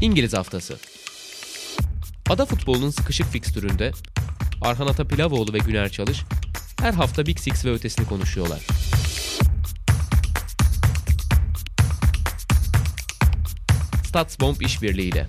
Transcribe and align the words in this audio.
İngiliz 0.00 0.34
Haftası 0.34 0.76
Ada 2.30 2.46
futbolunun 2.46 2.90
sıkışık 2.90 3.26
fikstüründe 3.26 3.92
Arhan 4.62 4.86
Atapilavoğlu 4.86 5.52
ve 5.52 5.58
Güner 5.58 5.88
Çalış 5.88 6.22
her 6.80 6.92
hafta 6.92 7.26
Big 7.26 7.38
Six 7.38 7.64
ve 7.64 7.72
ötesini 7.72 8.06
konuşuyorlar. 8.06 8.66
Statsbomb 14.04 14.60
işbirliğiyle. 14.60 15.26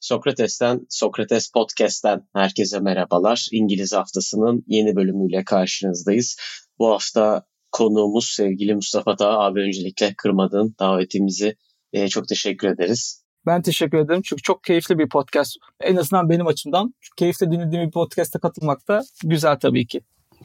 Sokrates'ten, 0.00 0.86
Sokrates 0.88 1.50
Podcast'ten 1.50 2.28
herkese 2.34 2.80
merhabalar. 2.80 3.48
İngiliz 3.52 3.92
Haftası'nın 3.92 4.64
yeni 4.66 4.96
bölümüyle 4.96 5.44
karşınızdayız. 5.44 6.36
Bu 6.78 6.90
hafta 6.90 7.46
konuğumuz 7.72 8.28
sevgili 8.28 8.74
Mustafa 8.74 9.18
Dağ. 9.18 9.38
Abi 9.38 9.60
öncelikle 9.60 10.14
kırmadığın 10.14 10.74
davetimizi 10.78 11.56
e, 11.92 12.08
çok 12.08 12.28
teşekkür 12.28 12.68
ederiz. 12.68 13.22
Ben 13.46 13.62
teşekkür 13.62 13.98
ederim 13.98 14.22
çünkü 14.24 14.42
çok 14.42 14.64
keyifli 14.64 14.98
bir 14.98 15.08
podcast. 15.08 15.56
En 15.80 15.96
azından 15.96 16.28
benim 16.28 16.46
açımdan. 16.46 16.94
Keyifle 17.16 17.50
dinlediğim 17.50 17.86
bir 17.86 17.90
podcast'a 17.90 18.38
katılmak 18.38 18.88
da 18.88 19.02
güzel 19.24 19.58
tabii 19.58 19.86
ki. 19.86 20.00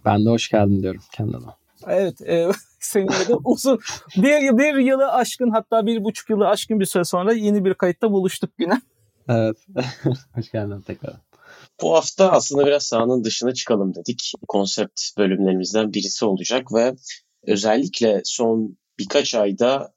Ben 0.05 0.26
de 0.26 0.30
hoş 0.30 0.50
geldin 0.50 0.81
diyorum 0.81 1.02
kendime. 1.13 1.48
Evet, 1.88 2.22
e, 2.22 2.52
seninle 2.80 3.28
de 3.28 3.36
uzun 3.44 3.80
bir, 4.17 4.58
bir 4.58 4.75
yılı 4.75 5.12
aşkın 5.12 5.50
hatta 5.50 5.86
bir 5.86 6.03
buçuk 6.03 6.30
yılı 6.30 6.48
aşkın 6.48 6.80
bir 6.80 6.86
süre 6.86 7.03
sonra 7.03 7.34
yeni 7.34 7.66
bir 7.66 7.73
kayıtta 7.73 8.12
buluştuk 8.12 8.50
yine. 8.59 8.81
Evet, 9.30 9.58
hoş 10.36 10.52
geldin 10.52 10.81
tekrar. 10.81 11.27
Bu 11.81 11.94
hafta 11.94 12.31
aslında 12.31 12.66
biraz 12.66 12.84
sahanın 12.84 13.23
dışına 13.23 13.54
çıkalım 13.54 13.95
dedik. 13.95 14.31
Konsept 14.48 15.02
bölümlerimizden 15.17 15.94
birisi 15.94 16.26
olacak 16.26 16.73
ve 16.73 16.95
özellikle 17.48 18.22
son 18.26 18.78
birkaç 19.00 19.36
ayda 19.36 19.94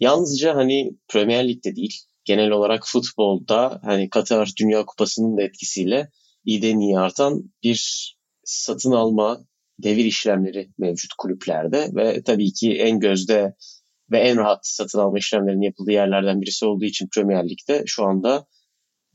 yalnızca 0.00 0.54
hani 0.54 0.90
Premier 1.08 1.48
Lig'de 1.48 1.76
değil, 1.76 1.94
genel 2.24 2.50
olarak 2.50 2.86
futbolda 2.86 3.80
hani 3.84 4.10
Katar 4.10 4.50
Dünya 4.60 4.86
Kupası'nın 4.86 5.36
da 5.36 5.42
etkisiyle 5.42 6.10
iyiden 6.44 6.78
iyi 6.78 6.98
artan 6.98 7.52
bir 7.62 8.12
satın 8.44 8.92
alma 8.92 9.46
devir 9.78 10.04
işlemleri 10.04 10.70
mevcut 10.78 11.12
kulüplerde 11.18 11.88
ve 11.94 12.22
tabii 12.22 12.52
ki 12.52 12.72
en 12.72 13.00
gözde 13.00 13.54
ve 14.10 14.18
en 14.18 14.36
rahat 14.36 14.66
satın 14.66 14.98
alma 14.98 15.18
işlemlerinin 15.18 15.62
yapıldığı 15.62 15.92
yerlerden 15.92 16.40
birisi 16.40 16.66
olduğu 16.66 16.84
için 16.84 17.08
Premier 17.14 17.48
Lig'de 17.48 17.82
şu 17.86 18.04
anda 18.04 18.46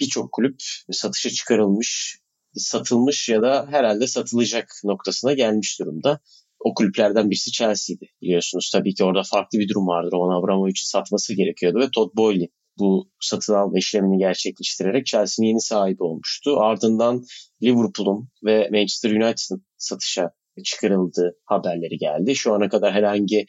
birçok 0.01 0.31
kulüp 0.31 0.55
satışa 0.91 1.29
çıkarılmış, 1.29 2.19
satılmış 2.53 3.29
ya 3.29 3.41
da 3.41 3.67
herhalde 3.69 4.07
satılacak 4.07 4.71
noktasına 4.83 5.33
gelmiş 5.33 5.79
durumda. 5.79 6.19
O 6.59 6.73
kulüplerden 6.73 7.29
birisi 7.29 7.51
Chelsea'ydi 7.51 8.05
biliyorsunuz. 8.21 8.69
Tabii 8.73 8.93
ki 8.93 9.03
orada 9.03 9.21
farklı 9.23 9.59
bir 9.59 9.69
durum 9.69 9.87
vardır. 9.87 10.11
Roman 10.11 10.39
Abramovich'i 10.39 10.89
satması 10.89 11.33
gerekiyordu 11.33 11.79
ve 11.79 11.89
Todd 11.95 12.15
Boehly 12.15 12.47
bu 12.79 13.09
satın 13.19 13.53
alma 13.53 13.77
işlemini 13.77 14.17
gerçekleştirerek 14.17 15.05
Chelsea'nin 15.05 15.47
yeni 15.47 15.61
sahibi 15.61 16.03
olmuştu. 16.03 16.59
Ardından 16.59 17.23
Liverpool'un 17.63 18.29
ve 18.45 18.69
Manchester 18.71 19.11
United'ın 19.11 19.65
satışa 19.77 20.31
çıkarıldığı 20.63 21.31
haberleri 21.45 21.97
geldi. 21.97 22.35
Şu 22.35 22.53
ana 22.53 22.69
kadar 22.69 22.93
herhangi 22.93 23.45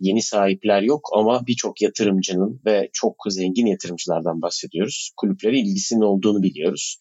yeni 0.00 0.22
sahipler 0.22 0.82
yok 0.82 1.08
ama 1.14 1.46
birçok 1.46 1.82
yatırımcının 1.82 2.60
ve 2.66 2.90
çok 2.92 3.14
zengin 3.28 3.66
yatırımcılardan 3.66 4.42
bahsediyoruz. 4.42 5.10
Kulüplere 5.16 5.58
ilgisinin 5.58 6.00
olduğunu 6.00 6.42
biliyoruz. 6.42 6.96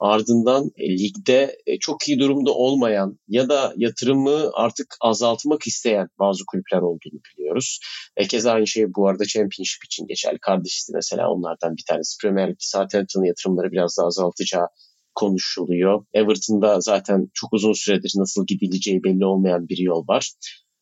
Ardından 0.00 0.70
e, 0.76 0.98
ligde 0.98 1.56
e, 1.66 1.78
çok 1.78 2.08
iyi 2.08 2.18
durumda 2.18 2.54
olmayan 2.54 3.18
ya 3.28 3.48
da 3.48 3.72
yatırımı 3.76 4.50
artık 4.54 4.96
azaltmak 5.00 5.66
isteyen 5.66 6.08
bazı 6.18 6.44
kulüpler 6.46 6.78
olduğunu 6.78 7.20
biliyoruz. 7.32 7.80
E, 8.16 8.26
keza 8.26 8.52
aynı 8.52 8.66
şey 8.66 8.94
bu 8.96 9.08
arada 9.08 9.24
Championship 9.24 9.84
için 9.84 10.06
geçerli. 10.06 10.38
Cardiff'ti 10.46 10.92
mesela 10.94 11.30
onlardan 11.30 11.76
bir 11.76 11.84
tanesi. 11.88 12.16
Premier 12.22 12.48
Lig'de 12.48 12.56
Southampton'ın 12.60 13.24
yatırımları 13.24 13.72
biraz 13.72 13.96
daha 13.98 14.06
azaltacağı 14.06 14.66
konuşuluyor. 15.14 16.04
Everton'da 16.12 16.80
zaten 16.80 17.28
çok 17.34 17.52
uzun 17.52 17.72
süredir 17.72 18.12
nasıl 18.16 18.46
gidileceği 18.46 19.04
belli 19.04 19.24
olmayan 19.24 19.68
bir 19.68 19.78
yol 19.78 20.08
var. 20.08 20.30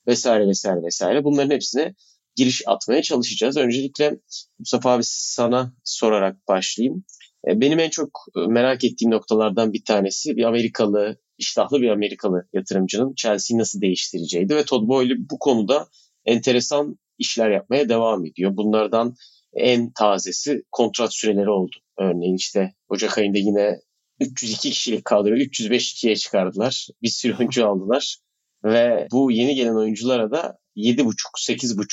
Vesaire 0.09 0.49
vesaire 0.49 0.83
vesaire. 0.83 1.25
Bunların 1.25 1.50
hepsine 1.50 1.94
giriş 2.37 2.62
atmaya 2.67 3.03
çalışacağız. 3.03 3.56
Öncelikle 3.56 4.21
Mustafa 4.59 4.91
abi 4.91 5.03
sana 5.05 5.75
sorarak 5.84 6.49
başlayayım. 6.49 7.05
E, 7.49 7.61
benim 7.61 7.78
en 7.78 7.91
çok 7.91 8.11
e, 8.37 8.41
merak 8.47 8.84
ettiğim 8.84 9.11
noktalardan 9.11 9.72
bir 9.72 9.84
tanesi 9.84 10.37
bir 10.37 10.44
Amerikalı, 10.44 11.21
iştahlı 11.39 11.81
bir 11.81 11.89
Amerikalı 11.89 12.49
yatırımcının 12.53 13.15
Chelsea'yi 13.15 13.59
nasıl 13.59 13.81
değiştireceğiydi 13.81 14.56
ve 14.56 14.65
Todd 14.65 14.89
Boehly 14.89 15.15
bu 15.31 15.39
konuda 15.39 15.89
enteresan 16.25 16.99
işler 17.19 17.50
yapmaya 17.50 17.88
devam 17.88 18.27
ediyor. 18.27 18.56
Bunlardan 18.56 19.15
en 19.53 19.93
tazesi 19.93 20.62
kontrat 20.73 21.15
süreleri 21.15 21.50
oldu. 21.50 21.77
Örneğin 21.99 22.37
işte 22.37 22.75
Ocak 22.88 23.19
ayında 23.19 23.38
yine 23.38 23.81
302 24.21 24.71
kişilik 24.71 25.05
kadroyu 25.05 25.43
305-2'ye 25.43 26.17
çıkardılar. 26.17 26.88
Bir 27.03 27.09
sürü 27.09 27.37
oyuncu 27.37 27.67
aldılar. 27.67 28.17
Ve 28.66 29.09
bu 29.12 29.31
yeni 29.31 29.54
gelen 29.54 29.75
oyunculara 29.75 30.31
da 30.31 30.59
7,5-8,5 30.77 31.87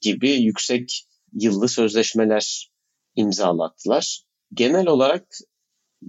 gibi 0.00 0.30
yüksek 0.30 1.06
yıllı 1.32 1.68
sözleşmeler 1.68 2.70
imzalattılar. 3.14 4.22
Genel 4.52 4.86
olarak 4.86 5.24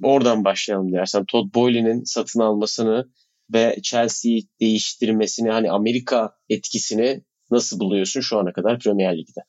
oradan 0.03 0.45
başlayalım 0.45 0.93
dersen. 0.93 1.25
Todd 1.25 1.53
Boehly'nin 1.55 2.03
satın 2.03 2.39
almasını 2.39 3.09
ve 3.53 3.77
Chelsea'yi 3.83 4.47
değiştirmesini 4.59 5.49
hani 5.49 5.71
Amerika 5.71 6.33
etkisini 6.49 7.23
nasıl 7.51 7.79
buluyorsun 7.79 8.21
şu 8.21 8.39
ana 8.39 8.53
kadar 8.53 8.79
Premier 8.79 9.17
Lig'de? 9.17 9.41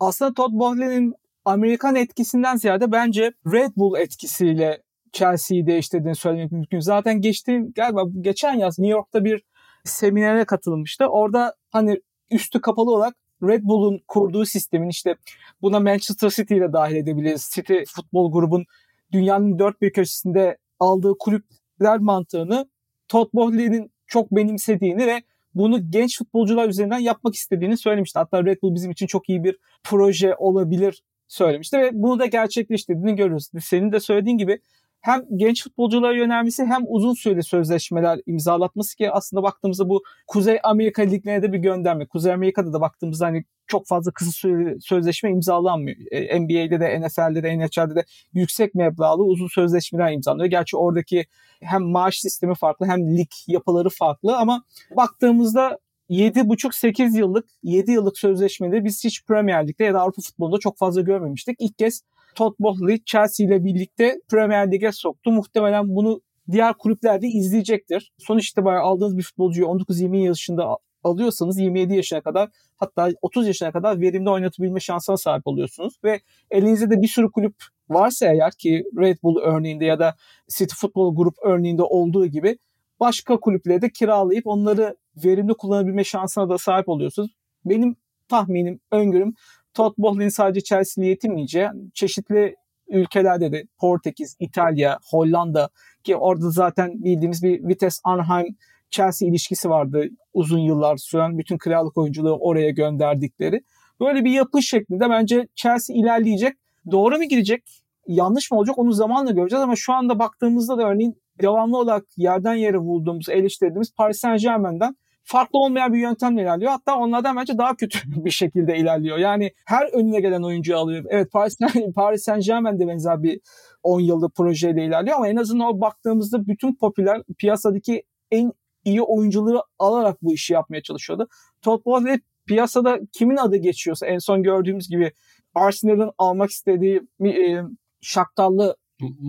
Aslında 0.00 0.34
Todd 0.34 0.52
Boehly'nin 0.52 1.14
Amerikan 1.44 1.94
etkisinden 1.94 2.56
ziyade 2.56 2.92
bence 2.92 3.32
Red 3.52 3.70
Bull 3.76 3.98
etkisiyle 3.98 4.82
Chelsea'yi 5.12 5.66
değiştirdiğini 5.66 6.16
söylemek 6.16 6.52
mümkün. 6.52 6.80
Zaten 6.80 7.20
geçtiğim 7.20 7.72
galiba 7.72 8.02
geçen 8.20 8.54
yaz 8.54 8.78
New 8.78 8.92
York'ta 8.92 9.24
bir 9.24 9.42
seminere 9.84 10.44
katılmıştı. 10.44 11.06
Orada 11.06 11.54
hani 11.70 12.00
üstü 12.30 12.60
kapalı 12.60 12.90
olarak 12.90 13.14
Red 13.42 13.62
Bull'un 13.64 14.00
kurduğu 14.08 14.44
sistemin 14.44 14.88
işte 14.88 15.16
buna 15.62 15.80
Manchester 15.80 16.30
City 16.30 16.56
ile 16.56 16.72
dahil 16.72 16.96
edebiliriz. 16.96 17.50
City 17.54 17.78
futbol 17.86 18.32
grubun 18.32 18.64
dünyanın 19.12 19.58
dört 19.58 19.80
bir 19.80 19.92
köşesinde 19.92 20.58
aldığı 20.80 21.12
kulüpler 21.18 21.98
mantığını 21.98 22.68
Todd 23.08 23.28
Boehly'nin 23.34 23.90
çok 24.06 24.30
benimsediğini 24.30 25.06
ve 25.06 25.22
bunu 25.54 25.90
genç 25.90 26.18
futbolcular 26.18 26.68
üzerinden 26.68 26.98
yapmak 26.98 27.34
istediğini 27.34 27.76
söylemişti. 27.76 28.18
Hatta 28.18 28.44
Red 28.44 28.62
Bull 28.62 28.74
bizim 28.74 28.90
için 28.90 29.06
çok 29.06 29.28
iyi 29.28 29.44
bir 29.44 29.58
proje 29.84 30.34
olabilir 30.36 31.02
söylemişti 31.28 31.78
ve 31.78 31.90
bunu 31.92 32.18
da 32.18 32.26
gerçekleştirdiğini 32.26 33.16
görüyoruz. 33.16 33.50
Senin 33.60 33.92
de 33.92 34.00
söylediğin 34.00 34.38
gibi 34.38 34.60
hem 35.04 35.22
genç 35.36 35.64
futbolculara 35.64 36.16
yönelmesi 36.16 36.64
hem 36.64 36.82
uzun 36.86 37.14
süreli 37.14 37.42
sözleşmeler 37.42 38.20
imzalatması 38.26 38.96
ki 38.96 39.10
aslında 39.10 39.42
baktığımızda 39.42 39.88
bu 39.88 40.02
Kuzey 40.26 40.58
Amerika 40.62 41.02
liglerine 41.02 41.42
de 41.42 41.52
bir 41.52 41.58
gönderme. 41.58 42.06
Kuzey 42.06 42.32
Amerika'da 42.32 42.72
da 42.72 42.80
baktığımızda 42.80 43.26
hani 43.26 43.44
çok 43.66 43.86
fazla 43.86 44.12
kısa 44.12 44.30
süreli 44.30 44.80
sözleşme 44.80 45.30
imzalanmıyor. 45.30 45.96
E, 46.10 46.40
NBA'de 46.40 46.80
de 46.80 47.00
NFL'de 47.00 47.42
de 47.42 47.58
NHL'de 47.58 47.94
de 47.94 48.04
yüksek 48.32 48.74
meblağlı 48.74 49.22
uzun 49.22 49.46
sözleşmeler 49.46 50.12
imzalanıyor. 50.12 50.46
Gerçi 50.46 50.76
oradaki 50.76 51.26
hem 51.60 51.82
maaş 51.82 52.18
sistemi 52.18 52.54
farklı 52.54 52.86
hem 52.86 53.16
lig 53.18 53.30
yapıları 53.46 53.88
farklı 53.88 54.36
ama 54.36 54.64
baktığımızda 54.96 55.78
7,5-8 56.10 57.18
yıllık 57.18 57.48
7 57.62 57.92
yıllık 57.92 58.18
sözleşmeleri 58.18 58.84
biz 58.84 59.04
hiç 59.04 59.24
Premier 59.24 59.68
Lig'de 59.68 59.84
ya 59.84 59.94
da 59.94 60.00
Avrupa 60.00 60.22
futbolunda 60.22 60.58
çok 60.58 60.78
fazla 60.78 61.00
görmemiştik. 61.00 61.56
İlk 61.60 61.78
kez 61.78 62.02
Todd 62.34 62.54
Boehly 62.58 63.04
Chelsea 63.04 63.46
ile 63.46 63.64
birlikte 63.64 64.20
Premier 64.30 64.72
Lig'e 64.72 64.92
soktu. 64.92 65.32
Muhtemelen 65.32 65.96
bunu 65.96 66.20
diğer 66.50 66.74
kulüpler 66.74 67.22
de 67.22 67.26
izleyecektir. 67.26 68.12
Sonuç 68.18 68.50
itibariyle 68.50 68.80
aldığınız 68.80 69.18
bir 69.18 69.22
futbolcuyu 69.22 69.66
19-20 69.66 70.16
yaşında 70.16 70.76
alıyorsanız 71.04 71.58
27 71.58 71.94
yaşına 71.94 72.20
kadar 72.20 72.48
hatta 72.76 73.08
30 73.22 73.46
yaşına 73.46 73.72
kadar 73.72 74.00
verimli 74.00 74.30
oynatabilme 74.30 74.80
şansına 74.80 75.16
sahip 75.16 75.46
oluyorsunuz. 75.46 75.94
Ve 76.04 76.20
elinizde 76.50 76.90
de 76.90 77.02
bir 77.02 77.08
sürü 77.08 77.30
kulüp 77.30 77.54
varsa 77.88 78.26
eğer 78.26 78.52
ki 78.58 78.84
Red 78.98 79.16
Bull 79.22 79.36
örneğinde 79.40 79.84
ya 79.84 79.98
da 79.98 80.14
City 80.58 80.74
Football 80.76 81.16
Group 81.16 81.34
örneğinde 81.44 81.82
olduğu 81.82 82.26
gibi 82.26 82.58
başka 83.00 83.40
kulüplere 83.40 83.82
de 83.82 83.90
kiralayıp 83.90 84.46
onları 84.46 84.96
verimli 85.24 85.54
kullanabilme 85.54 86.04
şansına 86.04 86.48
da 86.48 86.58
sahip 86.58 86.88
oluyorsunuz. 86.88 87.30
Benim 87.64 87.96
tahminim, 88.28 88.80
öngörüm 88.92 89.34
Todd 89.74 89.92
Boehly'nin 89.98 90.28
sadece 90.28 90.60
Chelsea'li 90.60 91.08
yetinmeyeceği 91.08 91.68
çeşitli 91.94 92.56
ülkelerde 92.88 93.52
de 93.52 93.64
Portekiz, 93.80 94.36
İtalya, 94.40 94.98
Hollanda 95.10 95.68
ki 96.04 96.16
orada 96.16 96.50
zaten 96.50 97.04
bildiğimiz 97.04 97.42
bir 97.42 97.68
Vitesse 97.68 98.00
Arnhem 98.04 98.46
Chelsea 98.90 99.28
ilişkisi 99.28 99.70
vardı 99.70 100.08
uzun 100.34 100.58
yıllar 100.58 100.96
süren 100.96 101.38
bütün 101.38 101.58
kiralık 101.58 101.96
oyunculuğu 101.96 102.38
oraya 102.40 102.70
gönderdikleri. 102.70 103.60
Böyle 104.00 104.24
bir 104.24 104.30
yapı 104.30 104.62
şeklinde 104.62 105.10
bence 105.10 105.48
Chelsea 105.54 105.96
ilerleyecek. 105.96 106.56
Doğru 106.90 107.16
mu 107.16 107.24
gidecek? 107.24 107.62
Yanlış 108.06 108.50
mı 108.50 108.58
olacak? 108.58 108.78
Onu 108.78 108.92
zamanla 108.92 109.30
göreceğiz 109.30 109.62
ama 109.62 109.76
şu 109.76 109.92
anda 109.92 110.18
baktığımızda 110.18 110.78
da 110.78 110.88
örneğin 110.88 111.22
devamlı 111.42 111.78
olarak 111.78 112.04
yerden 112.16 112.54
yere 112.54 112.80
bulduğumuz, 112.80 113.28
eleştirdiğimiz 113.28 113.94
Paris 113.94 114.18
Saint 114.18 114.40
Germain'den 114.40 114.96
farklı 115.24 115.58
olmayan 115.58 115.92
bir 115.92 115.98
yöntemle 115.98 116.42
ilerliyor. 116.42 116.70
Hatta 116.70 116.98
onlardan 116.98 117.36
bence 117.36 117.58
daha 117.58 117.76
kötü 117.76 117.98
bir 118.24 118.30
şekilde 118.30 118.76
ilerliyor. 118.76 119.18
Yani 119.18 119.50
her 119.66 119.86
önüne 119.86 120.20
gelen 120.20 120.42
oyuncuyu 120.42 120.78
alıyor. 120.78 121.04
Evet 121.08 121.32
Paris, 121.32 121.58
Paris 121.94 122.24
Saint 122.24 122.44
Germain 122.44 122.78
de 122.78 122.88
benzer 122.88 123.22
bir 123.22 123.40
10 123.82 124.00
yıllık 124.00 124.34
projeyle 124.34 124.84
ilerliyor 124.84 125.16
ama 125.16 125.28
en 125.28 125.36
azından 125.36 125.66
o 125.66 125.80
baktığımızda 125.80 126.46
bütün 126.46 126.74
popüler 126.74 127.22
piyasadaki 127.38 128.02
en 128.30 128.52
iyi 128.84 129.02
oyuncuları 129.02 129.58
alarak 129.78 130.22
bu 130.22 130.34
işi 130.34 130.52
yapmaya 130.52 130.82
çalışıyordu. 130.82 131.28
Todd 131.62 131.84
Bowley 131.84 132.18
piyasada 132.46 133.00
kimin 133.12 133.36
adı 133.36 133.56
geçiyorsa 133.56 134.06
en 134.06 134.18
son 134.18 134.42
gördüğümüz 134.42 134.88
gibi 134.88 135.12
Arsenal'ın 135.54 136.10
almak 136.18 136.50
istediği 136.50 137.02
e, 137.24 137.62
şaktallı 138.00 138.76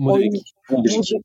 oyuncu 0.06 1.16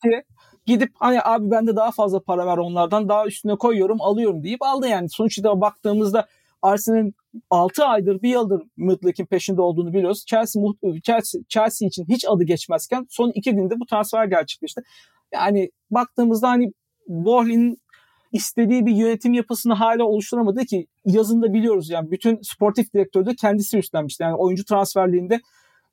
gidip 0.65 0.89
hani 0.99 1.21
abi 1.23 1.51
ben 1.51 1.67
de 1.67 1.75
daha 1.75 1.91
fazla 1.91 2.19
para 2.23 2.47
ver 2.47 2.57
onlardan 2.57 3.09
daha 3.09 3.25
üstüne 3.25 3.55
koyuyorum 3.55 4.01
alıyorum 4.01 4.43
deyip 4.43 4.61
aldı 4.61 4.87
yani. 4.87 5.09
Sonuçta 5.09 5.61
baktığımızda 5.61 6.27
Arsenal'in 6.61 7.15
6 7.49 7.85
aydır 7.85 8.21
bir 8.21 8.29
yıldır 8.29 8.61
Mudlik'in 8.77 9.25
peşinde 9.25 9.61
olduğunu 9.61 9.93
biliyoruz. 9.93 10.23
Chelsea, 10.27 10.61
Chelsea, 11.03 11.41
Chelsea 11.49 11.87
için 11.87 12.05
hiç 12.09 12.25
adı 12.27 12.43
geçmezken 12.43 13.05
son 13.09 13.31
iki 13.35 13.51
günde 13.51 13.79
bu 13.79 13.85
transfer 13.85 14.25
gerçekleşti. 14.25 14.81
Yani 15.33 15.69
baktığımızda 15.91 16.49
hani 16.49 16.71
Bohlin'in 17.07 17.77
istediği 18.31 18.85
bir 18.85 18.95
yönetim 18.95 19.33
yapısını 19.33 19.73
hala 19.73 20.03
oluşturamadı 20.03 20.65
ki 20.65 20.87
yazında 21.05 21.53
biliyoruz 21.53 21.89
yani 21.89 22.11
bütün 22.11 22.39
sportif 22.41 22.93
direktörü 22.93 23.25
de 23.25 23.35
kendisi 23.35 23.77
üstlenmişti. 23.77 24.23
Yani 24.23 24.35
oyuncu 24.35 24.65
transferliğinde 24.65 25.39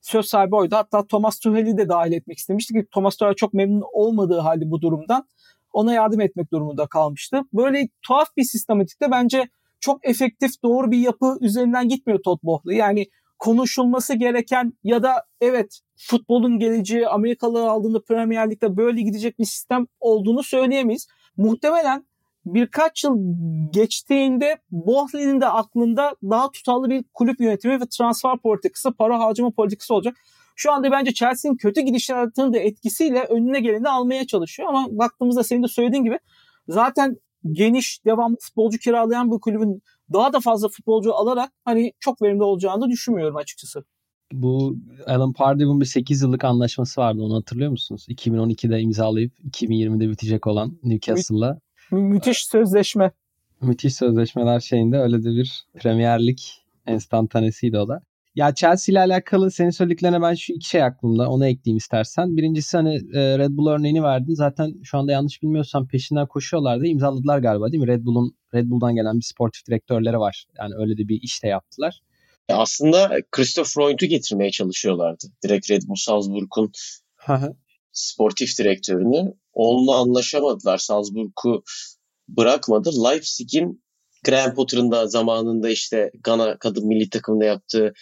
söz 0.00 0.26
sahibi 0.26 0.56
oydu. 0.56 0.76
Hatta 0.76 1.06
Thomas 1.06 1.38
Tuchel'i 1.38 1.78
de 1.78 1.88
dahil 1.88 2.12
etmek 2.12 2.38
istemişti 2.38 2.74
ki 2.74 2.86
Thomas 2.94 3.16
Tuchel 3.16 3.34
çok 3.34 3.54
memnun 3.54 3.82
olmadığı 3.92 4.38
halde 4.38 4.70
bu 4.70 4.82
durumdan 4.82 5.26
ona 5.72 5.92
yardım 5.94 6.20
etmek 6.20 6.52
durumunda 6.52 6.86
kalmıştı. 6.86 7.40
Böyle 7.52 7.88
tuhaf 8.06 8.36
bir 8.36 8.44
sistematikte 8.44 9.10
bence 9.10 9.48
çok 9.80 10.08
efektif 10.08 10.50
doğru 10.62 10.90
bir 10.90 10.98
yapı 10.98 11.36
üzerinden 11.40 11.88
gitmiyor 11.88 12.20
Todd 12.24 12.38
Bohley. 12.42 12.76
Yani 12.76 13.06
konuşulması 13.38 14.14
gereken 14.14 14.72
ya 14.84 15.02
da 15.02 15.24
evet 15.40 15.80
futbolun 15.96 16.58
geleceği 16.58 17.08
Amerikalılar 17.08 17.66
aldığında 17.66 18.02
Premier 18.02 18.50
Lig'de 18.50 18.76
böyle 18.76 19.00
gidecek 19.00 19.38
bir 19.38 19.44
sistem 19.44 19.86
olduğunu 20.00 20.42
söyleyemeyiz. 20.42 21.08
Muhtemelen 21.36 22.06
birkaç 22.54 23.04
yıl 23.04 23.18
geçtiğinde 23.72 24.58
Bohley'nin 24.70 25.40
de 25.40 25.46
aklında 25.46 26.16
daha 26.22 26.50
tutarlı 26.50 26.90
bir 26.90 27.04
kulüp 27.14 27.40
yönetimi 27.40 27.80
ve 27.80 27.84
transfer 27.90 28.38
politikası, 28.38 28.92
para 28.92 29.20
harcama 29.20 29.50
politikası 29.50 29.94
olacak. 29.94 30.16
Şu 30.56 30.72
anda 30.72 30.90
bence 30.90 31.14
Chelsea'nin 31.14 31.56
kötü 31.56 31.80
gidişatının 31.80 32.52
da 32.52 32.58
etkisiyle 32.58 33.24
önüne 33.24 33.60
geleni 33.60 33.88
almaya 33.88 34.26
çalışıyor 34.26 34.68
ama 34.68 34.86
baktığımızda 34.90 35.44
senin 35.44 35.62
de 35.62 35.68
söylediğin 35.68 36.04
gibi 36.04 36.18
zaten 36.68 37.16
geniş, 37.52 38.04
devamlı 38.04 38.36
futbolcu 38.40 38.78
kiralayan 38.78 39.30
bu 39.30 39.40
kulübün 39.40 39.82
daha 40.12 40.32
da 40.32 40.40
fazla 40.40 40.68
futbolcu 40.68 41.14
alarak 41.14 41.52
hani 41.64 41.92
çok 42.00 42.22
verimli 42.22 42.42
olacağını 42.42 42.88
düşünmüyorum 42.90 43.36
açıkçası. 43.36 43.84
Bu 44.32 44.76
Alan 45.06 45.32
Pardew'un 45.32 45.80
bir 45.80 45.86
8 45.86 46.22
yıllık 46.22 46.44
anlaşması 46.44 47.00
vardı 47.00 47.22
onu 47.22 47.36
hatırlıyor 47.36 47.70
musunuz? 47.70 48.06
2012'de 48.08 48.80
imzalayıp 48.80 49.32
2020'de 49.50 50.08
bitecek 50.10 50.46
olan 50.46 50.78
Newcastle'la. 50.82 51.58
Mü- 51.92 52.00
müthiş 52.00 52.44
sözleşme. 52.46 53.10
Müthiş 53.60 53.94
sözleşmeler 53.94 54.60
şeyinde 54.60 54.98
öyle 54.98 55.24
de 55.24 55.28
bir 55.28 55.64
Premier 55.74 56.26
Lig 56.26 56.38
enstantanesiydi 56.86 57.78
o 57.78 57.88
da. 57.88 58.00
Ya 58.34 58.54
Chelsea 58.54 58.92
ile 58.92 59.00
alakalı 59.00 59.50
senin 59.50 59.70
söylediklerine 59.70 60.22
ben 60.22 60.34
şu 60.34 60.52
iki 60.52 60.68
şey 60.68 60.82
aklımda. 60.82 61.30
Onu 61.30 61.46
ekleyeyim 61.46 61.76
istersen. 61.76 62.36
Birincisi 62.36 62.76
hani 62.76 62.94
e, 62.94 63.38
Red 63.38 63.50
Bull 63.50 63.68
örneğini 63.70 64.02
verdin. 64.02 64.34
Zaten 64.34 64.74
şu 64.82 64.98
anda 64.98 65.12
yanlış 65.12 65.42
bilmiyorsam 65.42 65.88
peşinden 65.88 66.26
koşuyorlardı. 66.26 66.86
imzaladılar 66.86 67.38
galiba 67.38 67.72
değil 67.72 67.82
mi? 67.82 67.88
Red 67.88 68.04
Bull'un 68.04 68.36
Red 68.54 68.70
Bull'dan 68.70 68.94
gelen 68.94 69.16
bir 69.16 69.24
sportif 69.24 69.66
direktörleri 69.66 70.18
var. 70.18 70.46
Yani 70.58 70.74
öyle 70.78 70.98
de 70.98 71.08
bir 71.08 71.22
iş 71.22 71.42
de 71.42 71.48
yaptılar. 71.48 72.00
Aslında 72.48 73.10
Christoph 73.30 73.66
Freund'u 73.66 74.06
getirmeye 74.06 74.50
çalışıyorlardı. 74.50 75.26
Direkt 75.44 75.70
Red 75.70 75.82
Bull 75.88 75.96
Salzburg'un 75.96 76.72
sportif 77.92 78.58
direktörünü. 78.58 79.34
Onunla 79.58 79.96
anlaşamadılar. 79.96 80.78
Salzburg'u 80.78 81.62
bırakmadı. 82.28 82.90
Leipzig'in 83.04 83.82
Graham 84.24 84.54
Potter'ın 84.54 84.90
da 84.90 85.06
zamanında 85.06 85.70
işte 85.70 86.10
Gana 86.24 86.58
kadın 86.58 86.86
milli 86.86 87.10
takımında 87.10 87.44
yaptığı 87.44 87.92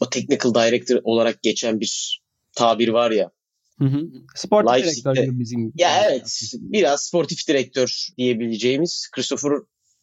o 0.00 0.10
technical 0.10 0.54
director 0.54 1.00
olarak 1.04 1.42
geçen 1.42 1.80
bir 1.80 2.20
tabir 2.56 2.88
var 2.88 3.10
ya. 3.10 3.30
Hı 3.78 3.84
hı. 3.84 4.08
Sportif 4.34 4.84
direktör 4.84 5.24
gibi 5.24 5.38
bizim. 5.38 5.72
Ya 5.74 6.02
evet 6.10 6.52
biraz 6.54 7.04
sportif 7.04 7.48
direktör 7.48 8.06
diyebileceğimiz 8.18 9.08
Christopher 9.14 9.52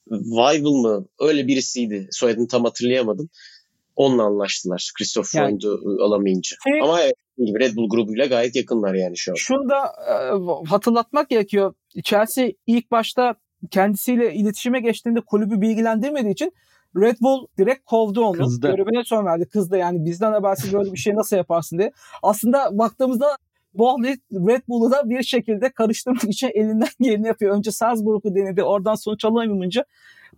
Weibel 0.10 0.70
mı 0.70 1.08
öyle 1.20 1.48
birisiydi. 1.48 2.08
Soyadını 2.12 2.48
tam 2.48 2.64
hatırlayamadım. 2.64 3.30
Onunla 3.96 4.24
anlaştılar 4.24 4.92
Christopher 4.98 5.40
yani, 5.42 5.60
Freund'u 5.60 6.04
alamayınca. 6.04 6.58
Şey, 6.64 6.82
Ama 6.82 7.02
evet, 7.02 7.16
gibi 7.46 7.60
Red 7.60 7.76
Bull 7.76 7.90
grubuyla 7.90 8.26
gayet 8.26 8.56
yakınlar 8.56 8.94
yani 8.94 9.18
şu 9.18 9.32
an. 9.32 9.36
Şunu 9.36 9.70
da 9.70 9.78
e, 10.10 10.70
hatırlatmak 10.70 11.30
gerekiyor. 11.30 11.74
Chelsea 12.04 12.52
ilk 12.68 12.92
başta 12.92 13.36
kendisiyle 13.72 14.34
iletişime 14.34 14.80
geçtiğinde 14.80 15.22
kulübü 15.22 15.62
bilgilendirmediği 15.62 16.34
için 16.34 16.52
Red 16.96 17.18
Bull 17.22 17.48
direkt 17.58 17.86
kovdu 17.86 18.22
onu. 18.22 18.38
Kızdı. 18.38 18.68
Görevine 18.68 19.04
son 19.04 19.26
verdi. 19.26 19.50
Kızdı 19.50 19.78
yani 19.78 20.06
bizden 20.06 20.32
habersiz 20.32 20.74
böyle 20.74 20.92
bir 20.94 20.98
şey 20.98 21.16
nasıl 21.16 21.36
yaparsın 21.36 21.78
diye. 21.78 21.92
Aslında 22.24 22.70
baktığımızda 22.72 23.38
Bohley 23.74 24.16
Red 24.32 24.62
Bull'u 24.68 24.92
da 24.92 25.10
bir 25.10 25.24
şekilde 25.24 25.70
karıştırmak 25.70 26.24
için 26.24 26.52
elinden 26.54 26.90
geleni 27.00 27.28
yapıyor. 27.28 27.56
Önce 27.56 27.72
Salzburg'u 27.72 28.36
denedi. 28.36 28.64
Oradan 28.64 28.96
sonuç 28.96 29.26
alamayınca 29.26 29.86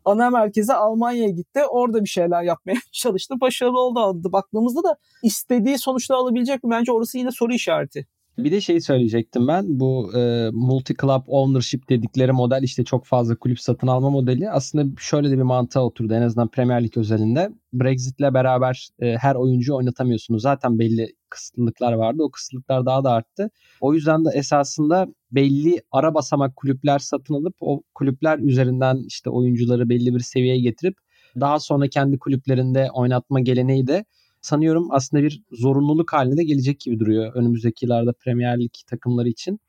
ana 0.06 0.30
merkeze 0.30 0.74
Almanya'ya 0.74 1.30
gitti. 1.30 1.60
Orada 1.70 2.04
bir 2.04 2.10
şeyler 2.10 2.44
yapmaya 2.44 2.80
çalıştı. 2.92 3.36
Başarılı 3.42 3.80
oldu. 3.80 4.32
Baktığımızda 4.32 4.84
da 4.84 4.98
istediği 5.24 5.78
sonuçları 5.78 6.20
alabilecek 6.20 6.64
mi? 6.64 6.72
Bence 6.72 6.92
orası 6.92 7.18
yine 7.18 7.32
soru 7.32 7.54
işareti. 7.54 8.08
Bir 8.44 8.52
de 8.52 8.62
şey 8.62 8.82
söyleyecektim 8.82 9.48
ben. 9.48 9.80
Bu 9.80 10.12
e, 10.18 10.50
multi 10.54 10.94
club 11.02 11.22
ownership 11.28 11.90
dedikleri 11.90 12.32
model 12.32 12.64
işte 12.64 12.84
çok 12.84 13.06
fazla 13.06 13.36
kulüp 13.36 13.60
satın 13.60 13.88
alma 13.88 14.10
modeli 14.10 14.50
aslında 14.50 14.96
şöyle 15.00 15.32
de 15.32 15.38
bir 15.38 15.42
mantığa 15.42 15.84
oturdu 15.84 16.14
en 16.14 16.22
azından 16.22 16.48
Premier 16.48 16.84
Lig 16.84 16.98
özelinde. 16.98 17.50
Brexit'le 17.74 18.34
beraber 18.34 18.90
e, 19.00 19.16
her 19.16 19.36
oyuncu 19.36 19.76
oynatamıyorsunuz. 19.76 20.42
Zaten 20.42 20.80
belli 20.80 21.16
kısıtlılıklar 21.30 21.94
vardı. 21.94 22.24
O 22.24 22.32
kısıtlıklar 22.32 22.86
daha 22.86 23.04
da 23.04 23.12
arttı. 23.12 23.50
O 23.82 23.94
yüzden 23.94 24.26
de 24.26 24.30
esasında 24.34 25.08
belli 25.32 25.82
ara 25.92 26.14
basamak 26.14 26.56
kulüpler 26.56 27.00
satın 27.00 27.34
alıp 27.34 27.56
o 27.62 27.82
kulüpler 27.96 28.40
üzerinden 28.40 29.04
işte 29.08 29.30
oyuncuları 29.30 29.90
belli 29.90 30.16
bir 30.16 30.20
seviyeye 30.20 30.60
getirip 30.60 30.98
daha 31.40 31.60
sonra 31.60 31.88
kendi 31.88 32.20
kulüplerinde 32.20 32.90
oynatma 32.94 33.40
geleneği 33.40 33.88
de 33.88 34.06
sanıyorum 34.42 34.88
aslında 34.92 35.24
bir 35.24 35.44
zorunluluk 35.52 36.14
haline 36.14 36.38
de 36.38 36.44
gelecek 36.44 36.80
gibi 36.80 37.00
duruyor 37.00 37.34
önümüzdeki 37.36 37.86
yıllarda 37.86 38.14
Premier 38.14 38.60
Lig 38.60 38.72
takımları 38.88 39.30
için. 39.30 39.60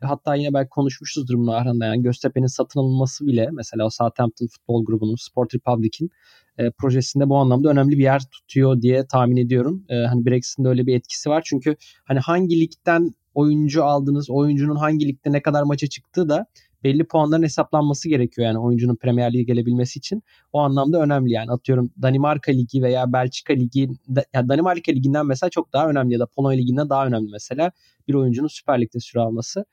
Hatta 0.00 0.34
yine 0.34 0.54
belki 0.54 0.68
konuşmuşuzdur 0.68 1.38
bunu 1.38 1.52
Arhan'da 1.52 1.84
yani 1.84 2.02
Göztepe'nin 2.02 2.46
satın 2.46 2.80
alınması 2.80 3.26
bile 3.26 3.48
mesela 3.52 3.86
o 3.86 3.90
Southampton 3.90 4.46
Futbol 4.46 4.84
Grubu'nun 4.84 5.16
Sport 5.16 5.54
Republic'in 5.54 6.10
e, 6.58 6.70
projesinde 6.70 7.28
bu 7.28 7.36
anlamda 7.36 7.68
önemli 7.68 7.98
bir 7.98 8.02
yer 8.02 8.22
tutuyor 8.30 8.82
diye 8.82 9.06
tahmin 9.06 9.36
ediyorum. 9.36 9.84
E, 9.88 9.94
hani 9.94 10.26
Brexit'in 10.26 10.64
de 10.64 10.68
öyle 10.68 10.86
bir 10.86 10.96
etkisi 10.96 11.30
var. 11.30 11.42
Çünkü 11.46 11.76
hani 12.04 12.18
hangi 12.18 12.60
ligden 12.60 13.10
oyuncu 13.34 13.84
aldınız, 13.84 14.30
oyuncunun 14.30 14.76
hangi 14.76 15.08
ligde 15.08 15.32
ne 15.32 15.42
kadar 15.42 15.62
maça 15.62 15.86
çıktığı 15.86 16.28
da 16.28 16.46
belli 16.84 17.04
puanların 17.04 17.42
hesaplanması 17.42 18.08
gerekiyor 18.08 18.46
yani 18.46 18.58
oyuncunun 18.58 18.96
Premier 18.96 19.32
Lig'e 19.32 19.42
gelebilmesi 19.42 19.98
için. 19.98 20.22
O 20.52 20.58
anlamda 20.58 21.02
önemli 21.02 21.32
yani 21.32 21.50
atıyorum 21.50 21.90
Danimarka 22.02 22.52
Ligi 22.52 22.82
veya 22.82 23.12
Belçika 23.12 23.52
Ligi 23.52 23.88
yani 24.34 24.48
Danimarka 24.48 24.92
Ligi'nden 24.92 25.26
mesela 25.26 25.50
çok 25.50 25.72
daha 25.72 25.90
önemli 25.90 26.12
ya 26.12 26.20
da 26.20 26.26
Polonya 26.26 26.58
Ligi'nden 26.58 26.88
daha 26.88 27.06
önemli 27.06 27.30
mesela 27.32 27.72
bir 28.08 28.14
oyuncunun 28.14 28.48
Süper 28.48 28.80
Lig'de 28.80 29.00
süre 29.00 29.22
alması. 29.22 29.64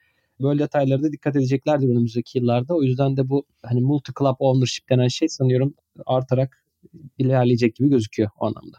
Böyle 0.42 0.60
detaylara 0.60 1.04
da 1.04 1.12
dikkat 1.12 1.36
edeceklerdir 1.36 1.90
önümüzdeki 1.90 2.38
yıllarda. 2.38 2.76
O 2.76 2.84
yüzden 2.84 3.18
de 3.18 3.30
bu 3.30 3.46
hani 3.64 3.82
multi 3.82 4.12
club 4.20 4.36
ownership 4.40 4.90
denen 4.90 5.08
şey 5.08 5.28
sanıyorum 5.28 5.74
artarak 6.06 6.64
ilerleyecek 7.18 7.76
gibi 7.76 7.90
gözüküyor 7.90 8.30
o 8.40 8.46
anlamda. 8.46 8.78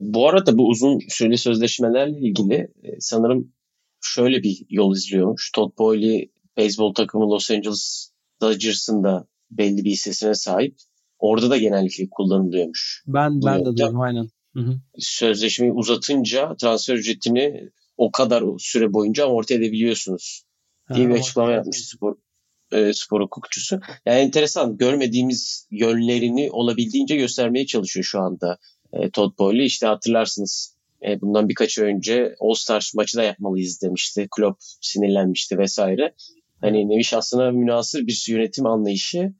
Bu 0.00 0.28
arada 0.28 0.58
bu 0.58 0.68
uzun 0.68 0.98
süreli 1.08 1.38
sözleşmelerle 1.38 2.18
ilgili 2.18 2.54
e, 2.82 3.00
sanırım 3.00 3.52
şöyle 4.00 4.42
bir 4.42 4.66
yol 4.70 4.96
izliyormuş. 4.96 5.52
Todd 5.54 5.78
Bowley 5.78 6.32
beyzbol 6.56 6.94
takımı 6.94 7.30
Los 7.30 7.50
Angeles 7.50 8.10
Dodgers'ın 8.40 9.04
da 9.04 9.26
belli 9.50 9.84
bir 9.84 9.90
hissesine 9.90 10.34
sahip. 10.34 10.76
Orada 11.18 11.50
da 11.50 11.56
genellikle 11.56 12.08
kullanılıyormuş. 12.10 13.02
Ben 13.06 13.42
ben 13.42 13.60
de 13.60 13.64
duydum 13.64 14.00
aynen. 14.00 14.28
Hı 14.54 14.60
hı. 14.60 14.80
Sözleşmeyi 14.98 15.72
uzatınca 15.72 16.56
transfer 16.56 16.94
ücretini 16.94 17.70
o 17.96 18.10
kadar 18.10 18.44
süre 18.58 18.92
boyunca 18.92 19.26
amorti 19.26 19.54
edebiliyorsunuz 19.54 20.42
diye 20.94 21.06
ha, 21.06 21.12
bir 21.12 21.18
açıklama 21.18 21.50
yapmış 21.50 21.88
spor 21.88 22.16
e, 22.72 22.92
spor 22.92 23.20
hukukçusu. 23.20 23.80
Yani 24.06 24.18
enteresan 24.18 24.76
görmediğimiz 24.76 25.68
yönlerini 25.70 26.50
olabildiğince 26.50 27.16
göstermeye 27.16 27.66
çalışıyor 27.66 28.04
şu 28.04 28.20
anda 28.20 28.58
e, 28.92 29.10
Todd 29.10 29.38
Bowley. 29.38 29.66
İşte 29.66 29.86
hatırlarsınız 29.86 30.77
e, 31.06 31.20
bundan 31.20 31.48
birkaç 31.48 31.78
önce 31.78 32.34
All 32.40 32.54
Star 32.54 32.90
maçı 32.94 33.18
da 33.18 33.22
yapmalıyız 33.22 33.82
demişti. 33.82 34.28
Klopp 34.36 34.58
sinirlenmişti 34.80 35.58
vesaire. 35.58 36.14
Hani 36.60 36.88
nevi 36.88 37.04
şahsına 37.04 37.50
münasır 37.50 38.06
bir 38.06 38.26
yönetim 38.28 38.66
anlayışı 38.66 39.32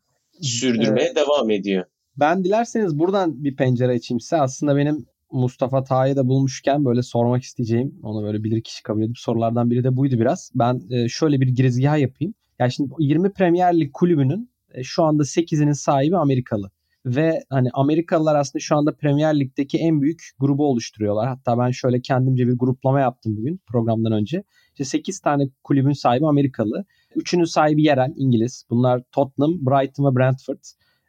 sürdürmeye 0.43 1.07
evet. 1.07 1.17
devam 1.17 1.51
ediyor. 1.51 1.85
Ben 2.17 2.45
dilerseniz 2.45 2.99
buradan 2.99 3.45
bir 3.45 3.57
pencere 3.57 3.93
açayım 3.93 4.21
size. 4.21 4.37
Aslında 4.37 4.77
benim 4.77 5.07
Mustafa 5.33 5.85
Tağ'ı 5.85 6.17
da 6.17 6.29
bulmuşken 6.29 6.85
böyle 6.85 7.03
sormak 7.03 7.43
isteyeceğim. 7.43 8.01
Onu 8.03 8.27
böyle 8.27 8.45
bilir 8.45 8.63
kişi 8.63 8.83
kabul 8.83 9.03
edip 9.03 9.19
sorulardan 9.19 9.71
biri 9.71 9.85
de 9.85 9.97
buydu 9.97 10.19
biraz. 10.19 10.51
Ben 10.55 10.83
e, 10.91 11.09
şöyle 11.09 11.41
bir 11.41 11.49
girizgah 11.49 11.99
yapayım. 11.99 12.35
Yani 12.59 12.73
şimdi 12.73 12.91
20 12.99 13.33
Premier 13.33 13.81
Lig 13.81 13.93
kulübünün 13.93 14.51
e, 14.75 14.83
şu 14.83 15.03
anda 15.03 15.23
8'inin 15.23 15.73
sahibi 15.73 16.17
Amerikalı. 16.17 16.71
Ve 17.07 17.45
hani 17.51 17.69
Amerikalılar 17.75 18.37
aslında 18.37 18.61
şu 18.61 18.77
anda 18.77 18.97
Premier 18.97 19.41
Lig'deki 19.41 19.79
en 19.79 20.03
büyük 20.03 20.31
grubu 20.39 20.67
oluşturuyorlar. 20.67 21.29
Hatta 21.29 21.59
ben 21.59 21.71
şöyle 21.71 22.01
kendimce 22.01 22.47
bir 22.47 22.59
gruplama 22.59 23.01
yaptım 23.01 23.37
bugün 23.37 23.61
programdan 23.67 24.13
önce. 24.13 24.45
İşte 24.71 24.85
8 24.85 25.21
tane 25.21 25.49
kulübün 25.65 25.93
sahibi 25.93 26.27
Amerikalı. 26.27 26.85
Üçünün 27.17 27.45
sahibi 27.45 27.83
yerel 27.83 28.13
İngiliz. 28.17 28.65
Bunlar 28.71 29.03
Tottenham, 29.13 29.67
Brighton 29.67 30.05
ve 30.05 30.17
Brentford. 30.19 30.59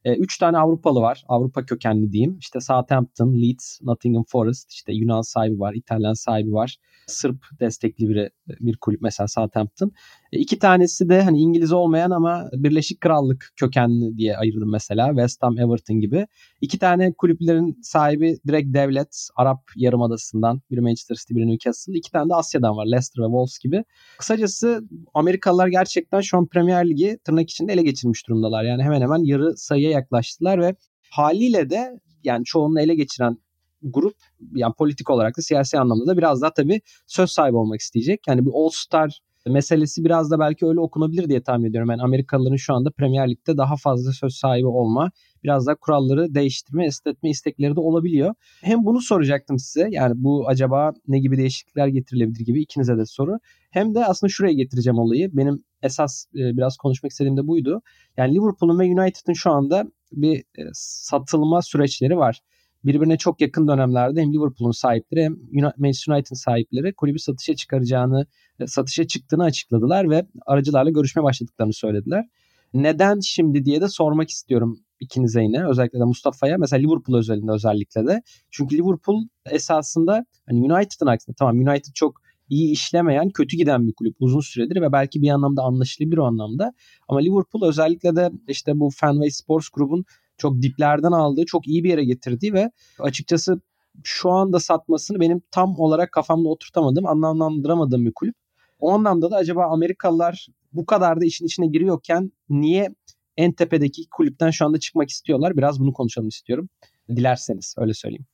E, 0.06 0.16
üç 0.16 0.38
tane 0.38 0.58
Avrupalı 0.58 1.02
var. 1.02 1.24
Avrupa 1.28 1.66
kökenli 1.66 2.12
diyeyim. 2.12 2.38
İşte 2.40 2.60
Southampton, 2.60 3.42
Leeds, 3.42 3.82
Nottingham 3.82 4.24
Forest. 4.28 4.72
İşte 4.72 4.94
Yunan 4.94 5.22
sahibi 5.22 5.60
var, 5.60 5.74
İtalyan 5.74 6.14
sahibi 6.14 6.54
var. 6.54 6.78
Sırp 7.08 7.46
destekli 7.60 8.10
bir, 8.10 8.32
bir 8.48 8.78
kulüp 8.78 9.02
mesela 9.02 9.28
Southampton. 9.28 9.92
İki 10.32 10.60
tanesi 10.60 11.10
de 11.10 11.22
hani 11.22 11.40
İngiliz 11.40 11.72
olmayan 11.72 12.12
ama 12.12 12.50
Birleşik 12.54 13.02
Krallık 13.02 13.54
kökenli 13.56 14.18
diye 14.18 14.38
ayırdım 14.38 14.72
mesela. 14.72 15.08
West 15.08 15.44
Ham, 15.44 15.60
Everton 15.60 16.00
gibi. 16.00 16.28
İki 16.62 16.80
tane 16.80 17.14
kulüplerin 17.14 17.80
sahibi 17.84 18.38
direkt 18.48 18.74
devlet. 18.74 19.28
Arap 19.36 19.62
Yarımadası'ndan. 19.76 20.62
Biri 20.72 20.82
Manchester 20.82 21.16
City, 21.16 21.36
biri 21.36 21.48
Newcastle. 21.48 21.94
İki 21.94 22.12
tane 22.12 22.30
de 22.30 22.36
Asya'dan 22.36 22.78
var. 22.78 22.86
Leicester 22.86 23.24
ve 23.24 23.26
Wolves 23.26 23.60
gibi. 23.60 23.84
Kısacası 24.18 24.82
Amerikalılar 25.14 25.68
gerçekten 25.68 26.22
şu 26.22 26.38
an 26.38 26.48
Premier 26.48 26.90
Ligi 26.90 27.20
tırnak 27.24 27.50
içinde 27.50 27.74
ele 27.74 27.82
geçirmiş 27.84 28.28
durumdalar. 28.28 28.64
Yani 28.64 28.84
hemen 28.84 29.02
hemen 29.02 29.24
yarı 29.24 29.58
sayıya 29.58 29.90
yaklaştılar 29.90 30.62
ve 30.62 30.76
haliyle 31.10 31.70
de 31.70 32.00
yani 32.24 32.46
çoğunluğu 32.46 32.80
ele 32.80 32.96
geçiren 32.96 33.38
grup 33.84 34.16
yani 34.56 34.74
politik 34.78 35.10
olarak 35.10 35.38
da 35.38 35.42
siyasi 35.42 35.80
anlamda 35.80 36.08
da 36.08 36.18
biraz 36.18 36.42
daha 36.42 36.54
tabii 36.54 36.82
söz 37.08 37.30
sahibi 37.30 37.58
olmak 37.58 37.80
isteyecek. 37.80 38.20
Yani 38.28 38.46
bir 38.46 38.52
All 38.54 38.70
Star 38.70 39.20
meselesi 39.50 40.06
biraz 40.06 40.32
da 40.32 40.40
belki 40.40 40.66
öyle 40.66 40.80
okunabilir 40.80 41.30
diye 41.30 41.44
tahmin 41.44 41.70
ediyorum. 41.70 41.90
Yani 41.90 42.02
Amerikalıların 42.02 42.56
şu 42.56 42.74
anda 42.74 42.92
Premier 42.92 43.30
Lig'de 43.30 43.58
daha 43.58 43.76
fazla 43.76 44.12
söz 44.12 44.34
sahibi 44.34 44.68
olma, 44.68 45.12
biraz 45.44 45.68
da 45.68 45.76
kuralları 45.76 46.36
değiştirme, 46.36 46.86
esnetme 46.86 47.30
istekleri 47.30 47.76
de 47.76 47.80
olabiliyor. 47.80 48.34
Hem 48.62 48.86
bunu 48.86 49.02
soracaktım 49.02 49.60
size. 49.60 49.88
Yani 49.92 50.14
bu 50.16 50.48
acaba 50.48 50.92
ne 51.08 51.20
gibi 51.20 51.38
değişiklikler 51.38 51.88
getirilebilir 51.88 52.46
gibi 52.46 52.62
ikinize 52.62 52.98
de 52.98 53.06
soru. 53.06 53.40
Hem 53.72 53.96
de 53.96 54.06
aslında 54.06 54.30
şuraya 54.32 54.54
getireceğim 54.54 54.98
olayı. 54.98 55.30
Benim 55.34 55.64
esas 55.84 56.26
e, 56.36 56.58
biraz 56.58 56.78
konuşmak 56.78 57.12
istediğim 57.12 57.38
de 57.38 57.48
buydu. 57.48 57.82
Yani 58.18 58.36
Liverpool'un 58.36 58.80
ve 58.80 58.84
United'ın 58.84 59.34
şu 59.34 59.52
anda 59.52 59.86
bir 60.12 60.38
e, 60.38 60.62
satılma 60.74 61.62
süreçleri 61.62 62.18
var 62.18 62.42
birbirine 62.86 63.18
çok 63.18 63.42
yakın 63.42 63.68
dönemlerde 63.68 64.22
hem 64.22 64.34
Liverpool'un 64.34 64.72
sahipleri 64.72 65.24
hem 65.24 65.38
Manchester 65.78 66.14
United'ın 66.14 66.36
sahipleri 66.36 66.94
kulübü 66.94 67.20
satışa 67.20 67.56
çıkaracağını, 67.56 68.26
e, 68.60 68.68
satışa 68.68 69.08
çıktığını 69.08 69.44
açıkladılar 69.44 70.10
ve 70.10 70.26
aracılarla 70.46 70.90
görüşmeye 70.90 71.24
başladıklarını 71.24 71.74
söylediler. 71.74 72.26
Neden 72.74 73.20
şimdi 73.20 73.66
diye 73.66 73.82
de 73.82 73.88
sormak 73.88 74.30
istiyorum 74.30 74.80
ikinize 75.00 75.44
yine. 75.44 75.68
Özellikle 75.68 76.00
de 76.00 76.04
Mustafa'ya. 76.04 76.58
Mesela 76.58 76.80
Liverpool 76.80 77.18
özelinde 77.18 77.52
özellikle 77.52 78.08
de. 78.08 78.22
Çünkü 78.52 78.78
Liverpool 78.78 79.28
esasında 79.52 80.26
hani 80.46 80.74
United'ın 80.74 81.08
aksine 81.08 81.36
tamam 81.40 81.60
United 81.60 81.94
çok 81.94 82.22
iyi 82.50 82.72
işlemeyen, 82.72 83.30
kötü 83.30 83.58
giden 83.58 83.88
bir 83.88 83.94
kulüp 83.94 84.16
uzun 84.20 84.40
süredir 84.40 84.82
ve 84.82 84.92
belki 84.92 85.22
bir 85.22 85.30
anlamda 85.30 85.64
anlaşılabilir 85.64 86.18
o 86.18 86.26
anlamda. 86.26 86.74
Ama 87.08 87.20
Liverpool 87.20 87.68
özellikle 87.68 88.16
de 88.16 88.32
işte 88.48 88.80
bu 88.80 88.90
Fenway 88.90 89.30
Sports 89.30 89.70
grubun 89.70 90.06
çok 90.40 90.62
diplerden 90.62 91.12
aldığı, 91.12 91.46
çok 91.46 91.68
iyi 91.68 91.84
bir 91.84 91.90
yere 91.90 92.06
getirdiği 92.06 92.54
ve 92.54 92.72
açıkçası 93.00 93.62
şu 94.04 94.30
anda 94.30 94.60
satmasını 94.60 95.20
benim 95.20 95.42
tam 95.52 95.80
olarak 95.80 96.12
kafamda 96.12 96.50
oturtamadığım, 96.50 97.06
anlamlandıramadığım 97.06 98.06
bir 98.06 98.14
kulüp. 98.14 98.36
O 98.80 98.92
anlamda 98.92 99.32
da 99.32 99.36
acaba 99.36 99.66
Amerikalılar 99.66 100.48
bu 100.74 100.86
kadar 100.86 101.22
da 101.22 101.26
işin 101.26 101.46
içine 101.46 101.68
giriyorken 101.68 102.32
niye 102.50 102.96
en 103.38 103.52
tepedeki 103.52 104.10
kulüpten 104.12 104.50
şu 104.50 104.66
anda 104.66 104.80
çıkmak 104.80 105.10
istiyorlar? 105.10 105.58
Biraz 105.58 105.80
bunu 105.80 105.94
konuşalım 105.94 106.28
istiyorum. 106.28 106.70
Dilerseniz 107.10 107.76
öyle 107.78 107.94
söyleyeyim. 107.94 108.26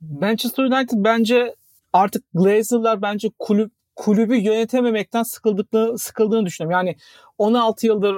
Manchester 0.00 0.64
United 0.64 0.98
bence 1.04 1.54
artık 1.92 2.24
Glazer'lar 2.34 3.02
bence 3.02 3.28
kulüp 3.38 3.72
kulübü 3.96 4.36
yönetememekten 4.36 5.22
sıkıldıklarını, 5.22 5.98
sıkıldığını 5.98 6.46
düşünüyorum. 6.46 6.86
Yani 6.86 6.96
16 7.38 7.86
yıldır 7.86 8.16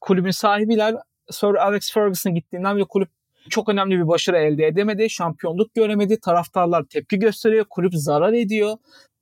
kulübün 0.00 0.30
sahibiler 0.30 0.94
Sir 1.30 1.54
Alex 1.54 1.92
Ferguson 1.92 2.34
gittiğinden 2.34 2.76
ve 2.76 2.84
kulüp 2.84 3.08
çok 3.50 3.68
önemli 3.68 3.96
bir 3.96 4.08
başarı 4.08 4.38
elde 4.38 4.66
edemedi. 4.66 5.10
Şampiyonluk 5.10 5.74
göremedi. 5.74 6.20
Taraftarlar 6.20 6.84
tepki 6.84 7.18
gösteriyor. 7.18 7.66
Kulüp 7.70 7.94
zarar 7.94 8.32
ediyor. 8.32 8.76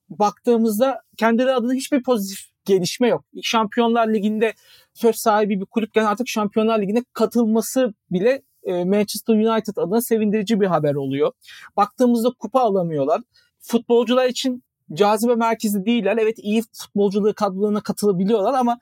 Baktığımızda 0.09 1.03
kendileri 1.17 1.53
adına 1.53 1.73
hiçbir 1.73 2.03
pozitif 2.03 2.55
gelişme 2.65 3.09
yok. 3.09 3.25
Şampiyonlar 3.43 4.09
Ligi'nde 4.09 4.55
söz 4.95 5.17
sahibi 5.17 5.61
bir 5.61 5.67
kulüpken 5.67 6.05
artık 6.05 6.29
Şampiyonlar 6.29 6.83
Ligi'ne 6.83 7.05
katılması 7.13 7.95
bile 8.11 8.43
e, 8.65 8.85
Manchester 8.85 9.35
United 9.35 9.77
adına 9.77 10.01
sevindirici 10.01 10.61
bir 10.61 10.67
haber 10.67 10.95
oluyor. 10.95 11.33
Baktığımızda 11.77 12.31
kupa 12.39 12.61
alamıyorlar. 12.61 13.21
Futbolcular 13.61 14.27
için 14.27 14.63
cazibe 14.93 15.35
merkezi 15.35 15.87
değiller. 15.87 16.17
Evet 16.21 16.39
iyi 16.39 16.63
futbolculuğu 16.73 17.35
kadrolarına 17.35 17.81
katılabiliyorlar 17.81 18.55
ama 18.55 18.79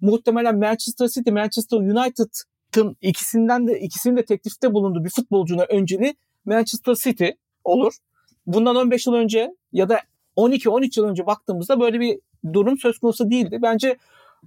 muhtemelen 0.00 0.58
Manchester 0.58 1.08
City, 1.08 1.30
Manchester 1.30 1.78
United'ın 1.78 2.96
ikisinden 3.00 3.68
de 3.68 3.80
ikisinin 3.80 4.16
de 4.16 4.24
teklifte 4.24 4.72
bulunduğu 4.72 5.04
bir 5.04 5.10
futbolcuna 5.10 5.64
önceliği 5.64 6.14
Manchester 6.44 6.94
City 6.94 7.28
olur. 7.64 7.92
Bundan 8.46 8.76
15 8.76 9.06
yıl 9.06 9.14
önce 9.14 9.50
ya 9.72 9.88
da 9.88 10.00
12-13 10.36 11.00
yıl 11.00 11.06
önce 11.06 11.26
baktığımızda 11.26 11.80
böyle 11.80 12.00
bir 12.00 12.18
durum 12.52 12.78
söz 12.78 12.98
konusu 12.98 13.30
değildi. 13.30 13.58
Bence 13.62 13.96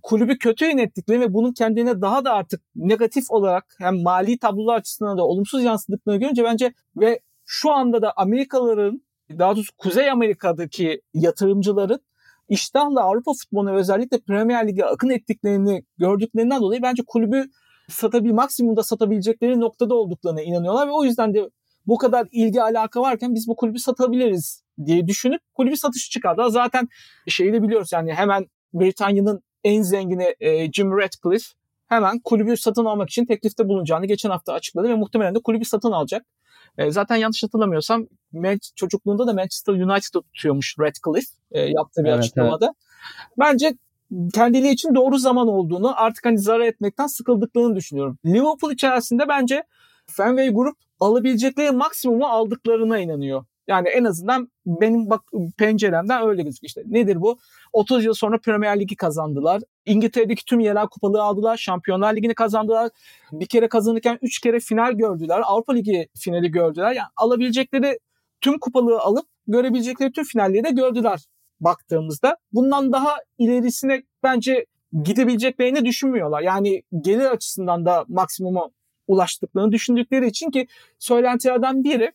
kulübü 0.03 0.37
kötü 0.37 0.65
yönettiklerini 0.65 1.23
ve 1.23 1.33
bunun 1.33 1.53
kendine 1.53 2.01
daha 2.01 2.25
da 2.25 2.33
artık 2.33 2.61
negatif 2.75 3.31
olarak 3.31 3.75
hem 3.77 4.01
mali 4.01 4.37
tablolar 4.37 4.75
açısından 4.75 5.17
da 5.17 5.23
olumsuz 5.27 5.63
yansıdıklarını 5.63 6.19
görünce 6.19 6.43
bence 6.43 6.73
ve 6.97 7.19
şu 7.45 7.71
anda 7.71 8.01
da 8.01 8.13
Amerikalıların 8.15 9.01
daha 9.39 9.55
doğrusu 9.55 9.77
Kuzey 9.77 10.11
Amerika'daki 10.11 11.01
yatırımcıların 11.13 11.99
iştahla 12.51 13.01
Avrupa 13.01 13.33
futboluna 13.33 13.71
özellikle 13.71 14.19
Premier 14.19 14.67
Lig'e 14.67 14.85
akın 14.85 15.09
ettiklerini 15.09 15.83
gördüklerinden 15.97 16.61
dolayı 16.61 16.81
bence 16.81 17.03
kulübü 17.07 17.45
satabil 17.89 18.31
maksimumda 18.31 18.83
satabilecekleri 18.83 19.59
noktada 19.59 19.95
olduklarına 19.95 20.41
inanıyorlar 20.41 20.87
ve 20.87 20.91
o 20.91 21.03
yüzden 21.03 21.33
de 21.33 21.49
bu 21.87 21.97
kadar 21.97 22.27
ilgi 22.31 22.61
alaka 22.61 23.01
varken 23.01 23.35
biz 23.35 23.47
bu 23.47 23.55
kulübü 23.55 23.79
satabiliriz 23.79 24.63
diye 24.85 25.07
düşünüp 25.07 25.41
kulübü 25.53 25.77
satışı 25.77 26.09
çıkardılar. 26.09 26.49
Zaten 26.49 26.87
şeyi 27.27 27.53
de 27.53 27.63
biliyoruz 27.63 27.89
yani 27.93 28.13
hemen 28.13 28.45
Britanya'nın 28.73 29.43
en 29.63 29.81
zengini 29.81 30.35
e, 30.39 30.71
Jim 30.71 30.97
Ratcliffe 30.97 31.47
hemen 31.87 32.19
kulübü 32.19 32.57
satın 32.57 32.85
almak 32.85 33.09
için 33.09 33.25
teklifte 33.25 33.67
bulunacağını 33.67 34.05
geçen 34.05 34.29
hafta 34.29 34.53
açıkladı 34.53 34.89
ve 34.89 34.95
muhtemelen 34.95 35.35
de 35.35 35.39
kulübü 35.39 35.65
satın 35.65 35.91
alacak. 35.91 36.25
E, 36.77 36.91
zaten 36.91 37.15
yanlış 37.15 37.43
hatırlamıyorsam 37.43 38.07
çocukluğunda 38.75 39.27
da 39.27 39.33
Manchester 39.33 39.73
United'ı 39.73 40.21
tutuyormuş 40.21 40.75
Radcliffe 40.79 41.35
e, 41.51 41.61
yaptığı 41.61 42.03
bir 42.03 42.09
evet, 42.09 42.19
açıklamada. 42.19 42.65
Evet. 42.65 42.75
Bence 43.39 43.77
kendiliği 44.33 44.73
için 44.73 44.95
doğru 44.95 45.17
zaman 45.17 45.47
olduğunu 45.47 46.01
artık 46.01 46.25
hani 46.25 46.39
zarar 46.39 46.65
etmekten 46.65 47.07
sıkıldıklarını 47.07 47.75
düşünüyorum. 47.75 48.17
Liverpool 48.25 48.71
içerisinde 48.71 49.27
bence 49.27 49.63
Fenway 50.07 50.49
Grup 50.49 50.77
alabilecekleri 50.99 51.71
maksimumu 51.71 52.25
aldıklarına 52.25 52.99
inanıyor. 52.99 53.45
Yani 53.71 53.89
en 53.89 54.03
azından 54.03 54.51
benim 54.65 55.09
bak 55.09 55.21
penceremden 55.57 56.27
öyle 56.27 56.43
gözüküyor. 56.43 56.67
İşte 56.67 56.83
nedir 56.85 57.21
bu? 57.21 57.37
30 57.73 58.05
yıl 58.05 58.13
sonra 58.13 58.37
Premier 58.37 58.79
Ligi 58.79 58.95
kazandılar. 58.95 59.61
İngiltere'deki 59.85 60.45
tüm 60.45 60.59
yerel 60.59 60.87
kupalığı 60.87 61.21
aldılar. 61.21 61.57
Şampiyonlar 61.57 62.15
Ligi'ni 62.15 62.35
kazandılar. 62.35 62.89
Bir 63.31 63.45
kere 63.45 63.67
kazanırken 63.67 64.19
3 64.21 64.39
kere 64.39 64.59
final 64.59 64.91
gördüler. 64.91 65.41
Avrupa 65.45 65.73
Ligi 65.73 66.07
finali 66.17 66.51
gördüler. 66.51 66.91
Yani 66.91 67.07
alabilecekleri 67.15 67.99
tüm 68.41 68.59
kupalığı 68.59 68.99
alıp 68.99 69.25
görebilecekleri 69.47 70.11
tüm 70.11 70.23
finalleri 70.23 70.63
de 70.63 70.69
gördüler 70.69 71.19
baktığımızda. 71.59 72.37
Bundan 72.53 72.93
daha 72.93 73.17
ilerisine 73.37 74.03
bence 74.23 74.65
gidebileceklerini 75.03 75.85
düşünmüyorlar. 75.85 76.41
Yani 76.41 76.83
gelir 77.01 77.25
açısından 77.25 77.85
da 77.85 78.05
maksimuma 78.07 78.69
ulaştıklarını 79.07 79.71
düşündükleri 79.71 80.27
için 80.27 80.51
ki 80.51 80.67
söylentilerden 80.99 81.83
biri 81.83 82.11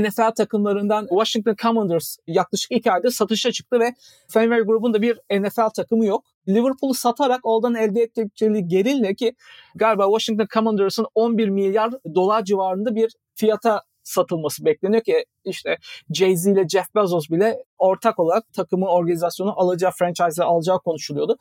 NFL 0.00 0.30
takımlarından 0.36 1.06
Washington 1.08 1.54
Commanders 1.62 2.16
yaklaşık 2.26 2.72
iki 2.72 2.92
ayda 2.92 3.10
satışa 3.10 3.52
çıktı 3.52 3.80
ve 3.80 3.94
Fenway 4.28 4.60
grubunda 4.60 5.02
bir 5.02 5.20
NFL 5.30 5.68
takımı 5.76 6.06
yok. 6.06 6.24
Liverpool'u 6.48 6.94
satarak 6.94 7.40
oradan 7.42 7.74
elde 7.74 8.02
ettikleri 8.02 8.68
gelirle 8.68 9.14
ki 9.14 9.34
galiba 9.74 10.04
Washington 10.04 10.46
Commanders'ın 10.54 11.06
11 11.14 11.48
milyar 11.48 11.92
dolar 12.14 12.44
civarında 12.44 12.94
bir 12.94 13.12
fiyata 13.34 13.82
satılması 14.02 14.64
bekleniyor 14.64 15.02
ki 15.02 15.24
işte 15.44 15.78
Jay-Z 16.10 16.52
ile 16.52 16.68
Jeff 16.68 16.94
Bezos 16.94 17.30
bile 17.30 17.64
ortak 17.78 18.18
olarak 18.18 18.52
takımı 18.52 18.86
organizasyonu 18.86 19.60
alacağı, 19.60 19.90
franchise'ı 19.90 20.44
alacağı 20.44 20.78
konuşuluyordu. 20.78 21.36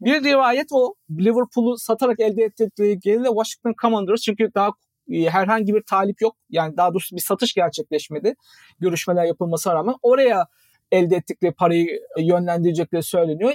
Bir 0.00 0.24
rivayet 0.24 0.66
o 0.72 0.94
Liverpool'u 1.10 1.78
satarak 1.78 2.20
elde 2.20 2.42
ettikleri 2.42 2.98
gelirle 2.98 3.28
Washington 3.28 3.74
Commanders 3.82 4.20
çünkü 4.20 4.50
daha 4.54 4.70
herhangi 5.08 5.74
bir 5.74 5.82
talip 5.82 6.22
yok. 6.22 6.36
Yani 6.50 6.76
daha 6.76 6.94
doğrusu 6.94 7.16
bir 7.16 7.20
satış 7.20 7.54
gerçekleşmedi. 7.54 8.34
Görüşmeler 8.80 9.24
yapılmasına 9.24 9.74
rağmen 9.74 9.94
oraya 10.02 10.46
elde 10.92 11.16
ettikleri 11.16 11.52
parayı 11.52 12.00
yönlendirecekleri 12.18 13.02
söyleniyor. 13.02 13.52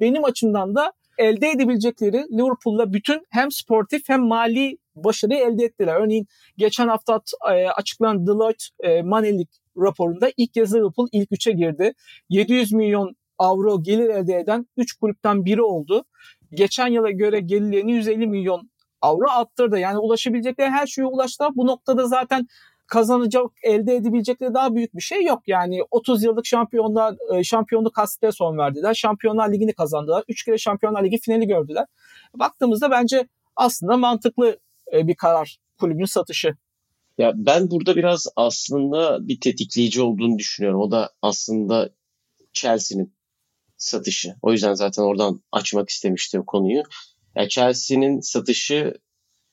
Benim 0.00 0.24
açımdan 0.24 0.74
da 0.74 0.92
elde 1.18 1.48
edebilecekleri 1.50 2.24
Liverpool'la 2.32 2.92
bütün 2.92 3.26
hem 3.30 3.50
sportif 3.50 4.02
hem 4.08 4.26
mali 4.26 4.78
başarıyı 4.96 5.38
elde 5.38 5.64
ettiler. 5.64 5.94
Örneğin 5.94 6.26
geçen 6.56 6.88
hafta 6.88 7.20
e, 7.52 7.68
açıklanan 7.68 8.26
Deloitte 8.26 8.64
e, 8.80 9.02
Manelik 9.02 9.48
raporunda 9.76 10.30
ilk 10.36 10.54
kez 10.54 10.74
Liverpool 10.74 11.08
ilk 11.12 11.32
üçe 11.32 11.52
girdi. 11.52 11.92
700 12.28 12.72
milyon 12.72 13.16
avro 13.38 13.82
gelir 13.82 14.08
elde 14.08 14.36
eden 14.38 14.66
3 14.76 14.92
kulüpten 14.92 15.44
biri 15.44 15.62
oldu. 15.62 16.04
Geçen 16.52 16.86
yıla 16.86 17.10
göre 17.10 17.40
gelirlerini 17.40 17.92
150 17.92 18.26
milyon 18.26 18.70
avro 19.02 19.30
arttırdı. 19.30 19.78
Yani 19.78 19.98
ulaşabilecekleri 19.98 20.70
her 20.70 20.86
şeye 20.86 21.06
ulaştılar. 21.06 21.56
Bu 21.56 21.66
noktada 21.66 22.06
zaten 22.06 22.46
kazanacak, 22.86 23.50
elde 23.62 23.94
edebilecekleri 23.94 24.54
daha 24.54 24.74
büyük 24.74 24.96
bir 24.96 25.02
şey 25.02 25.24
yok. 25.24 25.42
Yani 25.46 25.80
30 25.90 26.24
yıllık 26.24 26.46
şampiyonlar 26.46 27.16
e, 27.34 27.44
şampiyonluk 27.44 27.98
hasrete 27.98 28.32
son 28.32 28.58
verdiler. 28.58 28.94
Şampiyonlar 28.94 29.52
Ligi'ni 29.52 29.72
kazandılar. 29.72 30.24
3 30.28 30.44
kere 30.44 30.58
Şampiyonlar 30.58 31.04
Ligi 31.04 31.18
finali 31.18 31.46
gördüler. 31.46 31.86
Baktığımızda 32.34 32.90
bence 32.90 33.28
aslında 33.56 33.96
mantıklı 33.96 34.58
e, 34.92 35.06
bir 35.06 35.14
karar 35.14 35.58
kulübün 35.80 36.04
satışı. 36.04 36.54
Ya 37.18 37.32
ben 37.34 37.70
burada 37.70 37.96
biraz 37.96 38.26
aslında 38.36 39.28
bir 39.28 39.40
tetikleyici 39.40 40.02
olduğunu 40.02 40.38
düşünüyorum. 40.38 40.80
O 40.80 40.90
da 40.90 41.10
aslında 41.22 41.90
Chelsea'nin 42.52 43.14
satışı. 43.76 44.34
O 44.42 44.52
yüzden 44.52 44.74
zaten 44.74 45.02
oradan 45.02 45.40
açmak 45.52 45.88
istemiştim 45.88 46.44
konuyu. 46.44 46.82
Ya 47.36 47.48
Chelsea'nin 47.48 48.20
satışı 48.20 48.94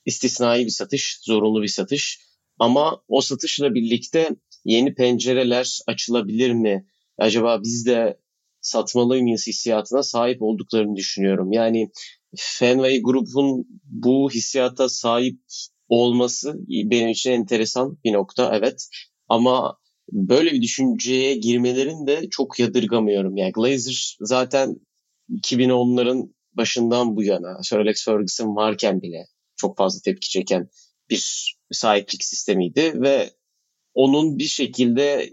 istisnai 0.04 0.64
bir 0.64 0.70
satış, 0.70 1.18
zorunlu 1.22 1.62
bir 1.62 1.68
satış. 1.68 2.20
Ama 2.58 3.02
o 3.08 3.20
satışla 3.20 3.74
birlikte 3.74 4.30
yeni 4.64 4.94
pencereler 4.94 5.78
açılabilir 5.86 6.50
mi? 6.50 6.86
Acaba 7.18 7.62
biz 7.62 7.86
de 7.86 8.20
satmalı 8.60 9.22
mıyız 9.22 9.46
hissiyatına 9.46 10.02
sahip 10.02 10.42
olduklarını 10.42 10.96
düşünüyorum. 10.96 11.52
Yani 11.52 11.90
Fenway 12.36 13.02
grubun 13.02 13.66
bu 13.84 14.30
hissiyata 14.30 14.88
sahip 14.88 15.40
olması 15.88 16.54
benim 16.68 17.08
için 17.08 17.30
enteresan 17.30 17.98
bir 18.04 18.12
nokta 18.12 18.56
evet. 18.56 18.88
Ama 19.28 19.78
böyle 20.12 20.52
bir 20.52 20.62
düşünceye 20.62 21.34
girmelerini 21.36 22.06
de 22.06 22.28
çok 22.30 22.58
yadırgamıyorum. 22.58 23.36
Yani 23.36 23.52
Glazer 23.52 24.16
zaten 24.20 24.76
2010'ların 25.30 26.34
başından 26.56 27.16
bu 27.16 27.22
yana 27.22 27.62
Sir 27.62 27.76
Alex 27.76 28.04
Ferguson 28.04 28.56
varken 28.56 29.02
bile 29.02 29.26
çok 29.56 29.76
fazla 29.76 30.00
tepki 30.04 30.28
çeken 30.28 30.68
bir 31.10 31.54
sahiplik 31.72 32.24
sistemiydi 32.24 33.00
ve 33.00 33.30
onun 33.94 34.38
bir 34.38 34.44
şekilde 34.44 35.30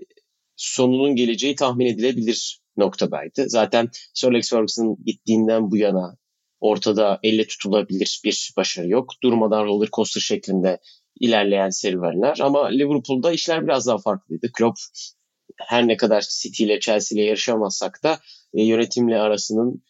sonunun 0.55 1.15
geleceği 1.15 1.55
tahmin 1.55 1.85
edilebilir 1.85 2.59
noktadaydı. 2.77 3.49
Zaten 3.49 3.89
Sir 4.13 4.27
Alex 4.27 4.49
Ferguson 4.49 4.97
gittiğinden 5.05 5.71
bu 5.71 5.77
yana 5.77 6.17
ortada 6.59 7.19
elle 7.23 7.47
tutulabilir 7.47 8.21
bir 8.25 8.53
başarı 8.57 8.89
yok. 8.89 9.11
Durmadan 9.23 9.65
roller 9.65 9.89
coaster 9.93 10.21
şeklinde 10.21 10.79
ilerleyen 11.19 11.69
serüvenler 11.69 12.37
ama 12.41 12.67
Liverpool'da 12.67 13.31
işler 13.31 13.63
biraz 13.63 13.87
daha 13.87 13.97
farklıydı. 13.97 14.51
Klopp 14.53 14.77
her 15.57 15.87
ne 15.87 15.97
kadar 15.97 16.25
City 16.41 16.63
ile 16.63 16.79
Chelsea 16.79 17.15
ile 17.15 17.25
yarışamazsak 17.25 18.03
da 18.03 18.19
e, 18.53 18.63
yönetimle 18.63 19.19
arasının 19.19 19.83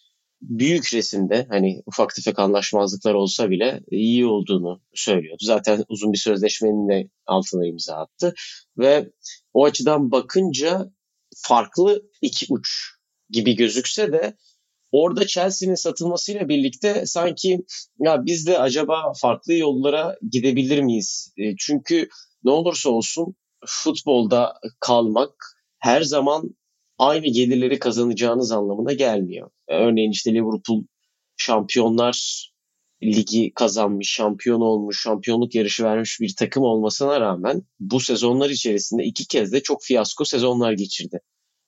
büyük 0.43 0.93
resimde 0.93 1.47
hani 1.50 1.81
ufak 1.85 2.15
tefek 2.15 2.39
anlaşmazlıklar 2.39 3.13
olsa 3.13 3.50
bile 3.50 3.81
iyi 3.91 4.25
olduğunu 4.25 4.81
söylüyordu. 4.93 5.43
Zaten 5.45 5.83
uzun 5.89 6.13
bir 6.13 6.17
sözleşmenin 6.17 6.89
de 6.89 7.09
altına 7.25 7.67
imza 7.67 7.95
attı 7.95 8.33
ve 8.77 9.09
o 9.53 9.65
açıdan 9.65 10.11
bakınca 10.11 10.91
farklı 11.35 12.03
iki 12.22 12.46
uç 12.50 12.70
gibi 13.29 13.55
gözükse 13.55 14.11
de 14.11 14.37
orada 14.91 15.27
Chelsea'nin 15.27 15.75
satılmasıyla 15.75 16.50
birlikte 16.50 17.05
sanki 17.05 17.65
ya 18.00 18.25
biz 18.25 18.48
de 18.48 18.59
acaba 18.59 19.13
farklı 19.22 19.53
yollara 19.53 20.18
gidebilir 20.31 20.81
miyiz? 20.81 21.33
E, 21.37 21.55
çünkü 21.57 22.09
ne 22.44 22.51
olursa 22.51 22.89
olsun 22.89 23.35
futbolda 23.65 24.53
kalmak 24.79 25.33
her 25.79 26.01
zaman 26.01 26.55
aynı 26.98 27.27
gelirleri 27.27 27.79
kazanacağınız 27.79 28.51
anlamına 28.51 28.94
gelmiyor. 28.94 29.50
Örneğin 29.74 30.12
işte 30.12 30.33
Liverpool 30.33 30.83
Şampiyonlar 31.38 32.50
Ligi 33.03 33.53
kazanmış, 33.55 34.09
şampiyon 34.09 34.62
olmuş, 34.62 35.01
şampiyonluk 35.01 35.55
yarışı 35.55 35.83
vermiş 35.83 36.18
bir 36.22 36.36
takım 36.36 36.64
olmasına 36.64 37.22
rağmen 37.22 37.62
bu 37.79 38.00
sezonlar 38.00 38.50
içerisinde 38.50 39.03
iki 39.03 39.27
kez 39.27 39.51
de 39.51 39.64
çok 39.64 39.83
fiyasko 39.83 40.25
sezonlar 40.25 40.74
geçirdi. 40.74 41.20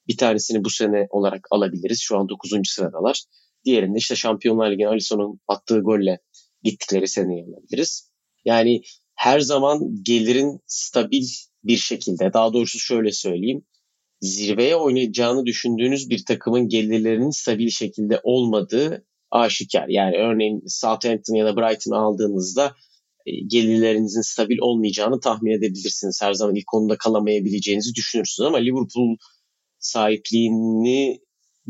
Bir 0.07 0.17
tanesini 0.17 0.63
bu 0.63 0.69
sene 0.69 1.07
olarak 1.09 1.47
alabiliriz. 1.51 2.01
Şu 2.01 2.17
an 2.17 2.29
9. 2.29 2.51
sıradalar. 2.65 3.23
Diğerinde 3.65 3.97
işte 3.97 4.15
Şampiyonlar 4.15 4.71
Ligi'ne 4.71 4.87
Alisson'un 4.87 5.39
attığı 5.47 5.79
golle 5.79 6.19
gittikleri 6.63 7.07
seneyi 7.07 7.43
alabiliriz. 7.43 8.11
Yani 8.45 8.81
her 9.15 9.39
zaman 9.39 10.03
gelirin 10.03 10.59
stabil 10.67 11.27
bir 11.63 11.77
şekilde, 11.77 12.33
daha 12.33 12.53
doğrusu 12.53 12.79
şöyle 12.79 13.11
söyleyeyim, 13.11 13.65
zirveye 14.25 14.75
oynayacağını 14.75 15.45
düşündüğünüz 15.45 16.09
bir 16.09 16.25
takımın 16.25 16.67
gelirlerinin 16.69 17.29
stabil 17.29 17.69
şekilde 17.69 18.19
olmadığı 18.23 19.05
aşikar. 19.31 19.87
Yani 19.87 20.17
örneğin 20.17 20.63
Southampton 20.67 21.35
ya 21.35 21.45
da 21.45 21.57
Brighton 21.57 21.91
aldığınızda 21.91 22.75
e, 23.25 23.31
gelirlerinizin 23.47 24.21
stabil 24.21 24.57
olmayacağını 24.61 25.19
tahmin 25.19 25.51
edebilirsiniz. 25.51 26.21
Her 26.21 26.33
zaman 26.33 26.55
ilk 26.55 26.67
konuda 26.67 26.97
kalamayabileceğinizi 26.97 27.95
düşünürsünüz 27.95 28.47
ama 28.47 28.57
Liverpool 28.57 29.15
sahipliğini 29.79 31.19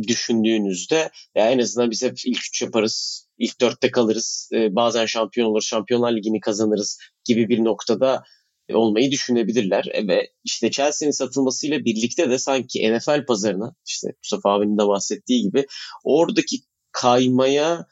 düşündüğünüzde 0.08 1.12
ya 1.36 1.52
en 1.52 1.60
azından 1.60 1.92
biz 1.92 2.04
hep 2.04 2.18
ilk 2.26 2.48
üç 2.48 2.62
yaparız, 2.62 3.28
ilk 3.38 3.62
dörtte 3.62 3.92
kalırız, 3.92 4.50
e, 4.54 4.76
bazen 4.76 5.06
şampiyon 5.06 5.48
olur, 5.48 5.62
Şampiyonlar 5.62 6.16
Ligi'ni 6.16 6.40
kazanırız 6.40 7.00
gibi 7.26 7.50
bir 7.50 7.64
noktada 7.64 8.24
olmayı 8.74 9.12
düşünebilirler. 9.12 9.86
E, 9.94 10.08
ve 10.08 10.30
işte 10.44 10.72
Chelsea'nin 10.72 11.12
satılmasıyla 11.12 11.86
birlikte 11.86 12.30
de 12.30 12.40
sanki 12.40 12.94
NFL 12.94 13.26
pazarına 13.26 13.76
işte 13.88 14.08
Mustafa 14.24 14.50
abinin 14.50 14.78
de 14.78 14.88
bahsettiği 14.88 15.42
gibi 15.42 15.66
oradaki 16.04 16.58
kaymaya 16.92 17.86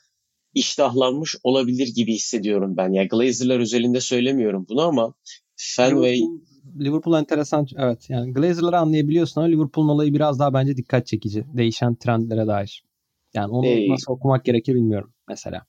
iştahlanmış 0.54 1.36
olabilir 1.44 1.88
gibi 1.96 2.14
hissediyorum 2.14 2.78
ben. 2.78 2.90
Ya 2.90 3.02
yani 3.02 3.08
Glazer'lar 3.08 3.60
özelinde 3.60 4.02
söylemiyorum 4.02 4.66
bunu 4.70 4.82
ama 4.82 5.14
Fenway 5.56 6.18
Liverpool, 6.18 6.40
Liverpool 6.80 7.20
enteresan 7.20 7.68
evet 7.78 8.10
yani 8.10 8.34
Glazer'ları 8.34 8.78
anlayabiliyorsun 8.78 9.42
ama 9.42 9.50
Liverpool'un 9.50 9.90
olayı 9.90 10.14
biraz 10.14 10.40
daha 10.40 10.54
bence 10.54 10.78
dikkat 10.78 11.08
çekici. 11.08 11.46
Değişen 11.54 11.96
trendlere 11.96 12.48
dair. 12.48 12.84
Yani 13.34 13.52
onu 13.52 13.68
ee, 13.68 13.90
nasıl 13.90 14.14
okumak 14.14 14.46
gerekir 14.46 14.76
bilmiyorum 14.76 15.14
mesela. 15.28 15.66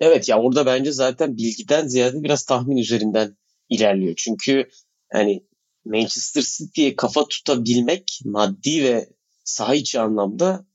Evet 0.00 0.28
ya 0.28 0.38
orada 0.38 0.66
bence 0.66 0.92
zaten 0.92 1.36
bilgiden 1.36 1.86
ziyade 1.86 2.22
biraz 2.22 2.44
tahmin 2.44 2.76
üzerinden 2.76 3.36
ilerliyor. 3.74 4.14
Çünkü 4.16 4.68
hani 5.12 5.46
Manchester 5.84 6.42
City'ye 6.42 6.96
kafa 6.96 7.28
tutabilmek 7.28 8.20
maddi 8.24 8.84
ve 8.84 9.08
saha 9.44 9.74
içi 9.74 10.00
anlamda 10.00 10.66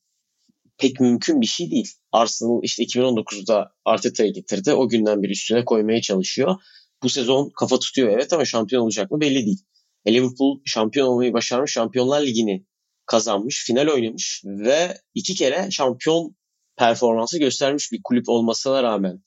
pek 0.78 1.00
mümkün 1.00 1.42
bir 1.42 1.46
şey 1.46 1.72
değil. 1.72 1.94
Arsenal 2.12 2.60
işte 2.64 2.84
2019'da 2.84 3.74
Arteta'yı 3.86 4.34
getirdi. 4.34 4.74
O 4.74 4.90
günden 4.90 5.24
bir 5.24 5.30
üstüne 5.30 5.66
koymaya 5.66 6.02
çalışıyor. 6.02 6.56
Bu 7.04 7.10
sezon 7.10 7.50
kafa 7.50 7.80
tutuyor 7.80 8.10
evet 8.10 8.34
ama 8.34 8.46
şampiyon 8.46 8.84
olacak 8.84 9.12
mı 9.12 9.22
belli 9.22 9.46
değil. 9.46 9.64
E 10.06 10.14
Liverpool 10.14 10.60
şampiyon 10.66 11.08
olmayı 11.08 11.34
başarmış. 11.34 11.72
Şampiyonlar 11.72 12.22
Ligi'ni 12.22 12.66
kazanmış. 13.06 13.64
Final 13.66 13.88
oynamış 13.88 14.42
ve 14.46 14.98
iki 15.14 15.36
kere 15.36 15.72
şampiyon 15.72 16.36
performansı 16.78 17.40
göstermiş 17.40 17.92
bir 17.92 18.00
kulüp 18.04 18.30
olmasına 18.30 18.84
rağmen 18.84 19.24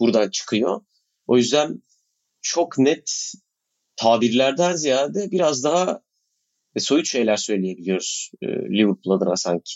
buradan 0.00 0.30
çıkıyor. 0.30 0.80
O 1.26 1.36
yüzden 1.36 1.82
çok 2.44 2.78
net 2.78 3.32
tabirlerden 3.96 4.74
ziyade 4.74 5.30
biraz 5.30 5.64
daha 5.64 6.00
soyut 6.78 7.06
şeyler 7.06 7.36
söyleyebiliyoruz 7.36 8.30
e, 8.42 8.46
Liverpool 8.46 9.16
adına 9.16 9.36
sanki. 9.36 9.74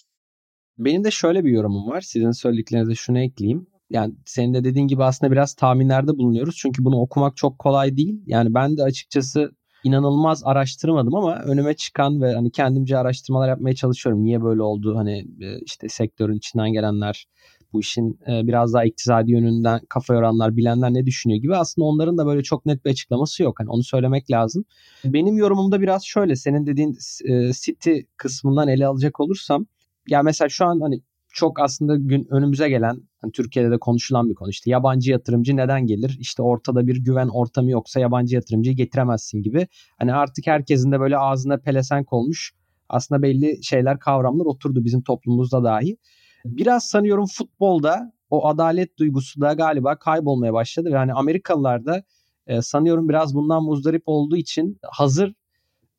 Benim 0.78 1.04
de 1.04 1.10
şöyle 1.10 1.44
bir 1.44 1.50
yorumum 1.50 1.88
var. 1.88 2.00
Sizin 2.00 2.30
söylediklerinize 2.30 2.94
şunu 2.94 3.20
ekleyeyim. 3.20 3.66
Yani 3.90 4.14
senin 4.26 4.54
de 4.54 4.64
dediğin 4.64 4.88
gibi 4.88 5.04
aslında 5.04 5.32
biraz 5.32 5.54
tahminlerde 5.54 6.18
bulunuyoruz. 6.18 6.56
Çünkü 6.56 6.84
bunu 6.84 7.00
okumak 7.00 7.36
çok 7.36 7.58
kolay 7.58 7.96
değil. 7.96 8.22
Yani 8.26 8.54
ben 8.54 8.76
de 8.76 8.82
açıkçası 8.82 9.50
inanılmaz 9.84 10.42
araştırmadım 10.44 11.14
ama 11.14 11.36
önüme 11.36 11.74
çıkan 11.74 12.22
ve 12.22 12.34
hani 12.34 12.50
kendimce 12.50 12.98
araştırmalar 12.98 13.48
yapmaya 13.48 13.74
çalışıyorum. 13.74 14.24
Niye 14.24 14.42
böyle 14.42 14.62
oldu? 14.62 14.96
Hani 14.96 15.18
e, 15.40 15.58
işte 15.66 15.88
sektörün 15.88 16.36
içinden 16.36 16.72
gelenler, 16.72 17.26
bu 17.72 17.80
işin 17.80 18.18
e, 18.28 18.46
biraz 18.46 18.72
daha 18.74 18.84
iktisadi 18.84 19.32
yönünden 19.32 19.80
kafa 19.88 20.14
yoranlar, 20.14 20.56
bilenler 20.56 20.94
ne 20.94 21.06
düşünüyor 21.06 21.40
gibi 21.40 21.56
aslında 21.56 21.86
onların 21.86 22.18
da 22.18 22.26
böyle 22.26 22.42
çok 22.42 22.66
net 22.66 22.84
bir 22.84 22.90
açıklaması 22.90 23.42
yok. 23.42 23.60
Hani 23.60 23.70
onu 23.70 23.82
söylemek 23.82 24.30
lazım. 24.30 24.64
Benim 25.04 25.36
yorumumda 25.36 25.80
biraz 25.80 26.04
şöyle 26.04 26.36
senin 26.36 26.66
dediğin 26.66 26.98
e, 27.24 27.52
City 27.52 27.98
kısmından 28.16 28.68
ele 28.68 28.86
alacak 28.86 29.20
olursam 29.20 29.66
ya 30.08 30.22
mesela 30.22 30.48
şu 30.48 30.64
an 30.64 30.80
hani 30.80 31.02
çok 31.32 31.60
aslında 31.60 31.96
gün 31.96 32.26
önümüze 32.30 32.68
gelen 32.68 33.00
hani 33.20 33.32
Türkiye'de 33.32 33.70
de 33.70 33.78
konuşulan 33.78 34.28
bir 34.28 34.34
konu. 34.34 34.50
İşte 34.50 34.70
yabancı 34.70 35.10
yatırımcı 35.10 35.56
neden 35.56 35.86
gelir? 35.86 36.16
İşte 36.20 36.42
ortada 36.42 36.86
bir 36.86 36.96
güven 36.96 37.28
ortamı 37.28 37.70
yoksa 37.70 38.00
yabancı 38.00 38.34
yatırımcıyı 38.34 38.76
getiremezsin 38.76 39.42
gibi. 39.42 39.66
Hani 39.98 40.12
artık 40.12 40.46
herkesin 40.46 40.92
de 40.92 41.00
böyle 41.00 41.18
ağzına 41.18 41.58
pelesenk 41.58 42.12
olmuş. 42.12 42.52
Aslında 42.88 43.22
belli 43.22 43.64
şeyler 43.64 43.98
kavramlar 43.98 44.46
oturdu 44.46 44.84
bizim 44.84 45.02
toplumumuzda 45.02 45.64
dahi. 45.64 45.96
Biraz 46.44 46.88
sanıyorum 46.88 47.26
futbolda 47.26 48.12
o 48.30 48.46
adalet 48.46 48.98
duygusu 48.98 49.40
da 49.40 49.52
galiba 49.52 49.98
kaybolmaya 49.98 50.52
başladı 50.52 50.92
ve 50.92 50.96
hani 50.96 51.12
Amerikalılar 51.12 51.86
da 51.86 52.02
e, 52.46 52.62
sanıyorum 52.62 53.08
biraz 53.08 53.34
bundan 53.34 53.62
muzdarip 53.62 54.02
olduğu 54.06 54.36
için 54.36 54.78
hazır 54.82 55.34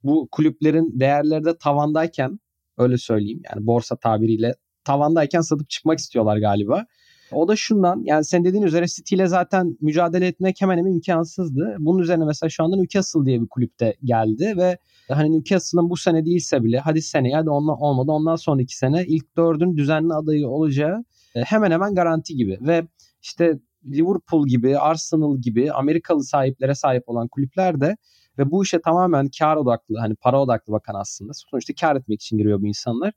bu 0.04 0.28
kulüplerin 0.32 0.99
değerleri 0.99 1.45
de 1.45 1.58
tavandayken 1.58 2.39
öyle 2.78 2.97
söyleyeyim 2.97 3.41
yani 3.52 3.67
borsa 3.67 3.95
tabiriyle 3.95 4.56
tavandayken 4.84 5.41
satıp 5.41 5.69
çıkmak 5.69 5.99
istiyorlar 5.99 6.38
galiba. 6.38 6.86
O 7.32 7.47
da 7.47 7.56
şundan 7.56 8.02
yani 8.06 8.25
sen 8.25 8.45
dediğin 8.45 8.63
üzere 8.63 8.88
City 8.88 9.15
ile 9.15 9.28
zaten 9.28 9.78
mücadele 9.82 10.28
etmek 10.28 10.62
hemen 10.62 10.78
hemen 10.78 10.91
imkansızdı. 10.91 11.75
Bunun 11.80 11.99
üzerine 11.99 12.25
mesela 12.25 12.49
şu 12.49 12.63
anda 12.63 12.75
Newcastle 12.75 13.25
diye 13.25 13.41
bir 13.41 13.47
kulüpte 13.47 13.95
geldi 14.04 14.54
ve 14.58 14.78
hani 15.13 15.38
Newcastle'ın 15.38 15.89
bu 15.89 15.98
sene 15.98 16.26
değilse 16.26 16.63
bile 16.63 16.80
hadi 16.80 17.02
seneye 17.02 17.36
hadi 17.36 17.50
ondan 17.50 17.82
olmadı 17.82 18.12
ondan 18.12 18.36
sonraki 18.36 18.78
sene 18.78 19.06
ilk 19.06 19.38
dördün 19.38 19.78
düzenli 19.78 20.13
adayı 20.13 20.48
olacağı 20.48 21.04
e, 21.36 21.41
hemen 21.41 21.72
hemen 21.72 21.95
garanti 21.95 22.36
gibi 22.36 22.58
ve 22.62 22.88
işte 23.22 23.60
Liverpool 23.86 24.48
gibi, 24.48 24.78
Arsenal 24.78 25.38
gibi 25.38 25.72
Amerikalı 25.72 26.24
sahiplere 26.24 26.76
sahip 26.76 27.10
olan 27.10 27.28
kulüpler 27.28 27.82
de 27.82 27.98
ve 28.38 28.52
bu 28.52 28.63
işe 28.63 28.82
tamamen 28.82 29.30
kar 29.39 29.56
odaklı, 29.56 29.98
hani 29.98 30.15
para 30.15 30.41
odaklı 30.41 30.74
bakan 30.74 30.95
aslında. 30.95 31.32
Sonuçta 31.34 31.74
kar 31.74 31.95
etmek 31.95 32.22
için 32.22 32.38
giriyor 32.38 32.62
bu 32.62 32.67
insanlar. 32.67 33.13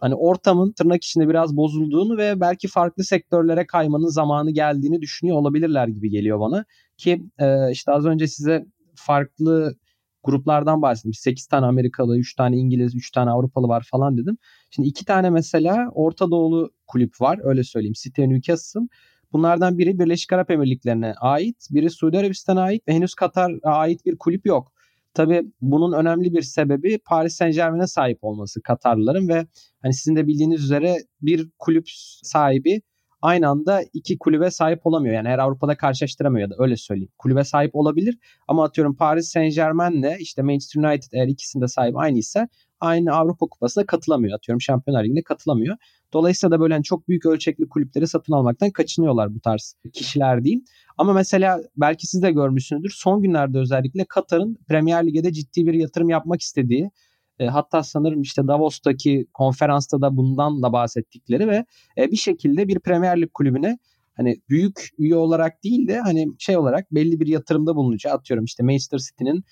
Hani 0.00 0.14
ortamın 0.14 0.72
tırnak 0.72 1.04
içinde 1.04 1.28
biraz 1.28 1.56
bozulduğunu 1.56 2.16
ve 2.18 2.40
belki 2.40 2.68
farklı 2.68 3.04
sektörlere 3.04 3.66
kaymanın 3.66 4.08
zamanı 4.08 4.50
geldiğini 4.50 5.00
düşünüyor 5.00 5.36
olabilirler 5.36 5.88
gibi 5.88 6.10
geliyor 6.10 6.40
bana. 6.40 6.64
Ki 6.96 7.22
e, 7.38 7.70
işte 7.70 7.92
az 7.92 8.06
önce 8.06 8.26
size 8.26 8.66
farklı 8.94 9.76
gruplardan 10.26 10.82
bahsettim. 10.82 11.14
8 11.14 11.46
tane 11.46 11.66
Amerikalı, 11.66 12.18
3 12.18 12.34
tane 12.34 12.56
İngiliz, 12.56 12.94
3 12.94 13.10
tane 13.10 13.30
Avrupalı 13.30 13.68
var 13.68 13.86
falan 13.90 14.18
dedim. 14.18 14.38
Şimdi 14.70 14.88
2 14.88 15.04
tane 15.04 15.30
mesela 15.30 15.90
Orta 15.94 16.30
Doğulu 16.30 16.70
kulüp 16.86 17.20
var 17.20 17.38
öyle 17.42 17.64
söyleyeyim. 17.64 17.94
City 18.02 18.22
Newcastle. 18.22 18.80
Bunlardan 19.32 19.78
biri 19.78 19.98
Birleşik 19.98 20.32
Arap 20.32 20.50
Emirlikleri'ne 20.50 21.14
ait, 21.20 21.68
biri 21.70 21.90
Suudi 21.90 22.18
Arabistan'a 22.18 22.62
ait 22.62 22.88
ve 22.88 22.92
henüz 22.92 23.14
Katar'a 23.14 23.74
ait 23.76 24.06
bir 24.06 24.16
kulüp 24.18 24.46
yok. 24.46 24.72
Tabii 25.14 25.42
bunun 25.60 25.92
önemli 25.92 26.32
bir 26.32 26.42
sebebi 26.42 26.98
Paris 26.98 27.34
Saint 27.34 27.54
Germain'e 27.54 27.86
sahip 27.86 28.18
olması 28.22 28.62
Katarlıların 28.62 29.28
ve 29.28 29.46
hani 29.82 29.94
sizin 29.94 30.16
de 30.16 30.26
bildiğiniz 30.26 30.64
üzere 30.64 30.96
bir 31.22 31.50
kulüp 31.58 31.84
sahibi 32.22 32.82
aynı 33.22 33.48
anda 33.48 33.82
iki 33.92 34.18
kulübe 34.18 34.50
sahip 34.50 34.86
olamıyor. 34.86 35.14
Yani 35.14 35.28
her 35.28 35.38
Avrupa'da 35.38 35.76
karşılaştıramıyor 35.76 36.48
ya 36.48 36.56
da 36.56 36.62
öyle 36.62 36.76
söyleyeyim. 36.76 37.12
Kulübe 37.18 37.44
sahip 37.44 37.70
olabilir 37.74 38.18
ama 38.48 38.64
atıyorum 38.64 38.96
Paris 38.96 39.28
Saint 39.28 39.54
Germain'le 39.54 40.16
işte 40.18 40.42
Manchester 40.42 40.82
United 40.82 41.12
eğer 41.12 41.28
ikisinde 41.28 41.68
sahip 41.68 41.96
aynıysa 41.96 42.48
aynı 42.80 43.12
Avrupa 43.12 43.46
Kupası'na 43.46 43.86
katılamıyor. 43.86 44.36
Atıyorum 44.36 44.60
Şampiyonlar 44.60 45.04
Ligi'ne 45.04 45.22
katılamıyor. 45.22 45.76
Dolayısıyla 46.12 46.56
da 46.56 46.60
böyle 46.60 46.74
hani 46.74 46.84
çok 46.84 47.08
büyük 47.08 47.26
ölçekli 47.26 47.68
kulüpleri 47.68 48.06
satın 48.06 48.32
almaktan 48.32 48.70
kaçınıyorlar 48.70 49.34
bu 49.34 49.40
tarz 49.40 49.76
kişiler 49.92 50.44
diyeyim. 50.44 50.64
Ama 50.98 51.12
mesela 51.12 51.60
belki 51.76 52.06
siz 52.06 52.22
de 52.22 52.30
görmüşsünüzdür. 52.30 52.94
Son 52.96 53.22
günlerde 53.22 53.58
özellikle 53.58 54.04
Katar'ın 54.04 54.58
Premier 54.68 55.06
Lig'e 55.06 55.24
de 55.24 55.32
ciddi 55.32 55.66
bir 55.66 55.74
yatırım 55.74 56.08
yapmak 56.08 56.40
istediği 56.40 56.90
e, 57.38 57.46
hatta 57.46 57.82
sanırım 57.82 58.22
işte 58.22 58.46
Davos'taki 58.46 59.26
konferansta 59.34 60.00
da 60.00 60.16
bundan 60.16 60.62
da 60.62 60.72
bahsettikleri 60.72 61.48
ve 61.48 61.64
e, 61.98 62.10
bir 62.10 62.16
şekilde 62.16 62.68
bir 62.68 62.78
Premier 62.78 63.20
Lig 63.20 63.32
kulübüne 63.34 63.78
hani 64.16 64.36
büyük 64.48 64.88
üye 64.98 65.16
olarak 65.16 65.64
değil 65.64 65.88
de 65.88 66.00
hani 66.00 66.26
şey 66.38 66.56
olarak 66.56 66.94
belli 66.94 67.20
bir 67.20 67.26
yatırımda 67.26 67.76
bulunacağı 67.76 68.14
atıyorum 68.14 68.44
işte 68.44 68.62
Manchester 68.62 68.98
City'nin 68.98 69.44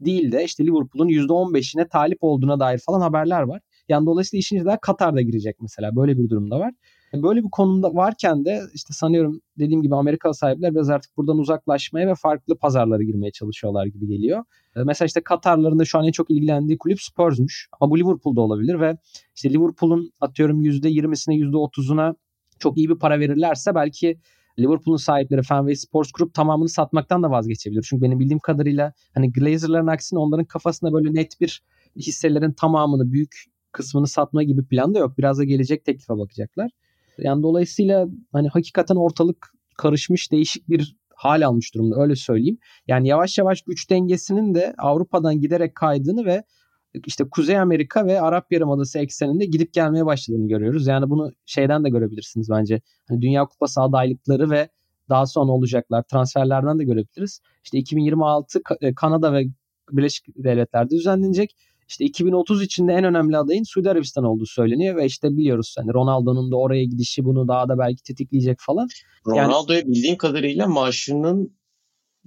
değil 0.00 0.32
de 0.32 0.44
işte 0.44 0.64
Liverpool'un 0.64 1.08
%15'ine 1.08 1.88
talip 1.88 2.18
olduğuna 2.20 2.60
dair 2.60 2.78
falan 2.78 3.00
haberler 3.00 3.42
var. 3.42 3.60
Yani 3.88 4.06
dolayısıyla 4.06 4.38
işin 4.38 4.56
içine 4.56 4.78
Katar'da 4.82 5.22
girecek 5.22 5.56
mesela. 5.60 5.96
Böyle 5.96 6.18
bir 6.18 6.28
durumda 6.28 6.58
var. 6.58 6.72
Böyle 7.14 7.44
bir 7.44 7.50
konumda 7.50 7.94
varken 7.94 8.44
de 8.44 8.60
işte 8.74 8.94
sanıyorum 8.94 9.40
dediğim 9.58 9.82
gibi 9.82 9.94
Amerika 9.94 10.32
sahipler 10.32 10.74
biraz 10.74 10.90
artık 10.90 11.16
buradan 11.16 11.38
uzaklaşmaya 11.38 12.08
ve 12.08 12.14
farklı 12.14 12.58
pazarlara 12.58 13.02
girmeye 13.02 13.30
çalışıyorlar 13.30 13.86
gibi 13.86 14.06
geliyor. 14.06 14.44
Ee, 14.76 14.82
mesela 14.84 15.06
işte 15.06 15.20
Katarların 15.22 15.78
da 15.78 15.84
şu 15.84 15.98
an 15.98 16.06
en 16.06 16.12
çok 16.12 16.30
ilgilendiği 16.30 16.78
kulüp 16.78 17.02
Spurs'muş. 17.02 17.68
Ama 17.80 17.90
bu 17.90 17.98
Liverpool'da 17.98 18.40
olabilir 18.40 18.80
ve 18.80 18.96
işte 19.34 19.50
Liverpool'un 19.50 20.12
atıyorum 20.20 20.64
%20'sine 20.64 21.34
%30'una 21.34 22.14
çok 22.58 22.78
iyi 22.78 22.88
bir 22.88 22.98
para 22.98 23.20
verirlerse 23.20 23.74
belki 23.74 24.18
Liverpool'un 24.58 24.96
sahipleri 24.96 25.42
Fenway 25.42 25.74
Sports 25.74 26.12
Group 26.12 26.34
tamamını 26.34 26.68
satmaktan 26.68 27.22
da 27.22 27.30
vazgeçebilir. 27.30 27.86
Çünkü 27.88 28.02
benim 28.02 28.20
bildiğim 28.20 28.38
kadarıyla 28.38 28.92
hani 29.14 29.32
Glazer'ların 29.32 29.86
aksine 29.86 30.18
onların 30.18 30.44
kafasında 30.44 30.92
böyle 30.92 31.14
net 31.14 31.40
bir 31.40 31.62
hisselerin 31.96 32.52
tamamını 32.52 33.12
büyük 33.12 33.44
kısmını 33.72 34.06
satma 34.06 34.42
gibi 34.42 34.64
plan 34.66 34.94
da 34.94 34.98
yok. 34.98 35.18
Biraz 35.18 35.38
da 35.38 35.44
gelecek 35.44 35.84
teklife 35.84 36.18
bakacaklar. 36.18 36.70
Yani 37.18 37.42
dolayısıyla 37.42 38.06
hani 38.32 38.48
hakikaten 38.48 38.96
ortalık 38.96 39.52
karışmış 39.76 40.32
değişik 40.32 40.68
bir 40.68 40.96
hal 41.14 41.46
almış 41.46 41.74
durumda 41.74 42.02
öyle 42.02 42.16
söyleyeyim. 42.16 42.58
Yani 42.86 43.08
yavaş 43.08 43.38
yavaş 43.38 43.62
güç 43.62 43.90
dengesinin 43.90 44.54
de 44.54 44.74
Avrupa'dan 44.78 45.40
giderek 45.40 45.74
kaydığını 45.74 46.24
ve 46.24 46.42
işte 47.06 47.24
Kuzey 47.30 47.58
Amerika 47.58 48.06
ve 48.06 48.20
Arap 48.20 48.52
Yarımadası 48.52 48.98
ekseninde 48.98 49.44
gidip 49.44 49.72
gelmeye 49.72 50.06
başladığını 50.06 50.48
görüyoruz. 50.48 50.86
Yani 50.86 51.10
bunu 51.10 51.32
şeyden 51.46 51.84
de 51.84 51.88
görebilirsiniz 51.90 52.50
bence. 52.50 52.80
Hani 53.08 53.22
Dünya 53.22 53.44
Kupası 53.44 53.80
adaylıkları 53.80 54.50
ve 54.50 54.68
daha 55.08 55.26
sonra 55.26 55.52
olacaklar 55.52 56.02
transferlerden 56.02 56.78
de 56.78 56.84
görebiliriz. 56.84 57.40
İşte 57.64 57.78
2026 57.78 58.60
e, 58.80 58.94
Kanada 58.94 59.32
ve 59.32 59.44
Birleşik 59.92 60.26
Devletler'de 60.36 60.90
düzenlenecek. 60.90 61.56
İşte 61.92 62.04
2030 62.04 62.62
içinde 62.62 62.92
en 62.92 63.04
önemli 63.04 63.36
adayın 63.36 63.62
Suudi 63.62 63.90
Arabistan 63.90 64.24
olduğu 64.24 64.46
söyleniyor 64.46 64.96
ve 64.96 65.06
işte 65.06 65.28
biliyoruz 65.28 65.74
hani 65.78 65.94
Ronaldo'nun 65.94 66.52
da 66.52 66.56
oraya 66.56 66.84
gidişi 66.84 67.24
bunu 67.24 67.48
daha 67.48 67.68
da 67.68 67.78
belki 67.78 68.02
tetikleyecek 68.02 68.58
falan. 68.60 68.88
Ronaldo'ya 69.26 69.78
yani, 69.78 69.88
bildiğim 69.88 70.16
kadarıyla 70.16 70.66
maaşının 70.66 71.56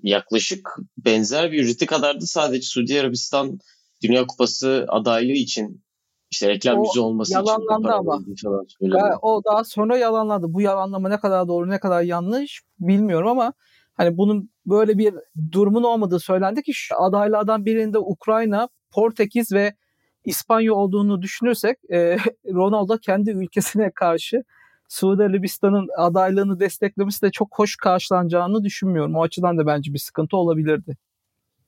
yaklaşık 0.04 0.70
benzer 0.98 1.52
bir 1.52 1.64
ücreti 1.64 1.86
kadardı 1.86 2.26
sadece 2.26 2.62
Suudi 2.62 3.00
Arabistan 3.00 3.60
Dünya 4.04 4.28
Kupası 4.28 4.86
adaylığı 4.90 5.32
için 5.32 5.84
işte 6.32 6.50
reklam 6.50 6.84
yüzü 6.84 7.00
olması 7.00 7.34
yalanlandı 7.34 8.32
için 8.32 8.48
ama. 8.48 8.64
Falan 8.82 9.20
o 9.22 9.42
daha 9.46 9.64
sonra 9.64 9.98
yalanlandı. 9.98 10.54
Bu 10.54 10.62
yalanlama 10.62 11.10
ne 11.10 11.20
kadar 11.20 11.48
doğru 11.48 11.70
ne 11.70 11.80
kadar 11.80 12.02
yanlış 12.02 12.62
bilmiyorum 12.80 13.28
ama 13.28 13.54
hani 13.96 14.18
bunun 14.18 14.50
böyle 14.66 14.98
bir 14.98 15.14
durumun 15.52 15.84
olmadığı 15.84 16.20
söylendi 16.20 16.64
ki 16.64 16.72
adaylardan 16.98 17.66
birinde 17.66 18.00
Ukrayna, 18.00 18.70
Portekiz 18.92 19.52
ve 19.52 19.74
İspanya 20.26 20.74
olduğunu 20.74 21.22
düşünürsek 21.22 21.78
e, 21.92 22.18
Ronaldo 22.54 22.98
kendi 22.98 23.32
ülkesine 23.32 23.92
karşı 23.92 24.44
Suudi 24.90 25.24
Arabistan'ın 25.24 25.88
adaylığını 25.98 26.60
desteklemesi 26.60 27.22
de 27.22 27.32
çok 27.32 27.60
hoş 27.60 27.76
karşılanacağını 27.76 28.64
düşünmüyorum. 28.64 29.16
O 29.16 29.24
açıdan 29.24 29.58
da 29.58 29.66
bence 29.66 29.94
bir 29.94 30.00
sıkıntı 30.00 30.38
olabilirdi. 30.38 30.98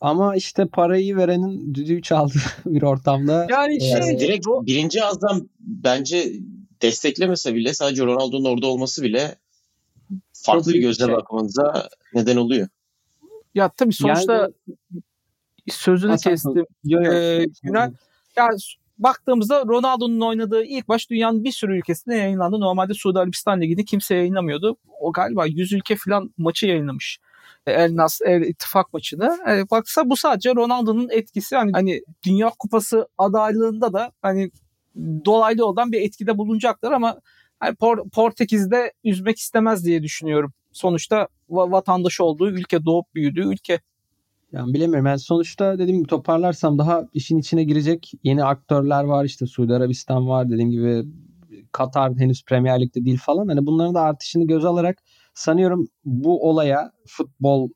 Ama 0.01 0.35
işte 0.35 0.67
parayı 0.67 1.17
verenin 1.17 1.73
düdüğü 1.73 2.01
çaldı 2.01 2.33
bir 2.65 2.81
ortamda. 2.81 3.47
Yani 3.49 3.81
şey, 3.81 3.89
yani 3.89 4.19
direkt 4.19 4.47
birinci 4.47 5.03
azdan 5.03 5.49
bence 5.59 6.33
desteklemese 6.81 7.55
bile 7.55 7.73
sadece 7.73 8.05
Ronaldo'nun 8.05 8.45
orada 8.45 8.67
olması 8.67 9.03
bile 9.03 9.35
farklı 10.43 10.73
bir 10.73 10.81
gözle 10.81 11.05
şey. 11.05 11.13
bakmanıza 11.13 11.89
neden 12.13 12.37
oluyor. 12.37 12.67
Ya 13.55 13.69
tabii 13.69 13.93
sonuçta 13.93 14.33
yani, 14.33 14.53
sözünü 15.69 16.11
Hasan, 16.11 16.31
kestim. 16.31 16.65
Yo, 16.83 17.01
yo, 17.01 17.13
ee, 17.13 17.45
Günel, 17.63 17.91
yani 18.37 18.57
baktığımızda 18.97 19.65
Ronaldo'nun 19.65 20.21
oynadığı 20.21 20.63
ilk 20.63 20.87
baş 20.87 21.09
dünyanın 21.09 21.43
bir 21.43 21.51
sürü 21.51 21.77
ülkesinde 21.77 22.15
yayınlandı. 22.15 22.59
Normalde 22.59 22.93
Suudi 22.93 23.19
Arabistan 23.19 23.61
Ligi'ni 23.61 23.85
kimse 23.85 24.15
yayınlamıyordu. 24.15 24.77
O 24.99 25.11
galiba 25.11 25.45
100 25.45 25.73
ülke 25.73 25.95
falan 25.95 26.33
maçı 26.37 26.67
yayınlamış. 26.67 27.19
El 27.67 27.95
Nas 27.95 28.21
El 28.25 28.41
İttifak 28.41 28.93
maçını. 28.93 29.37
Yani 29.47 29.59
e, 29.59 29.69
baksa 29.71 30.09
bu 30.09 30.15
sadece 30.15 30.55
Ronaldo'nun 30.55 31.09
etkisi. 31.11 31.55
Hani, 31.55 31.71
hani 31.71 32.01
Dünya 32.25 32.51
Kupası 32.59 33.07
adaylığında 33.17 33.93
da 33.93 34.11
hani 34.21 34.51
dolaylı 35.25 35.65
olan 35.65 35.91
bir 35.91 36.01
etkide 36.01 36.37
bulunacaklar 36.37 36.91
ama 36.91 37.19
yani 37.63 37.75
Por- 37.75 38.09
Portekiz'de 38.09 38.93
üzmek 39.03 39.37
istemez 39.37 39.85
diye 39.85 40.03
düşünüyorum. 40.03 40.53
Sonuçta 40.71 41.27
vatandaş 41.49 42.21
olduğu 42.21 42.49
ülke, 42.49 42.85
doğup 42.85 43.15
büyüdüğü 43.15 43.53
ülke. 43.53 43.79
Yani 44.51 44.73
bilemiyorum. 44.73 45.05
Yani 45.05 45.19
sonuçta 45.19 45.79
dediğim 45.79 45.97
gibi 45.97 46.07
toparlarsam 46.07 46.77
daha 46.77 47.07
işin 47.13 47.37
içine 47.37 47.63
girecek 47.63 48.11
yeni 48.23 48.43
aktörler 48.43 49.03
var. 49.03 49.25
İşte 49.25 49.45
Suudi 49.45 49.73
Arabistan 49.73 50.27
var. 50.27 50.49
Dediğim 50.49 50.71
gibi 50.71 51.03
Katar 51.71 52.17
henüz 52.17 52.43
Premier 52.43 52.81
Lig'de 52.81 53.05
değil 53.05 53.17
falan. 53.17 53.47
Hani 53.47 53.65
bunların 53.65 53.95
da 53.95 54.01
artışını 54.01 54.47
göz 54.47 54.65
alarak 54.65 54.97
sanıyorum 55.33 55.87
bu 56.05 56.49
olaya 56.49 56.91
futbol 57.07 57.69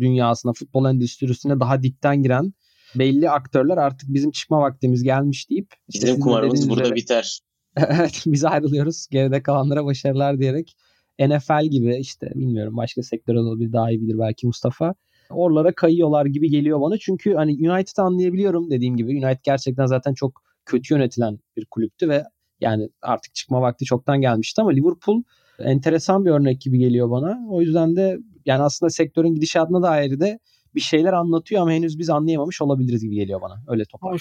dünyasına, 0.00 0.52
futbol 0.52 0.90
endüstrisine 0.90 1.60
daha 1.60 1.82
dipten 1.82 2.22
giren 2.22 2.52
belli 2.94 3.30
aktörler 3.30 3.76
artık 3.76 4.14
bizim 4.14 4.30
çıkma 4.30 4.60
vaktimiz 4.60 5.02
gelmiş 5.02 5.50
deyip 5.50 5.74
bizim 5.94 6.20
kumarımız 6.20 6.70
burada 6.70 6.82
üzere, 6.82 6.94
biter. 6.94 7.40
evet 7.76 8.22
biz 8.26 8.44
ayrılıyoruz. 8.44 9.06
Geride 9.10 9.42
kalanlara 9.42 9.84
başarılar 9.84 10.38
diyerek 10.38 10.76
NFL 11.20 11.64
gibi 11.64 11.96
işte 11.96 12.30
bilmiyorum 12.34 12.76
başka 12.76 13.02
sektör 13.02 13.34
olabilir 13.34 13.72
daha 13.72 13.90
iyi 13.90 14.00
bilir 14.02 14.18
belki 14.18 14.46
Mustafa. 14.46 14.94
Oralara 15.30 15.74
kayıyorlar 15.74 16.26
gibi 16.26 16.50
geliyor 16.50 16.80
bana. 16.80 16.98
Çünkü 16.98 17.34
hani 17.34 17.70
United'ı 17.70 18.02
anlayabiliyorum 18.02 18.70
dediğim 18.70 18.96
gibi. 18.96 19.26
United 19.26 19.40
gerçekten 19.42 19.86
zaten 19.86 20.14
çok 20.14 20.42
kötü 20.64 20.94
yönetilen 20.94 21.38
bir 21.56 21.66
kulüptü 21.70 22.08
ve 22.08 22.24
yani 22.60 22.88
artık 23.02 23.34
çıkma 23.34 23.62
vakti 23.62 23.84
çoktan 23.84 24.20
gelmişti 24.20 24.60
ama 24.62 24.70
Liverpool 24.70 25.22
enteresan 25.58 26.24
bir 26.24 26.30
örnek 26.30 26.60
gibi 26.60 26.78
geliyor 26.78 27.10
bana. 27.10 27.38
O 27.50 27.60
yüzden 27.60 27.96
de 27.96 28.18
yani 28.46 28.62
aslında 28.62 28.90
sektörün 28.90 29.34
gidişatına 29.34 29.82
dair 29.82 30.20
de 30.20 30.38
bir 30.74 30.80
şeyler 30.80 31.12
anlatıyor 31.12 31.62
ama 31.62 31.72
henüz 31.72 31.98
biz 31.98 32.10
anlayamamış 32.10 32.62
olabiliriz 32.62 33.02
gibi 33.02 33.14
geliyor 33.14 33.40
bana. 33.40 33.62
Öyle 33.68 33.84
toplar. 33.84 34.20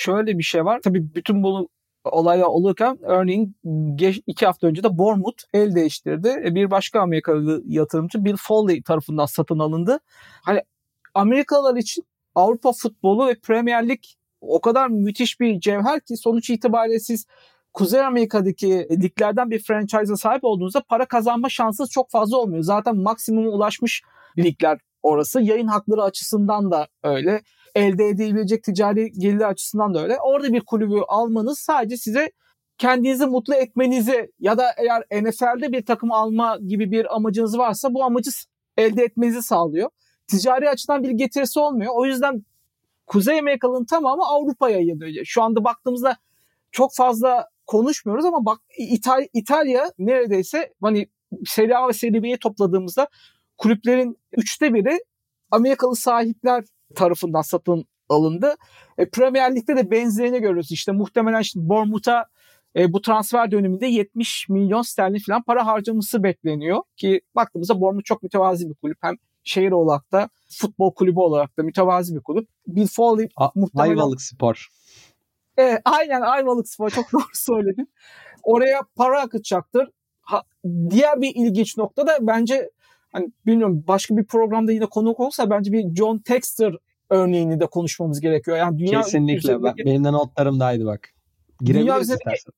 Şöyle 0.00 0.38
bir 0.38 0.42
şey 0.42 0.64
var. 0.64 0.80
Tabii 0.84 1.14
bütün 1.14 1.42
bunu 1.42 1.68
olaylar 2.04 2.46
olurken 2.46 2.98
örneğin 3.02 3.56
geç, 3.94 4.20
iki 4.26 4.46
hafta 4.46 4.66
önce 4.66 4.82
de 4.82 4.98
Bournemouth 4.98 5.42
el 5.54 5.74
değiştirdi. 5.74 6.42
E, 6.44 6.54
bir 6.54 6.70
başka 6.70 7.00
Amerikalı 7.00 7.62
yatırımcı 7.66 8.24
Bill 8.24 8.36
Foley 8.36 8.82
tarafından 8.82 9.26
satın 9.26 9.58
alındı. 9.58 10.00
Hani 10.42 10.62
Amerikalılar 11.14 11.76
için 11.76 12.04
Avrupa 12.34 12.72
futbolu 12.72 13.26
ve 13.26 13.34
Premier 13.40 13.88
Lig 13.88 14.00
o 14.40 14.60
kadar 14.60 14.88
müthiş 14.88 15.40
bir 15.40 15.60
cevher 15.60 16.00
ki 16.00 16.16
sonuç 16.16 16.50
itibariyle 16.50 16.98
siz 16.98 17.26
Kuzey 17.72 18.00
Amerika'daki 18.00 18.86
liglerden 18.90 19.50
bir 19.50 19.58
franchise'a 19.58 20.16
sahip 20.16 20.44
olduğunuzda 20.44 20.80
para 20.80 21.04
kazanma 21.04 21.48
şansınız 21.48 21.90
çok 21.90 22.10
fazla 22.10 22.36
olmuyor. 22.36 22.62
Zaten 22.62 22.96
maksimuma 22.96 23.48
ulaşmış 23.50 24.02
ligler 24.38 24.78
orası. 25.02 25.40
Yayın 25.40 25.66
hakları 25.66 26.02
açısından 26.02 26.70
da 26.70 26.88
öyle. 27.02 27.42
Elde 27.74 28.08
edilebilecek 28.08 28.64
ticari 28.64 29.12
gelir 29.12 29.48
açısından 29.48 29.94
da 29.94 30.02
öyle. 30.02 30.18
Orada 30.20 30.52
bir 30.52 30.60
kulübü 30.60 31.00
almanız 31.08 31.58
sadece 31.58 31.96
size 31.96 32.30
kendinizi 32.78 33.26
mutlu 33.26 33.54
etmenizi 33.54 34.32
ya 34.40 34.58
da 34.58 34.64
eğer 34.76 35.22
NFL'de 35.22 35.72
bir 35.72 35.86
takım 35.86 36.12
alma 36.12 36.58
gibi 36.66 36.90
bir 36.90 37.16
amacınız 37.16 37.58
varsa 37.58 37.94
bu 37.94 38.04
amacı 38.04 38.30
elde 38.76 39.02
etmenizi 39.02 39.42
sağlıyor. 39.42 39.90
Ticari 40.28 40.68
açıdan 40.68 41.02
bir 41.02 41.10
getirisi 41.10 41.60
olmuyor. 41.60 41.92
O 41.96 42.06
yüzden 42.06 42.44
Kuzey 43.06 43.38
Amerika'nın 43.38 43.84
tamamı 43.84 44.22
Avrupa'ya 44.24 44.76
yayılıyor. 44.76 45.24
Şu 45.24 45.42
anda 45.42 45.64
baktığımızda 45.64 46.16
çok 46.72 46.94
fazla 46.94 47.48
konuşmuyoruz 47.66 48.24
ama 48.24 48.44
bak 48.44 48.58
İtalya, 48.78 49.28
İtalya 49.34 49.92
neredeyse 49.98 50.72
hani 50.82 51.08
Serie 51.46 51.74
A 51.74 51.88
ve 51.88 51.92
Serie 51.92 52.22
B'yi 52.22 52.38
topladığımızda 52.38 53.08
kulüplerin 53.58 54.18
üçte 54.32 54.74
biri 54.74 55.04
Amerikalı 55.50 55.96
sahipler 55.96 56.64
tarafından 56.94 57.42
satın 57.42 57.84
alındı. 58.08 58.54
E, 58.98 59.10
Premier 59.10 59.56
Lig'de 59.56 59.76
de 59.76 59.90
benzerini 59.90 60.40
görüyoruz. 60.40 60.72
İşte 60.72 60.92
muhtemelen 60.92 61.40
işte 61.40 61.60
Bournemouth'a 61.62 62.26
e, 62.76 62.92
bu 62.92 63.02
transfer 63.02 63.50
döneminde 63.50 63.86
70 63.86 64.48
milyon 64.48 64.82
sterlin 64.82 65.18
falan 65.26 65.42
para 65.42 65.66
harcaması 65.66 66.22
bekleniyor. 66.22 66.82
Ki 66.96 67.20
baktığımızda 67.36 67.80
Bournemouth 67.80 68.04
çok 68.04 68.22
mütevazi 68.22 68.68
bir 68.68 68.74
kulüp. 68.74 68.98
Hem 69.00 69.14
şehir 69.44 69.70
olarak 69.72 70.12
da 70.12 70.28
futbol 70.48 70.94
kulübü 70.94 71.18
olarak 71.18 71.58
da 71.58 71.62
mütevazi 71.62 72.14
bir 72.14 72.20
kulüp. 72.20 72.48
Bill 72.66 72.86
Foley 72.86 73.28
A- 73.36 73.50
muhtemelen... 73.54 73.90
Ayvalık 73.90 74.22
Spor. 74.22 74.68
Evet, 75.56 75.80
aynen 75.84 76.20
Ayvalık 76.20 76.68
Spor 76.68 76.90
çok 76.90 77.04
doğru 77.12 77.22
söyledin. 77.34 77.92
Oraya 78.42 78.80
para 78.96 79.20
akıtacaktır. 79.20 79.88
Ha, 80.20 80.42
diğer 80.90 81.20
bir 81.20 81.32
ilginç 81.34 81.76
nokta 81.76 82.06
da 82.06 82.18
bence 82.20 82.70
hani 83.12 83.32
bilmiyorum 83.46 83.84
başka 83.88 84.16
bir 84.16 84.24
programda 84.24 84.72
yine 84.72 84.86
konuk 84.86 85.20
olsa 85.20 85.50
bence 85.50 85.72
bir 85.72 85.94
John 85.94 86.18
Texter 86.18 86.76
örneğini 87.10 87.60
de 87.60 87.66
konuşmamız 87.66 88.20
gerekiyor. 88.20 88.56
Yani 88.56 88.78
dünya 88.78 89.02
Kesinlikle. 89.02 89.62
Ben, 89.62 89.74
benim 89.76 90.04
de 90.04 90.12
notlarımdaydı 90.12 90.86
bak. 90.86 91.08
Girebiliriz 91.60 92.10
istersen. 92.10 92.52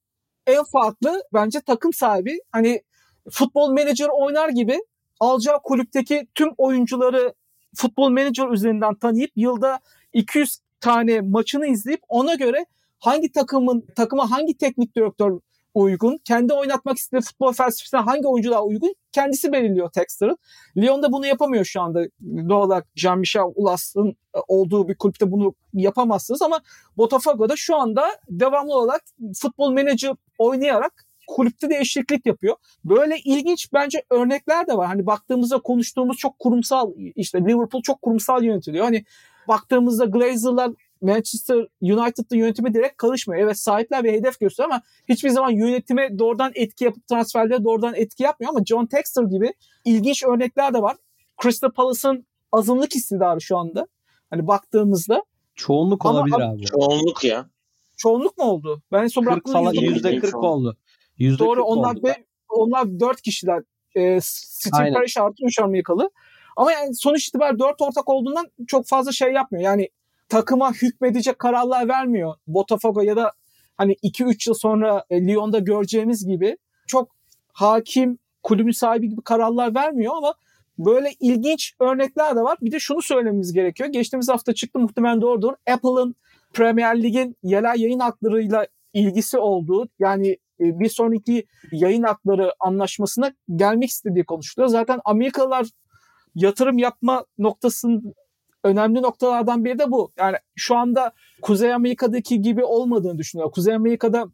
En 0.47 0.65
farklı 0.65 1.23
bence 1.35 1.61
takım 1.61 1.93
sahibi 1.93 2.39
hani 2.51 2.83
futbol 3.31 3.73
menajer 3.73 4.09
oynar 4.09 4.49
gibi 4.49 4.79
alacağı 5.21 5.63
kulüpteki 5.63 6.27
tüm 6.35 6.49
oyuncuları 6.59 7.35
futbol 7.75 8.11
menajer 8.11 8.49
üzerinden 8.49 8.95
tanıyıp 8.95 9.31
yılda 9.37 9.81
200 10.13 10.59
tane 10.81 11.21
maçını 11.21 11.67
izleyip 11.67 12.01
ona 12.09 12.35
göre 12.35 12.67
hangi 12.99 13.33
takımın 13.33 13.87
takıma 13.97 14.31
hangi 14.31 14.57
teknik 14.59 14.97
direktör 14.97 15.39
uygun, 15.75 16.19
kendi 16.25 16.53
oynatmak 16.53 16.97
istediği 16.97 17.23
futbol 17.23 17.53
felsefesine 17.53 18.01
hangi 18.01 18.27
oyuncular 18.29 18.63
uygun 18.63 18.95
kendisi 19.13 19.53
belirliyor 19.53 19.91
Texter'ın. 19.91 20.39
Lyon 20.77 21.03
da 21.03 21.13
bunu 21.13 21.27
yapamıyor 21.27 21.65
şu 21.65 21.81
anda. 21.81 22.05
Doğal 22.49 22.67
olarak 22.67 22.87
Jean-Michel 22.97 23.53
Ulas'ın 23.55 24.17
olduğu 24.49 24.89
bir 24.89 24.95
kulüpte 24.95 25.31
bunu 25.31 25.55
yapamazsınız 25.75 26.43
ama 26.43 26.61
Botafogo'da 26.97 27.57
şu 27.57 27.77
anda 27.77 28.05
devamlı 28.29 28.75
olarak 28.75 29.03
futbol 29.41 29.73
menajer 29.73 30.13
oynayarak 30.39 31.07
kulüpte 31.27 31.71
değişiklik 31.71 32.27
yapıyor. 32.27 32.57
Böyle 32.85 33.19
ilginç 33.19 33.73
bence 33.73 34.03
örnekler 34.11 34.67
de 34.67 34.77
var. 34.77 34.87
Hani 34.87 35.07
baktığımızda 35.07 35.59
konuştuğumuz 35.59 36.17
çok 36.17 36.39
kurumsal 36.39 36.93
işte 37.17 37.41
Liverpool 37.41 37.83
çok 37.83 38.03
kurumsal 38.03 38.45
yönetiliyor. 38.45 38.85
Hani 38.85 39.05
baktığımızda 39.49 40.05
Glazer'lar 40.05 40.71
Manchester 41.03 41.67
United'da 41.83 42.37
yönetime 42.37 42.75
direkt 42.75 42.97
karışmıyor. 42.97 43.43
Evet 43.43 43.59
sahipler 43.59 44.05
bir 44.05 44.13
hedef 44.13 44.41
gösteriyor 44.41 44.71
ama 44.71 44.83
hiçbir 45.09 45.29
zaman 45.29 45.51
yönetime 45.51 46.19
doğrudan 46.19 46.53
etki 46.55 46.85
yapıp 46.85 47.09
transferlere 47.09 47.65
doğrudan 47.65 47.95
etki 47.95 48.23
yapmıyor 48.23 48.51
ama 48.51 48.65
John 48.65 48.87
Textor 48.87 49.31
gibi 49.31 49.55
ilginç 49.85 50.25
örnekler 50.25 50.75
de 50.75 50.83
var. 50.83 50.97
Crystal 51.43 51.71
Palace'ın 51.71 52.27
azınlık 52.53 52.97
istidarı 52.97 53.41
şu 53.41 53.57
anda. 53.57 53.87
Hani 54.31 54.47
baktığımızda. 54.47 55.23
Çoğunluk 55.55 56.07
ama, 56.07 56.19
olabilir 56.19 56.41
abi. 56.41 56.65
Çoğunluk 56.65 57.25
ya. 57.25 57.51
Çoğunluk 57.97 58.39
mu 58.39 58.45
oldu? 58.45 58.83
Ben 58.93 59.07
son 59.07 59.25
40 59.25 59.53
falan 59.53 59.73
yüzde 59.73 60.19
40 60.19 60.35
oldu. 60.35 60.77
%40 61.19 61.39
Doğru 61.39 61.63
onlar 61.63 61.95
oldu. 61.95 62.03
Be, 62.03 62.25
onlar 62.49 63.01
4 63.01 63.23
kişiler. 63.23 63.63
E, 63.95 64.19
Steve 64.21 64.93
Parish 64.93 65.17
artı 65.17 65.45
3 65.45 65.59
Amerikalı. 65.59 66.11
Ama 66.57 66.73
yani 66.73 66.95
sonuç 66.95 67.29
itibariyle 67.29 67.59
4 67.59 67.83
ortak 67.83 68.09
olduğundan 68.09 68.47
çok 68.67 68.87
fazla 68.87 69.13
şey 69.13 69.33
yapmıyor. 69.33 69.65
Yani 69.65 69.89
takıma 70.29 70.73
hükmedecek 70.73 71.39
kararlar 71.39 71.89
vermiyor. 71.89 72.35
Botafogo 72.47 73.01
ya 73.01 73.17
da 73.17 73.33
hani 73.77 73.93
2-3 73.93 74.49
yıl 74.51 74.55
sonra 74.55 75.05
e, 75.11 75.27
Lyon'da 75.27 75.59
göreceğimiz 75.59 76.27
gibi 76.27 76.57
çok 76.87 77.09
hakim 77.53 78.19
kulübün 78.43 78.73
sahibi 78.73 79.09
gibi 79.09 79.23
kararlar 79.23 79.75
vermiyor 79.75 80.15
ama 80.17 80.35
böyle 80.79 81.11
ilginç 81.21 81.75
örnekler 81.81 82.37
de 82.37 82.41
var. 82.41 82.59
Bir 82.61 82.73
de 82.73 82.79
şunu 82.79 83.03
söylememiz 83.03 83.53
gerekiyor. 83.53 83.89
Geçtiğimiz 83.89 84.29
hafta 84.29 84.55
çıktı 84.55 84.79
muhtemelen 84.79 85.21
doğrudur. 85.21 85.53
Apple'ın 85.71 86.15
Premier 86.53 87.03
Lig'in 87.03 87.37
yerel 87.43 87.81
yayın 87.81 87.99
haklarıyla 87.99 88.67
ilgisi 88.93 89.39
olduğu 89.39 89.89
yani 89.99 90.29
e, 90.61 90.81
bir 90.81 90.89
sonraki 90.89 91.47
yayın 91.73 92.03
hakları 92.03 92.53
anlaşmasına 92.61 93.33
gelmek 93.57 93.91
istediği 93.91 94.25
konuşuluyor. 94.25 94.69
Zaten 94.69 95.01
Amerikalılar 95.05 95.67
yatırım 96.35 96.79
yapma 96.79 97.25
noktasının 97.39 98.15
önemli 98.65 99.03
noktalardan 99.03 99.65
biri 99.65 99.79
de 99.79 99.91
bu. 99.91 100.13
Yani 100.19 100.37
şu 100.55 100.77
anda 100.77 101.13
Kuzey 101.43 101.75
Amerika'daki 101.75 102.43
gibi 102.43 102.65
olmadığını 102.65 103.19
düşünüyorum. 103.19 103.53
Kuzey 103.53 103.75
Amerika'da 103.75 104.27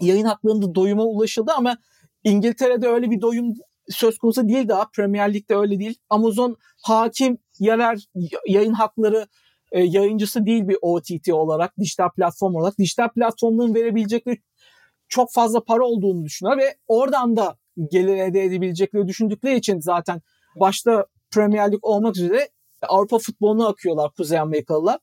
yayın 0.00 0.24
haklarında 0.24 0.74
doyuma 0.74 1.04
ulaşıldı 1.04 1.52
ama 1.56 1.76
İngiltere'de 2.24 2.88
öyle 2.88 3.10
bir 3.10 3.20
doyum 3.20 3.54
söz 3.88 4.18
konusu 4.18 4.48
değil 4.48 4.68
daha. 4.68 4.88
Premier 4.96 5.34
Lig'de 5.34 5.56
öyle 5.56 5.78
değil. 5.78 5.94
Amazon 6.10 6.56
hakim 6.82 7.38
yerler 7.58 8.08
yayın 8.46 8.72
hakları 8.72 9.26
e, 9.72 9.80
yayıncısı 9.80 10.46
değil 10.46 10.68
bir 10.68 10.78
OTT 10.82 11.28
olarak, 11.32 11.78
dijital 11.78 12.10
platform 12.10 12.54
olarak. 12.54 12.78
Dijital 12.78 13.08
platformların 13.08 13.74
verebilecekleri 13.74 14.38
çok 15.08 15.32
fazla 15.32 15.64
para 15.64 15.84
olduğunu 15.84 16.24
düşünüyor 16.24 16.58
ve 16.58 16.74
oradan 16.88 17.36
da 17.36 17.56
gelir 17.90 18.16
elde 18.16 18.44
edebilecekleri 18.44 19.08
düşündükleri 19.08 19.56
için 19.56 19.80
zaten 19.80 20.22
başta 20.60 21.06
Premier 21.30 21.72
Lig 21.72 21.78
olmak 21.82 22.16
üzere 22.16 22.48
Avrupa 22.86 23.18
futboluna 23.18 23.68
akıyorlar 23.68 24.10
Kuzey 24.10 24.38
Amerikalılar. 24.38 24.98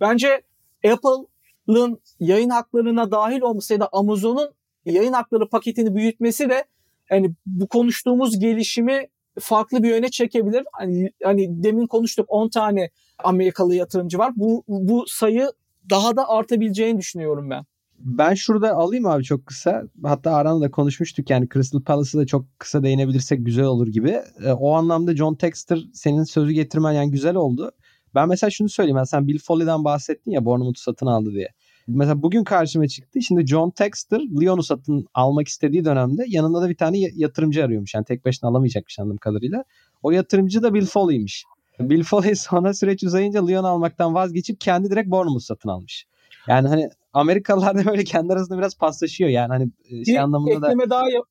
Bence 0.00 0.42
Apple'ın 0.84 2.00
yayın 2.20 2.50
haklarına 2.50 3.10
dahil 3.10 3.40
olması 3.40 3.72
ya 3.74 3.80
da 3.80 3.88
Amazon'un 3.92 4.50
yayın 4.84 5.12
hakları 5.12 5.48
paketini 5.48 5.94
büyütmesi 5.94 6.50
de 6.50 6.64
yani 7.10 7.34
bu 7.46 7.68
konuştuğumuz 7.68 8.38
gelişimi 8.38 9.08
farklı 9.40 9.82
bir 9.82 9.88
yöne 9.88 10.08
çekebilir. 10.08 10.64
Hani, 10.72 11.10
hani 11.24 11.62
demin 11.62 11.86
konuştuk 11.86 12.26
10 12.28 12.48
tane 12.48 12.90
Amerikalı 13.18 13.74
yatırımcı 13.74 14.18
var. 14.18 14.32
Bu, 14.36 14.64
bu 14.68 15.04
sayı 15.06 15.52
daha 15.90 16.16
da 16.16 16.28
artabileceğini 16.28 16.98
düşünüyorum 16.98 17.50
ben. 17.50 17.64
Ben 17.98 18.34
şurada 18.34 18.74
alayım 18.74 19.06
abi 19.06 19.24
çok 19.24 19.46
kısa. 19.46 19.82
Hatta 20.02 20.32
Aran'la 20.32 20.64
da 20.64 20.70
konuşmuştuk 20.70 21.30
yani 21.30 21.48
Crystal 21.54 21.82
Palace'ı 21.82 22.20
da 22.20 22.26
çok 22.26 22.44
kısa 22.58 22.82
değinebilirsek 22.82 23.46
güzel 23.46 23.64
olur 23.64 23.86
gibi. 23.86 24.20
E, 24.44 24.52
o 24.52 24.72
anlamda 24.72 25.16
John 25.16 25.34
Texter 25.34 25.78
senin 25.92 26.24
sözü 26.24 26.52
getirmen 26.52 26.92
yani 26.92 27.10
güzel 27.10 27.34
oldu. 27.34 27.72
Ben 28.14 28.28
mesela 28.28 28.50
şunu 28.50 28.68
söyleyeyim. 28.68 28.96
Yani 28.96 29.06
sen 29.06 29.28
Bill 29.28 29.38
Foley'den 29.38 29.84
bahsettin 29.84 30.30
ya 30.30 30.44
Bournemouth'u 30.44 30.80
satın 30.80 31.06
aldı 31.06 31.32
diye. 31.32 31.48
Mesela 31.86 32.22
bugün 32.22 32.44
karşıma 32.44 32.88
çıktı. 32.88 33.22
Şimdi 33.22 33.46
John 33.46 33.70
Texter 33.70 34.20
Lyon'u 34.40 34.62
satın 34.62 35.06
almak 35.14 35.48
istediği 35.48 35.84
dönemde 35.84 36.24
yanında 36.28 36.62
da 36.62 36.68
bir 36.68 36.76
tane 36.76 36.98
yatırımcı 37.14 37.64
arıyormuş. 37.64 37.94
Yani 37.94 38.04
tek 38.04 38.24
başına 38.24 38.50
alamayacakmış 38.50 38.98
anladığım 38.98 39.16
kadarıyla. 39.16 39.64
O 40.02 40.10
yatırımcı 40.10 40.62
da 40.62 40.74
Bill 40.74 40.86
Foley'miş. 40.86 41.44
Bill 41.80 42.02
Foley 42.02 42.34
sonra 42.34 42.74
süreç 42.74 43.02
uzayınca 43.02 43.46
Lyon 43.46 43.64
almaktan 43.64 44.14
vazgeçip 44.14 44.60
kendi 44.60 44.90
direkt 44.90 45.10
Bournemouth 45.10 45.42
satın 45.42 45.68
almış. 45.68 46.06
Yani 46.48 46.68
hani 46.68 46.90
Amerikalılar 47.12 47.78
da 47.78 47.84
böyle 47.84 48.04
kendi 48.04 48.32
arasında 48.32 48.58
biraz 48.58 48.78
paslaşıyor 48.78 49.30
yani 49.30 49.48
hani 49.48 49.68
e, 49.84 50.04
şey 50.04 50.14
bir 50.14 50.18
anlamında 50.18 50.54
ekleme 50.66 50.84
da. 50.84 50.90
daha 50.90 51.08
yap. 51.10 51.24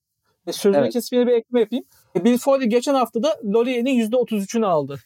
E, 0.47 0.51
Sözünü 0.51 0.81
Evet. 0.81 0.93
kesmeye 0.93 1.27
bir 1.27 1.31
ekleme 1.31 1.59
yapayım. 1.59 1.85
E, 2.15 2.23
Bill 2.25 2.37
Foley 2.37 2.67
geçen 2.67 2.93
hafta 2.93 3.23
da 3.23 3.35
Laurier'in 3.43 3.85
%33'ünü 3.85 4.65
aldı. 4.65 4.99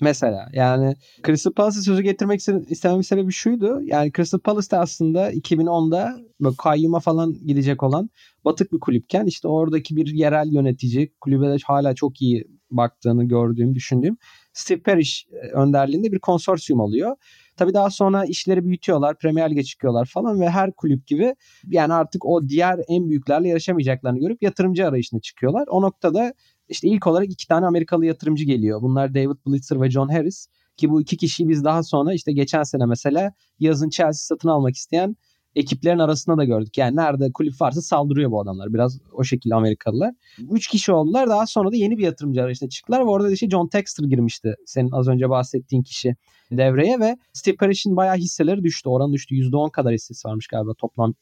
Mesela 0.00 0.48
yani 0.52 0.94
Crystal 1.26 1.52
Palace'a 1.52 1.82
sözü 1.82 2.02
getirmek 2.02 2.40
iste- 2.40 2.68
istememin 2.68 3.02
sebebi 3.02 3.32
şuydu. 3.32 3.80
Yani 3.82 4.12
Crystal 4.16 4.38
Palace 4.38 4.70
da 4.70 4.78
aslında 4.80 5.32
2010'da 5.32 6.16
böyle 6.40 6.56
kayyuma 6.58 7.00
falan 7.00 7.34
gidecek 7.46 7.82
olan 7.82 8.10
batık 8.44 8.72
bir 8.72 8.80
kulüpken 8.80 9.26
işte 9.26 9.48
oradaki 9.48 9.96
bir 9.96 10.06
yerel 10.06 10.52
yönetici 10.52 11.12
kulübe 11.20 11.48
de 11.48 11.56
hala 11.64 11.94
çok 11.94 12.22
iyi 12.22 12.44
baktığını 12.70 13.24
gördüğüm, 13.24 13.74
düşündüğüm 13.74 14.16
Steve 14.52 14.80
Parish 14.80 15.26
önderliğinde 15.52 16.12
bir 16.12 16.18
konsorsiyum 16.18 16.80
oluyor. 16.80 17.16
Tabii 17.56 17.74
daha 17.74 17.90
sonra 17.90 18.24
işleri 18.24 18.64
büyütüyorlar, 18.64 19.18
Premier 19.18 19.50
Lig'e 19.50 19.64
çıkıyorlar 19.64 20.06
falan 20.06 20.40
ve 20.40 20.50
her 20.50 20.72
kulüp 20.72 21.06
gibi 21.06 21.34
yani 21.66 21.92
artık 21.92 22.26
o 22.26 22.48
diğer 22.48 22.80
en 22.88 23.08
büyüklerle 23.08 23.48
yarışamayacaklarını 23.48 24.18
görüp 24.18 24.42
yatırımcı 24.42 24.86
arayışına 24.86 25.20
çıkıyorlar. 25.20 25.64
O 25.68 25.82
noktada 25.82 26.32
işte 26.68 26.88
ilk 26.88 27.06
olarak 27.06 27.30
iki 27.30 27.48
tane 27.48 27.66
Amerikalı 27.66 28.06
yatırımcı 28.06 28.44
geliyor. 28.44 28.82
Bunlar 28.82 29.14
David 29.14 29.36
Blitzer 29.46 29.80
ve 29.80 29.90
John 29.90 30.08
Harris. 30.08 30.48
Ki 30.76 30.90
bu 30.90 31.00
iki 31.00 31.16
kişiyi 31.16 31.48
biz 31.48 31.64
daha 31.64 31.82
sonra 31.82 32.14
işte 32.14 32.32
geçen 32.32 32.62
sene 32.62 32.86
mesela 32.86 33.32
yazın 33.58 33.88
Chelsea 33.88 34.12
satın 34.12 34.48
almak 34.48 34.74
isteyen 34.76 35.16
ekiplerin 35.54 35.98
arasında 35.98 36.36
da 36.36 36.44
gördük. 36.44 36.78
Yani 36.78 36.96
nerede 36.96 37.32
kulüp 37.32 37.60
varsa 37.60 37.80
saldırıyor 37.80 38.30
bu 38.30 38.40
adamlar. 38.40 38.74
Biraz 38.74 38.98
o 39.12 39.24
şekilde 39.24 39.54
Amerikalılar. 39.54 40.14
Üç 40.50 40.68
kişi 40.68 40.92
oldular. 40.92 41.28
Daha 41.28 41.46
sonra 41.46 41.72
da 41.72 41.76
yeni 41.76 41.98
bir 41.98 42.02
yatırımcı 42.02 42.42
arayışına 42.42 42.68
çıktılar. 42.68 43.00
Ve 43.00 43.04
orada 43.04 43.28
da 43.28 43.32
işte 43.32 43.50
John 43.50 43.68
Textor 43.68 44.04
girmişti. 44.04 44.54
Senin 44.66 44.90
az 44.92 45.08
önce 45.08 45.30
bahsettiğin 45.30 45.82
kişi 45.82 46.16
devreye 46.50 47.00
ve 47.00 47.16
Steve 47.32 47.56
Parish'in 47.56 47.96
bayağı 47.96 48.16
hisseleri 48.16 48.62
düştü. 48.62 48.88
Oran 48.88 49.12
düştü. 49.12 49.34
%10 49.34 49.70
kadar 49.70 49.92
hissesi 49.92 50.28
varmış 50.28 50.46
galiba 50.46 50.74
toplam 50.74 51.14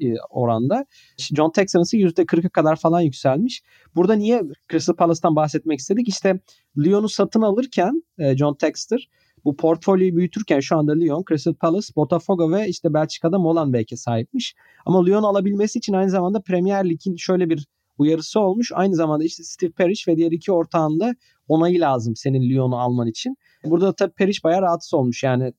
e, 0.00 0.14
oranda. 0.30 0.86
John 1.18 1.50
ise 1.50 1.98
%40'a 1.98 2.48
kadar 2.48 2.76
falan 2.76 3.00
yükselmiş. 3.00 3.62
Burada 3.94 4.14
niye 4.14 4.42
Crystal 4.70 4.94
Palace'tan 4.94 5.36
bahsetmek 5.36 5.78
istedik? 5.78 6.08
İşte 6.08 6.40
Lyon'u 6.78 7.08
satın 7.08 7.42
alırken 7.42 8.02
e, 8.18 8.36
John 8.36 8.54
Textor 8.54 9.00
bu 9.44 9.56
portfolyoyu 9.56 10.16
büyütürken 10.16 10.60
şu 10.60 10.76
anda 10.76 10.92
Lyon, 10.92 11.24
Crystal 11.28 11.54
Palace, 11.54 11.88
Botafogo 11.96 12.50
ve 12.50 12.68
işte 12.68 12.94
Belçika'da 12.94 13.38
Molenbeek'e 13.38 13.96
sahipmiş. 13.96 14.54
Ama 14.86 15.04
Lyon 15.04 15.22
alabilmesi 15.22 15.78
için 15.78 15.92
aynı 15.92 16.10
zamanda 16.10 16.40
Premier 16.40 16.88
Lig'in 16.88 17.16
şöyle 17.16 17.50
bir 17.50 17.66
uyarısı 17.98 18.40
olmuş. 18.40 18.72
Aynı 18.74 18.94
zamanda 18.94 19.24
işte 19.24 19.42
Steve 19.44 19.70
Parish 19.70 20.08
ve 20.08 20.16
diğer 20.16 20.32
iki 20.32 20.52
ortağın 20.52 21.00
da 21.00 21.14
onayı 21.48 21.80
lazım 21.80 22.16
senin 22.16 22.50
Lyon'u 22.50 22.80
alman 22.80 23.08
için. 23.08 23.36
Burada 23.64 23.86
da 23.86 23.92
tabii 23.92 24.12
Parish 24.12 24.44
bayağı 24.44 24.62
rahatsız 24.62 24.94
olmuş. 24.94 25.22
Yani 25.22 25.52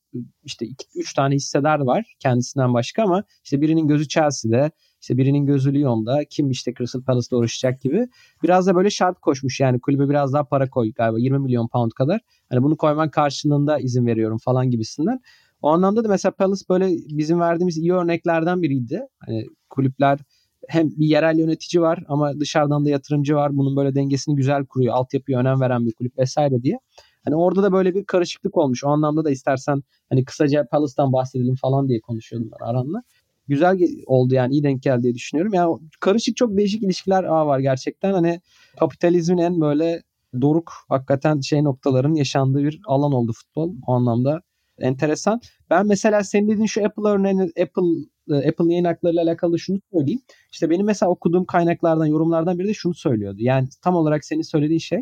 işte 0.44 0.66
3 0.96 1.14
tane 1.14 1.36
hissedar 1.36 1.80
var 1.80 2.16
kendisinden 2.20 2.74
başka 2.74 3.04
ama 3.04 3.24
işte 3.44 3.62
birinin 3.62 3.88
gözü 3.88 4.08
Chelsea'de, 4.08 4.72
işte 5.02 5.18
birinin 5.18 5.46
gözü 5.46 5.74
Lyon'da, 5.74 6.26
kim 6.30 6.52
işte 6.52 6.74
Crystal 6.78 7.04
Palace'da 7.04 7.38
uğraşacak 7.38 7.82
gibi. 7.82 8.08
Biraz 8.44 8.68
da 8.68 8.76
böyle 8.76 8.90
şart 8.90 9.20
koşmuş 9.20 9.60
yani 9.60 9.80
kulübe 9.80 10.10
biraz 10.10 10.34
daha 10.34 10.44
para 10.44 10.70
koy 10.70 10.94
galiba 10.94 11.20
20 11.20 11.40
milyon 11.40 11.68
pound 11.68 11.92
kadar. 11.92 12.22
Hani 12.50 12.64
bunu 12.64 12.78
koyman 12.78 13.10
karşılığında 13.10 13.80
izin 13.80 14.06
veriyorum 14.06 14.38
falan 14.38 14.70
gibisinden. 14.70 15.20
O 15.62 15.70
anlamda 15.70 16.04
da 16.04 16.08
mesela 16.08 16.32
Palace 16.32 16.66
böyle 16.70 16.88
bizim 16.90 17.40
verdiğimiz 17.40 17.78
iyi 17.78 17.94
örneklerden 17.94 18.62
biriydi. 18.62 19.02
Hani 19.20 19.46
kulüpler 19.70 20.20
hem 20.68 20.90
bir 20.90 21.08
yerel 21.08 21.40
yönetici 21.40 21.82
var 21.82 22.04
ama 22.08 22.40
dışarıdan 22.40 22.86
da 22.86 22.90
yatırımcı 22.90 23.36
var. 23.36 23.58
Bunun 23.58 23.76
böyle 23.76 23.96
dengesini 23.96 24.36
güzel 24.36 24.66
kuruyor. 24.66 24.94
Altyapıya 24.94 25.40
önem 25.40 25.62
veren 25.62 25.86
bir 25.86 25.94
kulüp 25.94 26.18
vesaire 26.18 26.64
diye. 26.64 26.80
Hani 27.26 27.36
orada 27.36 27.64
da 27.64 27.72
böyle 27.72 27.96
bir 27.96 28.06
karışıklık 28.06 28.58
olmuş. 28.58 28.84
O 28.84 28.88
anlamda 28.88 29.26
da 29.26 29.32
istersen 29.32 29.84
hani 30.10 30.26
kısaca 30.26 30.68
Palace'tan 30.72 31.14
bahsedelim 31.14 31.56
falan 31.56 31.88
diye 31.88 32.00
konuşuyordum 32.02 32.50
Aran'la. 32.62 33.04
Güzel 33.48 33.80
oldu 34.06 34.36
yani 34.36 34.54
iyi 34.54 34.64
denk 34.64 34.84
geldi 34.84 35.04
diye 35.04 35.14
düşünüyorum. 35.16 35.54
Yani 35.54 35.78
karışık 36.00 36.38
çok 36.38 36.58
değişik 36.58 36.84
ilişkiler 36.84 37.24
ağı 37.24 37.46
var 37.46 37.60
gerçekten. 37.60 38.14
Hani 38.14 38.42
kapitalizmin 38.80 39.38
en 39.38 39.62
böyle 39.62 40.04
doruk 40.42 40.74
hakikaten 40.90 41.40
şey 41.40 41.64
noktaların 41.64 42.14
yaşandığı 42.14 42.64
bir 42.64 42.82
alan 42.86 43.12
oldu 43.12 43.34
futbol. 43.34 43.76
O 43.88 43.94
anlamda 43.94 44.42
enteresan. 44.80 45.42
Ben 45.70 45.88
mesela 45.88 46.24
senin 46.24 46.48
dediğin 46.48 46.66
şu 46.66 46.86
Apple 46.86 47.10
örneğini 47.10 47.42
Apple 47.42 48.08
e, 48.30 48.50
Apple 48.50 48.72
yayın 48.72 48.86
haklarıyla 48.86 49.24
alakalı 49.24 49.60
şunu 49.60 49.80
söyleyeyim. 49.94 50.22
İşte 50.52 50.70
benim 50.70 50.86
mesela 50.86 51.10
okuduğum 51.10 51.46
kaynaklardan, 51.46 52.06
yorumlardan 52.06 52.60
biri 52.60 52.68
de 52.68 52.74
şunu 52.74 52.94
söylüyordu. 52.94 53.38
Yani 53.40 53.68
tam 53.82 53.96
olarak 53.96 54.26
senin 54.26 54.42
söylediğin 54.42 54.80
şey 54.80 55.00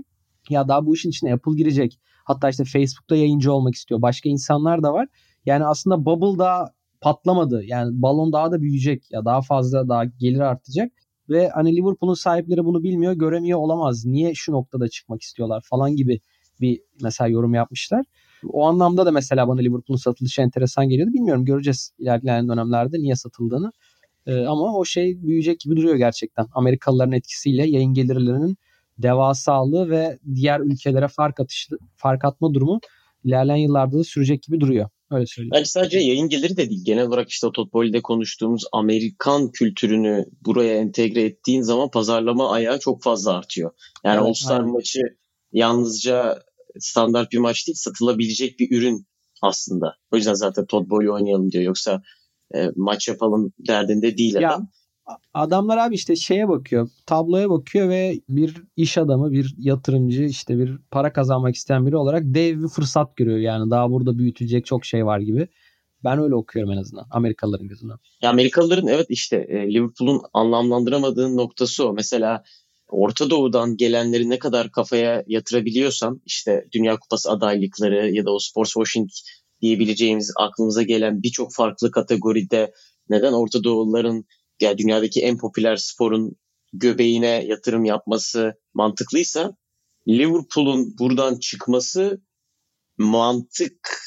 ya 0.49 0.67
daha 0.67 0.85
bu 0.85 0.95
işin 0.95 1.09
içine 1.09 1.33
Apple 1.33 1.55
girecek. 1.55 1.99
Hatta 2.33 2.49
işte 2.49 2.63
Facebook'ta 2.63 3.15
yayıncı 3.15 3.53
olmak 3.53 3.75
istiyor. 3.75 4.01
Başka 4.01 4.29
insanlar 4.29 4.83
da 4.83 4.93
var. 4.93 5.07
Yani 5.45 5.65
aslında 5.65 6.05
bubble 6.05 6.39
daha 6.39 6.65
patlamadı. 7.01 7.63
Yani 7.65 8.01
balon 8.01 8.33
daha 8.33 8.51
da 8.51 8.61
büyüyecek 8.61 9.11
ya 9.11 9.25
daha 9.25 9.41
fazla 9.41 9.89
daha 9.89 10.05
gelir 10.05 10.39
artacak 10.39 10.91
ve 11.29 11.49
hani 11.49 11.75
Liverpool'un 11.75 12.13
sahipleri 12.13 12.65
bunu 12.65 12.83
bilmiyor, 12.83 13.13
göremiyor 13.13 13.59
olamaz. 13.59 14.05
Niye 14.05 14.33
şu 14.35 14.51
noktada 14.51 14.87
çıkmak 14.89 15.21
istiyorlar 15.21 15.63
falan 15.69 15.95
gibi 15.95 16.19
bir 16.61 16.81
mesela 17.01 17.27
yorum 17.27 17.53
yapmışlar. 17.53 18.05
O 18.49 18.67
anlamda 18.67 19.05
da 19.05 19.11
mesela 19.11 19.47
bana 19.47 19.59
Liverpool'un 19.59 19.97
satılışı 19.97 20.41
enteresan 20.41 20.89
geliyordu. 20.89 21.13
Bilmiyorum 21.13 21.45
göreceğiz 21.45 21.91
ilerleyen 21.99 22.47
dönemlerde 22.47 22.97
niye 22.99 23.15
satıldığını. 23.15 23.71
Ee, 24.25 24.45
ama 24.45 24.77
o 24.77 24.85
şey 24.85 25.23
büyüyecek 25.23 25.59
gibi 25.59 25.75
duruyor 25.75 25.95
gerçekten. 25.95 26.47
Amerikalıların 26.53 27.11
etkisiyle 27.11 27.67
yayın 27.67 27.93
gelirlerinin 27.93 28.57
devasalığı 28.97 29.89
ve 29.89 30.19
diğer 30.35 30.59
ülkelere 30.59 31.07
fark 31.07 31.39
atışlı, 31.39 31.77
fark 31.95 32.25
atma 32.25 32.53
durumu 32.53 32.79
ilerleyen 33.23 33.57
yıllarda 33.57 33.99
da 33.99 34.03
sürecek 34.03 34.43
gibi 34.43 34.59
duruyor. 34.59 34.89
Öyle 35.11 35.25
söyleyeyim. 35.25 35.51
Bence 35.53 35.65
sadece 35.65 35.99
yayın 35.99 36.29
geliri 36.29 36.57
de 36.57 36.69
değil. 36.69 36.85
Genel 36.85 37.07
olarak 37.07 37.29
işte 37.29 37.47
o 37.47 37.51
Totboli'de 37.51 38.01
konuştuğumuz 38.01 38.63
Amerikan 38.71 39.51
kültürünü 39.51 40.25
buraya 40.45 40.77
entegre 40.77 41.23
ettiğin 41.23 41.61
zaman 41.61 41.89
pazarlama 41.91 42.51
ayağı 42.51 42.79
çok 42.79 43.03
fazla 43.03 43.33
artıyor. 43.33 43.71
Yani 44.03 44.15
Evet, 44.17 44.27
All 44.27 44.33
Star 44.33 44.59
aynen. 44.59 44.71
maçı 44.71 44.99
yalnızca 45.51 46.39
standart 46.79 47.31
bir 47.31 47.37
maç 47.37 47.67
değil 47.67 47.75
satılabilecek 47.75 48.59
bir 48.59 48.77
ürün 48.77 49.07
aslında. 49.41 49.95
O 50.11 50.17
yüzden 50.17 50.33
zaten 50.33 50.65
Todd 50.65 50.91
oynayalım 50.91 51.51
diyor. 51.51 51.63
Yoksa 51.63 52.01
e, 52.55 52.69
maç 52.75 53.07
yapalım 53.07 53.53
derdinde 53.67 54.17
değil 54.17 54.33
Ya, 54.33 54.49
adam. 54.49 54.69
Adamlar 55.33 55.77
abi 55.77 55.95
işte 55.95 56.15
şeye 56.15 56.49
bakıyor, 56.49 56.89
tabloya 57.05 57.49
bakıyor 57.49 57.89
ve 57.89 58.21
bir 58.29 58.63
iş 58.75 58.97
adamı, 58.97 59.31
bir 59.31 59.55
yatırımcı, 59.57 60.23
işte 60.23 60.57
bir 60.57 60.77
para 60.91 61.13
kazanmak 61.13 61.55
isteyen 61.55 61.87
biri 61.87 61.97
olarak 61.97 62.23
dev 62.25 62.63
bir 62.63 62.67
fırsat 62.67 63.15
görüyor. 63.15 63.37
Yani 63.37 63.71
daha 63.71 63.91
burada 63.91 64.17
büyütülecek 64.17 64.65
çok 64.65 64.85
şey 64.85 65.05
var 65.05 65.19
gibi. 65.19 65.47
Ben 66.03 66.19
öyle 66.19 66.35
okuyorum 66.35 66.71
en 66.71 66.77
azından 66.77 67.05
Amerikalıların 67.11 67.67
gözünden. 67.67 67.97
Ya 68.21 68.29
Amerikalıların 68.29 68.87
evet 68.87 69.05
işte 69.09 69.37
e, 69.49 69.73
Liverpool'un 69.73 70.21
anlamlandıramadığı 70.33 71.37
noktası 71.37 71.87
o. 71.87 71.93
Mesela 71.93 72.43
Orta 72.89 73.29
Doğu'dan 73.29 73.77
gelenleri 73.77 74.29
ne 74.29 74.39
kadar 74.39 74.71
kafaya 74.71 75.23
yatırabiliyorsan 75.27 76.21
işte 76.25 76.65
Dünya 76.71 76.99
Kupası 76.99 77.31
adaylıkları 77.31 78.11
ya 78.11 78.25
da 78.25 78.33
o 78.33 78.39
sports 78.39 78.73
washing 78.73 79.09
diyebileceğimiz 79.61 80.33
aklımıza 80.39 80.83
gelen 80.83 81.23
birçok 81.23 81.53
farklı 81.53 81.91
kategoride 81.91 82.73
neden 83.09 83.33
Orta 83.33 83.63
Doğuluların 83.63 84.25
ya 84.61 84.77
dünyadaki 84.77 85.21
en 85.21 85.37
popüler 85.37 85.75
sporun 85.75 86.35
göbeğine 86.73 87.45
yatırım 87.45 87.85
yapması 87.85 88.53
mantıklıysa 88.73 89.57
Liverpool'un 90.07 90.97
buradan 90.99 91.39
çıkması 91.39 92.21
mantık 92.97 94.01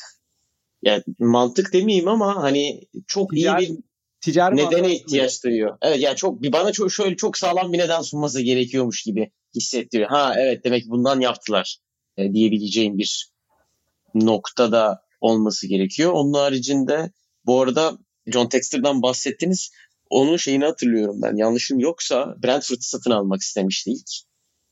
yani 0.82 1.02
mantık 1.18 1.72
demeyeyim 1.72 2.08
ama 2.08 2.42
hani 2.42 2.80
çok 3.06 3.32
Ticari- 3.32 3.64
iyi 3.64 3.70
bir 3.70 3.78
Ticari 4.20 4.56
nedene 4.56 4.94
ihtiyaç 4.94 5.44
duyuyor. 5.44 5.78
Evet 5.82 6.00
yani 6.00 6.16
çok 6.16 6.42
bana 6.42 6.72
çok 6.72 6.92
şöyle 6.92 7.16
çok 7.16 7.38
sağlam 7.38 7.72
bir 7.72 7.78
neden 7.78 8.02
sunması 8.02 8.40
gerekiyormuş 8.40 9.02
gibi 9.02 9.30
hissettiriyor. 9.54 10.08
Ha 10.08 10.34
evet 10.38 10.64
demek 10.64 10.82
ki 10.82 10.90
bundan 10.90 11.20
yaptılar 11.20 11.78
e, 12.16 12.32
diyebileceğim 12.32 12.98
bir 12.98 13.30
noktada 14.14 15.02
olması 15.20 15.66
gerekiyor. 15.66 16.12
Onun 16.12 16.34
haricinde 16.34 17.10
bu 17.46 17.62
arada 17.62 17.98
John 18.26 18.48
Texter'dan 18.48 19.02
bahsettiniz. 19.02 19.70
Onun 20.14 20.36
şeyini 20.36 20.64
hatırlıyorum 20.64 21.22
ben. 21.22 21.36
Yanlışım 21.36 21.78
yoksa 21.78 22.36
Brentford'u 22.42 22.82
satın 22.82 23.10
almak 23.10 23.40
istemişti 23.40 23.90
ilk. 23.90 24.10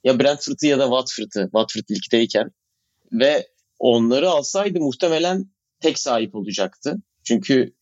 Ya 0.05 0.21
Brentford'u 0.21 0.67
ya 0.67 0.79
da 0.79 0.85
Watford'u. 0.85 1.43
Watford 1.43 1.91
ligdeyken. 1.91 2.51
Ve 3.13 3.49
onları 3.79 4.31
alsaydı 4.31 4.81
muhtemelen 4.81 5.51
tek 5.81 5.99
sahip 5.99 6.35
olacaktı. 6.35 6.97
Çünkü 7.25 7.75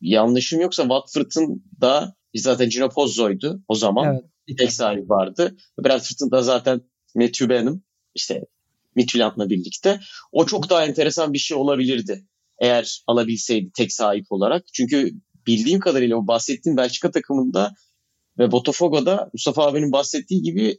yanlışım 0.00 0.60
yoksa 0.60 0.82
Watford'un 0.82 1.64
da 1.80 2.16
zaten 2.34 2.68
Gino 2.68 2.88
Pozzo'ydu 2.88 3.62
o 3.68 3.74
zaman. 3.74 4.14
Evet. 4.46 4.58
Tek 4.58 4.72
sahibi 4.72 5.08
vardı. 5.08 5.56
Brentford'un 5.78 6.30
da 6.30 6.42
zaten 6.42 6.80
Matthew 7.14 7.48
Benham 7.48 7.82
işte 8.14 8.44
Midtjylland'la 8.94 9.50
birlikte. 9.50 10.00
O 10.32 10.46
çok 10.46 10.70
daha 10.70 10.84
enteresan 10.84 11.32
bir 11.32 11.38
şey 11.38 11.56
olabilirdi. 11.56 12.24
Eğer 12.58 13.02
alabilseydi 13.06 13.70
tek 13.76 13.92
sahip 13.92 14.26
olarak. 14.30 14.64
Çünkü 14.72 15.10
bildiğim 15.46 15.80
kadarıyla 15.80 16.16
o 16.16 16.26
bahsettiğim 16.26 16.76
Belçika 16.76 17.10
takımında 17.10 17.74
ve 18.38 18.52
Botafogo'da 18.52 19.30
Mustafa 19.32 19.66
abinin 19.66 19.92
bahsettiği 19.92 20.42
gibi 20.42 20.78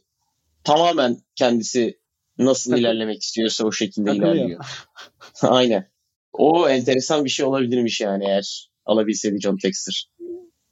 tamamen 0.64 1.16
kendisi 1.34 1.98
nasıl 2.38 2.70
Takıl- 2.70 2.80
ilerlemek 2.80 3.22
istiyorsa 3.22 3.64
o 3.66 3.72
şekilde 3.72 4.10
Takılıyor. 4.10 4.34
ilerliyor. 4.34 4.64
Aynen. 5.42 5.88
O 6.32 6.68
enteresan 6.68 7.24
bir 7.24 7.30
şey 7.30 7.46
olabilirmiş 7.46 8.00
yani 8.00 8.24
eğer 8.24 8.70
alabilseydi 8.86 9.40
John 9.40 9.56
Texter. 9.56 10.10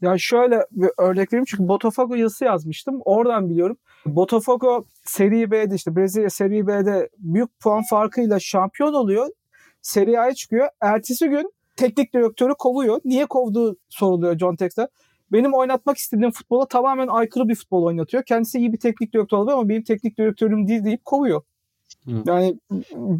Ya 0.01 0.19
şöyle 0.19 0.59
bir 0.71 0.91
örnek 0.99 1.33
vereyim 1.33 1.45
çünkü 1.49 1.69
Botafogo 1.69 2.15
yazısı 2.15 2.45
yazmıştım. 2.45 3.01
Oradan 3.05 3.51
biliyorum. 3.51 3.77
Botafogo 4.07 4.87
Serie 5.05 5.51
B'de 5.51 5.75
işte 5.75 5.97
Brezilya 5.97 6.31
Serie 6.31 6.67
B'de 6.67 7.09
büyük 7.19 7.61
puan 7.61 7.83
farkıyla 7.91 8.41
şampiyon 8.41 8.95
oluyor. 8.95 9.29
Serie 9.83 10.19
A'ya 10.19 10.35
çıkıyor. 10.35 10.69
Ertesi 10.81 11.29
gün 11.29 11.53
teknik 11.77 12.15
direktörü 12.15 12.55
kovuyor. 12.59 13.01
Niye 13.05 13.27
kovduğu 13.27 13.77
soruluyor 13.89 14.39
John 14.39 14.57
Texter. 14.57 14.89
Benim 15.33 15.55
oynatmak 15.55 15.97
istediğim 15.97 16.31
futbola 16.31 16.69
tamamen 16.69 17.09
aykırı 17.09 17.49
bir 17.49 17.55
futbol 17.55 17.85
oynatıyor. 17.85 18.23
Kendisi 18.23 18.59
iyi 18.59 18.73
bir 18.73 18.81
teknik 18.81 19.15
direktör 19.15 19.39
oluyor 19.39 19.59
ama 19.59 19.69
benim 19.69 19.83
teknik 19.83 20.19
direktörüm 20.19 20.69
değil 20.69 20.85
deyip 20.85 21.05
kovuyor. 21.05 21.43
Hı. 22.05 22.23
Yani 22.27 22.59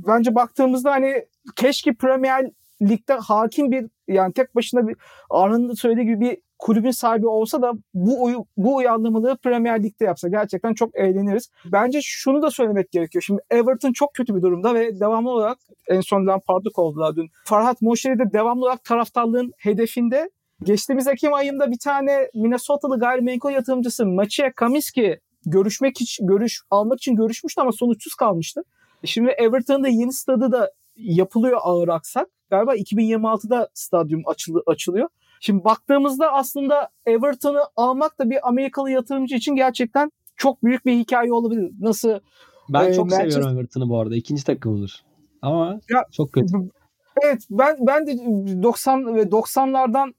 bence 0.07 0.35
baktığımızda 0.35 0.91
hani 0.91 1.27
keşke 1.57 1.95
Premier 1.95 2.51
Lig'de 2.83 3.15
hakim 3.15 3.71
bir 3.71 3.87
yani 4.09 4.33
tek 4.33 4.55
başına 4.55 4.89
bir 4.89 4.97
Arhan'ın 5.31 5.75
söylediği 5.75 6.07
gibi 6.07 6.21
bir 6.21 6.39
kulübün 6.59 6.91
sahibi 6.91 7.27
olsa 7.27 7.63
da 7.63 7.73
bu 7.95 8.23
uy 8.25 8.37
bu 8.57 8.77
uyarlamaları 8.77 9.37
Premier 9.37 9.83
Lig'de 9.83 10.05
yapsa 10.05 10.29
gerçekten 10.29 10.75
çok 10.75 10.97
eğleniriz. 10.97 11.51
Bence 11.65 12.01
şunu 12.03 12.43
da 12.43 12.51
söylemek 12.51 12.91
gerekiyor. 12.91 13.23
Şimdi 13.23 13.43
Everton 13.51 13.93
çok 13.93 14.15
kötü 14.15 14.37
bir 14.37 14.43
durumda 14.43 14.75
ve 14.75 15.01
devamlı 15.01 15.31
olarak 15.31 15.59
en 15.89 16.01
son 16.01 16.27
Lampard'ı 16.27 16.71
kovdular 16.75 17.17
dün. 17.17 17.31
Farhat 17.45 17.83
Moşeri 17.83 18.19
de 18.19 18.33
devamlı 18.33 18.65
olarak 18.65 18.85
taraftarlığın 18.85 19.53
hedefinde. 19.59 20.31
Geçtiğimiz 20.63 21.07
Ekim 21.07 21.35
ayında 21.35 21.71
bir 21.71 21.79
tane 21.79 22.29
Minnesota'lı 22.35 22.99
gayrimenkul 22.99 23.51
yatırımcısı 23.51 24.07
Maciej 24.07 24.53
Kamiski 24.57 25.21
görüşmek 25.47 26.01
için 26.01 26.27
görüş 26.27 26.61
almak 26.71 26.99
için 26.99 27.17
görüşmüştü 27.17 27.61
ama 27.61 27.73
sonuçsuz 27.73 28.15
kalmıştı. 28.15 28.63
Şimdi 29.05 29.31
Everton'da 29.31 29.89
yeni 29.89 30.13
stadı 30.13 30.53
da 30.53 30.71
yapılıyor 30.97 31.59
ağır 31.63 31.89
aksak. 31.89 32.29
Galiba 32.51 32.77
2026'da 32.77 33.69
stadyum 33.75 34.23
açılı, 34.27 34.63
açılıyor. 34.67 35.09
Şimdi 35.45 35.65
baktığımızda 35.65 36.33
aslında 36.33 36.89
Everton'ı 37.07 37.61
almak 37.77 38.19
da 38.19 38.31
bir 38.31 38.49
Amerikalı 38.49 38.91
yatırımcı 38.91 39.37
için 39.37 39.57
gerçekten 39.57 40.11
çok 40.37 40.65
büyük 40.65 40.87
bir 40.87 40.99
hikaye 40.99 41.33
olabilir. 41.33 41.71
Nasıl 41.81 42.19
ben 42.69 42.91
e, 42.91 42.95
çok 42.95 43.05
Manchester... 43.05 43.31
seviyorum 43.31 43.59
Everton'ı 43.59 43.89
bu 43.89 44.01
arada. 44.01 44.17
İkinci 44.17 44.45
takımıdır. 44.45 45.05
Ama 45.43 45.81
ya, 45.91 46.05
çok 46.13 46.33
kötü. 46.33 46.57
Evet 47.23 47.43
ben 47.51 47.77
ben 47.81 48.07
de 48.07 48.13
90 48.63 49.17
ve 49.17 49.23
90'lardan 49.23 50.15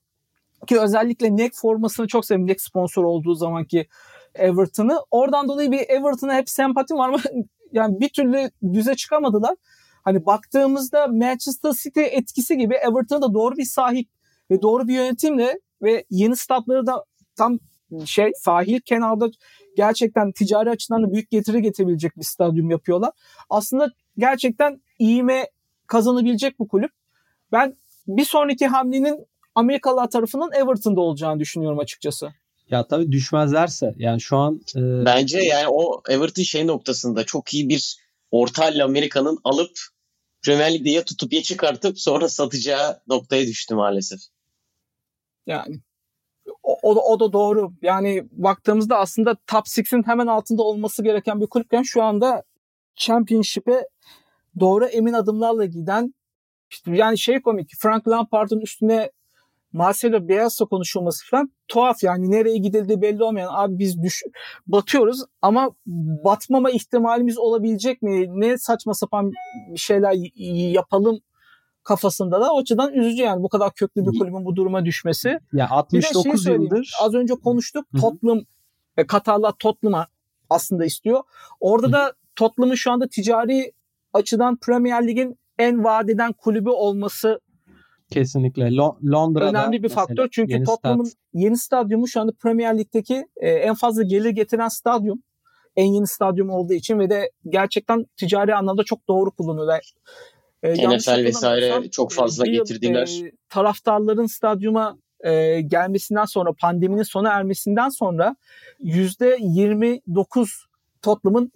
ki 0.67 0.79
özellikle 0.79 1.37
NEC 1.37 1.51
formasını 1.55 2.07
çok 2.07 2.25
seviyorum. 2.25 2.47
NEC 2.47 2.59
sponsor 2.59 3.03
olduğu 3.03 3.35
zamanki 3.35 3.87
Everton'ı. 4.35 4.99
Oradan 5.11 5.47
dolayı 5.47 5.71
bir 5.71 5.89
Everton'a 5.89 6.33
hep 6.33 6.49
sempatim 6.49 6.97
var 6.97 7.09
ama 7.09 7.19
yani 7.71 7.99
bir 7.99 8.09
türlü 8.09 8.49
düze 8.73 8.95
çıkamadılar. 8.95 9.55
Hani 10.03 10.25
baktığımızda 10.25 11.07
Manchester 11.07 11.71
City 11.71 12.01
etkisi 12.01 12.57
gibi 12.57 12.75
Everton'a 12.75 13.21
da 13.21 13.33
doğru 13.33 13.55
bir 13.55 13.65
sahip 13.65 14.14
ve 14.51 14.61
doğru 14.61 14.87
bir 14.87 14.93
yönetimle 14.93 15.59
ve 15.81 16.05
yeni 16.09 16.35
statları 16.35 16.85
da 16.85 17.05
tam 17.35 17.59
şey 18.05 18.31
sahil 18.35 18.79
kenarda 18.79 19.29
gerçekten 19.77 20.31
ticari 20.31 20.69
açıdan 20.69 21.03
da 21.03 21.13
büyük 21.13 21.31
getiri 21.31 21.61
getirebilecek 21.61 22.17
bir 22.17 22.23
stadyum 22.23 22.69
yapıyorlar. 22.69 23.11
Aslında 23.49 23.91
gerçekten 24.17 24.81
iğme 24.99 25.47
kazanabilecek 25.87 26.59
bu 26.59 26.67
kulüp. 26.67 26.91
Ben 27.51 27.77
bir 28.07 28.25
sonraki 28.25 28.67
hamlenin 28.67 29.25
Amerikalılar 29.55 30.09
tarafından 30.09 30.49
Everton'da 30.53 31.01
olacağını 31.01 31.39
düşünüyorum 31.39 31.79
açıkçası. 31.79 32.33
Ya 32.69 32.87
tabii 32.87 33.11
düşmezlerse 33.11 33.93
yani 33.97 34.21
şu 34.21 34.37
an 34.37 34.61
e... 34.75 35.05
bence 35.05 35.39
yani 35.39 35.67
o 35.67 36.01
Everton 36.09 36.43
şey 36.43 36.67
noktasında 36.67 37.23
çok 37.23 37.53
iyi 37.53 37.69
bir 37.69 37.97
orta 38.31 38.65
halli 38.65 38.83
Amerika'nın 38.83 39.39
alıp 39.43 39.71
Premier 40.45 40.73
Lig'de 40.73 40.89
ya 40.89 41.03
tutup 41.03 41.33
ya 41.33 41.43
çıkartıp 41.43 41.99
sonra 41.99 42.29
satacağı 42.29 42.99
noktaya 43.07 43.47
düştü 43.47 43.75
maalesef. 43.75 44.19
Yani 45.47 45.79
o, 46.63 46.77
o, 46.81 46.95
da, 46.95 46.99
o 46.99 47.19
da 47.19 47.33
doğru. 47.33 47.71
Yani 47.81 48.27
baktığımızda 48.31 48.97
aslında 48.97 49.35
top 49.47 49.65
6'in 49.65 50.03
hemen 50.03 50.27
altında 50.27 50.63
olması 50.63 51.03
gereken 51.03 51.41
bir 51.41 51.47
kulüpken 51.47 51.81
şu 51.81 52.03
anda 52.03 52.43
Championship'e 52.95 53.87
doğru 54.59 54.85
emin 54.85 55.13
adımlarla 55.13 55.65
giden 55.65 56.13
işte 56.69 56.95
yani 56.95 57.17
şey 57.17 57.41
komik 57.41 57.71
Frank 57.79 58.07
Lampard'ın 58.07 58.59
üstüne 58.59 59.11
Marcelo 59.73 60.27
Bielsa 60.27 60.65
konuşulması 60.65 61.29
falan 61.29 61.51
tuhaf 61.67 62.03
yani 62.03 62.31
nereye 62.31 62.57
gidildiği 62.57 63.01
belli 63.01 63.23
olmayan 63.23 63.49
abi 63.51 63.79
biz 63.79 64.03
düş 64.03 64.23
batıyoruz 64.67 65.21
ama 65.41 65.71
batmama 66.23 66.71
ihtimalimiz 66.71 67.37
olabilecek 67.37 68.01
mi? 68.01 68.39
Ne 68.41 68.57
saçma 68.57 68.93
sapan 68.93 69.31
şeyler 69.75 70.13
yapalım 70.71 71.19
kafasında 71.85 72.41
da 72.41 72.53
o 72.53 72.59
açıdan 72.59 72.93
üzücü 72.93 73.23
yani 73.23 73.43
bu 73.43 73.49
kadar 73.49 73.73
köklü 73.73 74.01
bir 74.01 74.19
kulübün 74.19 74.45
bu 74.45 74.55
duruma 74.55 74.85
düşmesi. 74.85 75.39
Ya 75.53 75.67
69 75.69 76.43
şey 76.43 76.53
yıldır. 76.53 76.93
Az 77.01 77.13
önce 77.13 77.33
konuştuk. 77.33 77.85
Hı-hı. 77.91 78.01
Tottenham 78.01 78.41
e, 78.97 79.07
Katarlar 79.07 79.53
Tottenham'a 79.59 80.07
aslında 80.49 80.85
istiyor. 80.85 81.23
Orada 81.59 81.87
Hı-hı. 81.87 81.93
da 81.93 82.13
Tottenham'ın 82.35 82.75
şu 82.75 82.91
anda 82.91 83.07
ticari 83.07 83.71
açıdan 84.13 84.57
Premier 84.57 85.07
Lig'in 85.07 85.39
en 85.59 85.83
vadeden 85.83 86.33
kulübü 86.33 86.69
olması 86.69 87.39
Kesinlikle. 88.11 88.63
Lo- 88.63 89.11
Londra'da 89.11 89.49
önemli 89.49 89.83
bir 89.83 89.89
faktör 89.89 90.27
çünkü 90.31 90.53
yeni 90.53 90.65
Tottenham'ın 90.65 91.03
stat. 91.03 91.19
yeni 91.33 91.57
stadyumu 91.57 92.07
şu 92.07 92.21
anda 92.21 92.31
Premier 92.41 92.77
Lig'deki 92.77 93.27
e, 93.37 93.49
en 93.49 93.73
fazla 93.73 94.03
gelir 94.03 94.29
getiren 94.29 94.67
stadyum. 94.67 95.23
En 95.75 95.85
yeni 95.85 96.07
stadyum 96.07 96.49
olduğu 96.49 96.73
için 96.73 96.99
ve 96.99 97.09
de 97.09 97.31
gerçekten 97.49 98.05
ticari 98.17 98.55
anlamda 98.55 98.83
çok 98.83 99.07
doğru 99.07 99.31
kullanıyorlar. 99.31 99.93
E, 100.65 100.97
NFL 100.97 101.23
vesaire 101.23 101.89
çok 101.91 102.11
fazla 102.11 102.43
bir, 102.43 102.51
getirdiler. 102.51 103.21
E, 103.25 103.31
taraftarların 103.49 104.25
stadyuma 104.25 104.97
e, 105.19 105.61
gelmesinden 105.61 106.25
sonra 106.25 106.53
pandeminin 106.61 107.03
sona 107.03 107.29
ermesinden 107.29 107.89
sonra 107.89 108.35
%29 108.83 110.47
Tottenham'ın 111.01 111.51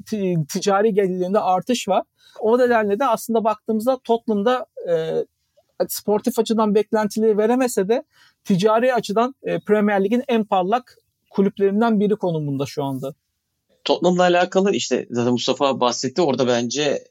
ticari 0.46 0.94
gelirlerinde 0.94 1.40
artış 1.40 1.88
var. 1.88 2.04
O 2.40 2.60
nedenle 2.60 3.00
de 3.00 3.06
aslında 3.06 3.44
baktığımızda 3.44 4.00
Tottenham'da 4.04 4.66
e, 4.90 5.26
sportif 5.88 6.40
açıdan 6.40 6.76
beklentileri 6.76 7.38
veremese 7.38 7.90
de 7.90 8.04
ticari 8.44 8.94
açıdan 8.94 9.36
e, 9.44 9.60
Premier 9.60 10.04
Lig'in 10.04 10.24
en 10.28 10.44
parlak 10.44 10.98
kulüplerinden 11.30 12.00
biri 12.00 12.16
konumunda 12.16 12.66
şu 12.66 12.84
anda. 12.84 13.14
Tottenham'la 13.84 14.24
alakalı 14.24 14.72
işte 14.72 15.08
zaten 15.10 15.32
Mustafa 15.32 15.80
bahsetti 15.80 16.22
orada 16.22 16.48
bence 16.48 17.04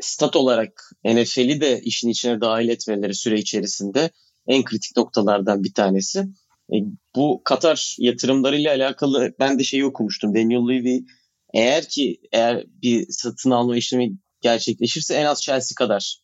stat 0.00 0.36
olarak 0.36 0.90
NFL'i 1.04 1.60
de 1.60 1.80
işin 1.80 2.08
içine 2.08 2.40
dahil 2.40 2.68
etmeleri 2.68 3.14
süre 3.14 3.38
içerisinde 3.38 4.10
en 4.46 4.64
kritik 4.64 4.96
noktalardan 4.96 5.64
bir 5.64 5.72
tanesi. 5.72 6.18
E, 6.72 6.76
bu 7.16 7.42
Katar 7.44 7.96
yatırımlarıyla 7.98 8.74
alakalı 8.74 9.32
ben 9.40 9.58
de 9.58 9.64
şeyi 9.64 9.84
okumuştum. 9.84 10.34
Daniel 10.34 10.68
Levy 10.68 11.00
eğer 11.54 11.88
ki 11.88 12.20
eğer 12.32 12.64
bir 12.82 13.06
satın 13.10 13.50
alma 13.50 13.76
işlemi 13.76 14.12
gerçekleşirse 14.40 15.14
en 15.14 15.24
az 15.24 15.42
Chelsea 15.42 15.74
kadar 15.74 16.18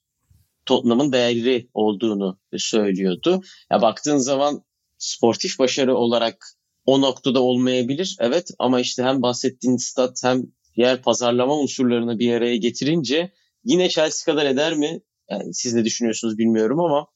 Tottenham'ın 0.67 1.13
değerli 1.13 1.69
olduğunu 1.75 2.39
söylüyordu. 2.57 3.43
Ya 3.71 3.83
baktığın 3.83 4.19
zaman 4.19 4.65
sportif 4.99 5.59
başarı 5.59 5.97
olarak 5.97 6.47
o 6.87 7.01
noktada 7.01 7.43
olmayabilir. 7.43 8.17
Evet 8.21 8.51
ama 8.59 8.81
işte 8.81 9.03
hem 9.03 9.23
bahsettiğin 9.23 9.77
stat 9.77 10.25
hem 10.25 10.43
diğer 10.77 11.03
pazarlama 11.03 11.59
unsurlarını 11.59 12.19
bir 12.19 12.35
araya 12.35 12.57
getirince 12.57 13.33
yine 13.65 13.89
Chelsea 13.89 14.35
kadar 14.35 14.47
eder 14.47 14.77
mi? 14.77 15.01
Yani 15.31 15.55
siz 15.55 15.75
ne 15.75 15.85
düşünüyorsunuz 15.85 16.39
bilmiyorum 16.39 16.81
ama 16.81 17.07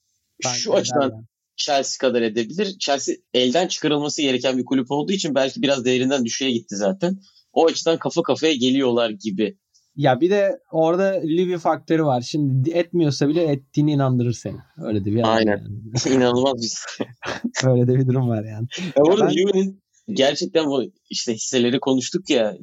ben 0.45 0.53
şu 0.53 0.73
açıdan 0.73 1.01
yani. 1.01 1.25
Chelsea 1.55 2.09
kadar 2.09 2.21
edebilir. 2.21 2.77
Chelsea 2.79 3.15
elden 3.33 3.67
çıkarılması 3.67 4.21
gereken 4.21 4.57
bir 4.57 4.65
kulüp 4.65 4.91
olduğu 4.91 5.11
için 5.11 5.35
belki 5.35 5.61
biraz 5.61 5.85
değerinden 5.85 6.25
düşüğe 6.25 6.51
gitti 6.51 6.75
zaten. 6.75 7.19
O 7.53 7.65
açıdan 7.65 7.99
kafa 7.99 8.23
kafaya 8.23 8.53
geliyorlar 8.53 9.09
gibi 9.09 9.57
ya 9.99 10.21
bir 10.21 10.29
de 10.29 10.59
orada 10.71 11.21
Livy 11.23 11.57
faktörü 11.57 12.03
var. 12.03 12.21
Şimdi 12.21 12.69
etmiyorsa 12.69 13.27
bile 13.27 13.43
ettiğini 13.43 13.91
inandırır 13.91 14.33
seni. 14.33 14.57
Öyle 14.77 15.05
de 15.05 15.11
bir 15.11 15.35
Aynen. 15.35 15.51
Yani. 15.51 16.15
İnanılmaz 16.15 16.61
bir 16.61 17.67
Öyle 17.67 17.87
de 17.87 17.95
bir 17.95 18.07
durum 18.07 18.29
var 18.29 18.43
yani. 18.43 18.67
Ya 18.97 19.03
orada 19.03 19.27
ben... 19.27 19.33
Livy'nin 19.33 19.81
gerçekten 20.07 20.65
bu 20.65 20.83
işte 21.09 21.33
hisseleri 21.33 21.79
konuştuk 21.79 22.29
ya 22.29 22.57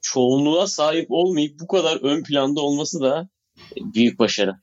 çoğunluğa 0.00 0.66
sahip 0.66 1.06
olmayıp 1.10 1.60
bu 1.60 1.66
kadar 1.66 1.96
ön 2.02 2.22
planda 2.22 2.60
olması 2.60 3.00
da 3.00 3.28
büyük 3.94 4.18
başarı. 4.18 4.54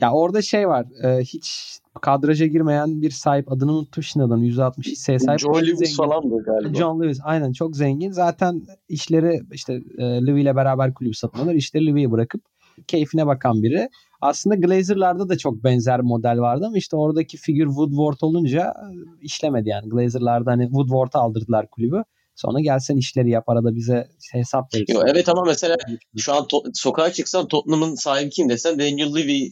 Ya 0.00 0.12
orada 0.12 0.42
şey 0.42 0.68
var. 0.68 0.86
E, 1.04 1.20
hiç 1.20 1.78
kadraja 2.00 2.46
girmeyen 2.46 3.02
bir 3.02 3.10
sahip 3.10 3.52
adını 3.52 3.72
unuttum 3.72 4.02
şimdi 4.02 4.26
adamın 4.26 4.44
%60 4.44 4.86
hisseye 4.86 5.18
sahip. 5.18 5.40
John 5.40 5.54
Lewis 5.54 5.96
falandı 5.96 6.44
galiba. 6.44 6.78
John 6.78 7.02
Lewis 7.02 7.18
aynen 7.24 7.52
çok 7.52 7.76
zengin. 7.76 8.10
Zaten 8.10 8.62
işleri 8.88 9.40
işte 9.52 9.80
e, 9.98 10.02
Levy 10.02 10.42
ile 10.42 10.56
beraber 10.56 10.94
kulübü 10.94 11.14
satın 11.14 11.38
alır. 11.38 11.54
İşleri 11.54 11.86
Levy'ye 11.86 12.10
bırakıp 12.10 12.42
keyfine 12.86 13.26
bakan 13.26 13.62
biri. 13.62 13.88
Aslında 14.20 14.54
Glazer'larda 14.54 15.28
da 15.28 15.38
çok 15.38 15.64
benzer 15.64 16.00
model 16.00 16.40
vardı 16.40 16.64
ama 16.66 16.76
işte 16.76 16.96
oradaki 16.96 17.36
figür 17.36 17.66
Woodward 17.66 18.18
olunca 18.20 18.60
e, 18.62 18.86
işlemedi 19.20 19.68
yani. 19.68 19.88
Glazer'larda 19.88 20.50
hani 20.50 20.64
Woodward'a 20.64 21.18
aldırdılar 21.18 21.70
kulübü. 21.70 22.02
Sonra 22.34 22.60
gelsen 22.60 22.96
işleri 22.96 23.30
yap 23.30 23.48
arada 23.48 23.74
bize 23.74 24.08
hesap 24.32 24.74
verirsin. 24.74 25.02
evet 25.06 25.28
ama 25.28 25.42
mesela 25.46 25.76
şu 26.16 26.32
an 26.32 26.44
to- 26.44 26.70
sokağa 26.74 27.12
çıksan 27.12 27.48
Tottenham'ın 27.48 27.94
sahibi 27.94 28.30
kim 28.30 28.48
desen 28.48 28.78
Daniel 28.78 29.14
Levy 29.14 29.50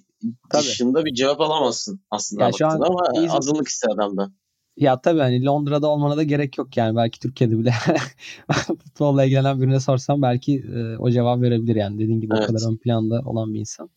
Tabii. 0.50 0.62
dışında 0.62 1.04
bir 1.04 1.14
cevap 1.14 1.40
alamazsın 1.40 2.00
aslında 2.10 2.44
ya 2.44 2.50
şu 2.58 2.66
an 2.66 2.80
ama 2.80 3.02
İzmir... 3.14 3.36
azınlık 3.36 3.68
ister 3.68 3.90
adamda. 3.90 4.32
Ya 4.76 5.00
tabii 5.00 5.20
hani 5.20 5.44
Londra'da 5.44 5.88
olmana 5.88 6.16
da 6.16 6.22
gerek 6.22 6.58
yok 6.58 6.76
yani. 6.76 6.96
Belki 6.96 7.20
Türkiye'de 7.20 7.58
bile 7.58 7.72
futbolla 8.84 9.24
ilgilenen 9.24 9.60
birine 9.60 9.80
sorsam 9.80 10.22
belki 10.22 10.64
e, 10.74 10.96
o 10.98 11.10
cevap 11.10 11.42
verebilir 11.42 11.76
yani. 11.76 11.98
Dediğin 11.98 12.20
gibi 12.20 12.34
evet. 12.36 12.44
o 12.44 12.46
kadar 12.46 12.72
ön 12.72 12.76
planda 12.76 13.22
olan 13.24 13.54
bir 13.54 13.60
insan. 13.60 13.90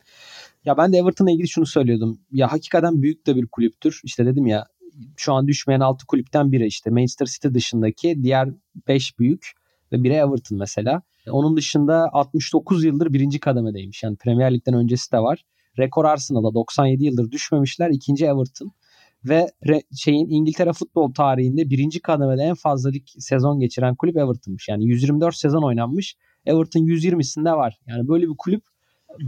Ya 0.66 0.78
ben 0.78 0.94
de 0.94 0.98
Everton'la 0.98 1.32
ilgili 1.32 1.48
şunu 1.48 1.66
söylüyordum. 1.66 2.20
Ya 2.32 2.52
hakikaten 2.52 3.02
büyük 3.02 3.28
de 3.28 3.36
bir 3.36 3.48
kulüptür. 3.48 4.02
İşte 4.04 4.26
dedim 4.26 4.48
ya 4.48 4.66
şu 5.18 5.34
an 5.34 5.48
düşmeyen 5.48 5.80
6 5.80 6.06
kulüpten 6.06 6.52
biri 6.52 6.66
işte 6.66 6.90
Manchester 6.90 7.26
City 7.26 7.48
dışındaki 7.54 8.24
diğer 8.24 8.50
5 8.88 9.20
büyük 9.20 9.52
ve 9.92 10.04
biri 10.04 10.14
Everton 10.14 10.58
mesela. 10.58 11.02
Onun 11.30 11.58
dışında 11.58 12.10
69 12.14 12.84
yıldır 12.84 13.14
birinci 13.14 13.40
kademedeymiş. 13.40 14.04
Yani 14.04 14.18
Premier 14.18 14.54
Lig'den 14.54 14.74
öncesi 14.74 15.12
de 15.12 15.20
var. 15.20 15.46
Rekor 15.80 16.06
Arsenal'a 16.06 16.54
97 16.54 17.06
yıldır 17.06 17.32
düşmemişler. 17.32 17.90
İkinci 17.90 18.26
Everton 18.26 18.72
ve 19.26 19.48
şeyin 19.98 20.30
İngiltere 20.30 20.74
futbol 20.74 21.14
tarihinde 21.14 21.70
birinci 21.70 22.00
kademede 22.00 22.42
en 22.42 22.56
fazla 22.56 22.90
lig 22.90 23.04
sezon 23.20 23.60
geçiren 23.60 23.96
kulüp 23.96 24.18
Everton'mış. 24.18 24.68
Yani 24.70 24.86
124 24.86 25.36
sezon 25.36 25.64
oynanmış. 25.64 26.16
Everton 26.46 26.82
120'sinde 26.82 27.52
var. 27.52 27.78
Yani 27.88 28.08
böyle 28.08 28.28
bir 28.28 28.36
kulüp 28.38 28.64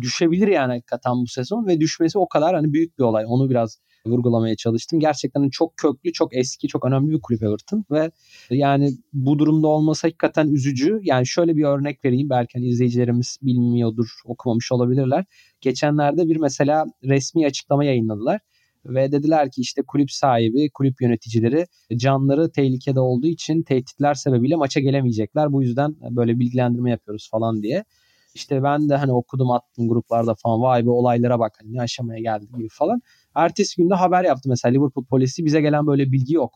düşebilir 0.02 0.48
yani 0.48 0.74
hakikaten 0.74 1.14
bu 1.14 1.28
sezon 1.28 1.68
ve 1.68 1.80
düşmesi 1.80 2.20
o 2.20 2.28
kadar 2.28 2.56
hani 2.56 2.74
büyük 2.74 2.98
bir 2.98 3.04
olay. 3.04 3.26
Onu 3.28 3.50
biraz 3.50 3.80
vurgulamaya 4.08 4.56
çalıştım. 4.56 5.00
Gerçekten 5.00 5.50
çok 5.50 5.78
köklü, 5.78 6.14
çok 6.14 6.36
eski, 6.36 6.68
çok 6.68 6.86
önemli 6.86 7.12
bir 7.12 7.22
kulüp 7.22 7.44
Everton 7.44 7.86
ve 7.92 8.12
yani 8.50 8.92
bu 9.14 9.40
durumda 9.40 9.68
olması 9.68 10.08
hakikaten 10.08 10.48
üzücü. 10.48 11.00
Yani 11.04 11.28
şöyle 11.28 11.58
bir 11.58 11.64
örnek 11.64 12.06
vereyim. 12.06 12.30
Belki 12.30 12.54
hani 12.54 12.68
izleyicilerimiz 12.68 13.38
bilmiyordur, 13.42 14.08
okumamış 14.26 14.72
olabilirler. 14.72 15.26
Geçenlerde 15.62 16.28
bir 16.30 16.38
mesela 16.38 16.86
resmi 17.04 17.46
açıklama 17.46 17.86
yayınladılar 17.86 18.40
ve 18.86 19.12
dediler 19.12 19.52
ki 19.52 19.62
işte 19.62 19.82
kulüp 19.82 20.12
sahibi, 20.12 20.70
kulüp 20.74 21.02
yöneticileri 21.02 21.66
canları 21.96 22.52
tehlikede 22.52 23.00
olduğu 23.00 23.28
için 23.28 23.64
tehditler 23.64 24.14
sebebiyle 24.14 24.56
maça 24.56 24.80
gelemeyecekler. 24.80 25.54
Bu 25.54 25.64
yüzden 25.64 25.96
böyle 26.10 26.40
bilgilendirme 26.40 26.92
yapıyoruz 26.92 27.30
falan 27.32 27.64
diye. 27.64 27.84
İşte 28.36 28.64
ben 28.64 28.90
de 28.90 28.96
hani 28.96 29.12
okudum 29.12 29.52
attım 29.52 29.90
gruplarda 29.90 30.36
falan 30.36 30.62
vay 30.62 30.86
be 30.86 30.90
olaylara 30.90 31.40
bak 31.40 31.54
hani 31.62 31.74
ne 31.74 31.82
aşamaya 31.82 32.20
geldi 32.20 32.46
gibi 32.58 32.68
falan. 32.72 33.02
Ertesi 33.38 33.82
günde 33.82 33.94
haber 33.94 34.24
yaptı 34.24 34.50
mesela 34.50 34.72
Liverpool 34.72 35.06
polisi 35.06 35.46
bize 35.46 35.62
gelen 35.62 35.88
böyle 35.88 36.12
bilgi 36.12 36.36
yok 36.36 36.54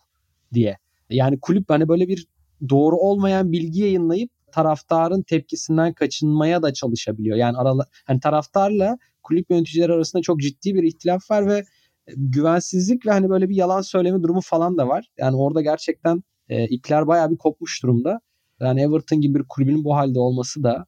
diye. 0.54 0.78
Yani 1.10 1.40
kulüp 1.40 1.70
hani 1.70 1.88
böyle 1.88 2.08
bir 2.08 2.28
doğru 2.70 2.96
olmayan 2.96 3.52
bilgi 3.52 3.82
yayınlayıp 3.82 4.32
taraftarın 4.52 5.22
tepkisinden 5.22 5.94
kaçınmaya 5.94 6.62
da 6.62 6.74
çalışabiliyor. 6.74 7.38
Yani 7.38 7.58
arala, 7.58 7.86
hani 8.06 8.20
taraftarla 8.20 8.98
kulüp 9.24 9.52
yöneticileri 9.52 9.94
arasında 9.94 10.22
çok 10.22 10.40
ciddi 10.40 10.76
bir 10.76 10.84
ihtilaf 10.84 11.32
var 11.32 11.48
ve 11.48 11.64
güvensizlik 12.16 13.06
ve 13.06 13.12
hani 13.12 13.30
böyle 13.30 13.50
bir 13.50 13.56
yalan 13.56 13.82
söyleme 13.82 14.24
durumu 14.24 14.42
falan 14.42 14.78
da 14.78 14.88
var. 14.88 15.08
Yani 15.18 15.36
orada 15.36 15.62
gerçekten 15.62 16.24
e, 16.50 16.68
ipler 16.68 17.08
bayağı 17.08 17.32
bir 17.32 17.38
kopmuş 17.38 17.84
durumda. 17.84 18.22
Yani 18.60 18.82
Everton 18.82 19.22
gibi 19.22 19.40
bir 19.40 19.46
kulübün 19.50 19.84
bu 19.84 19.96
halde 19.96 20.20
olması 20.20 20.64
da 20.64 20.86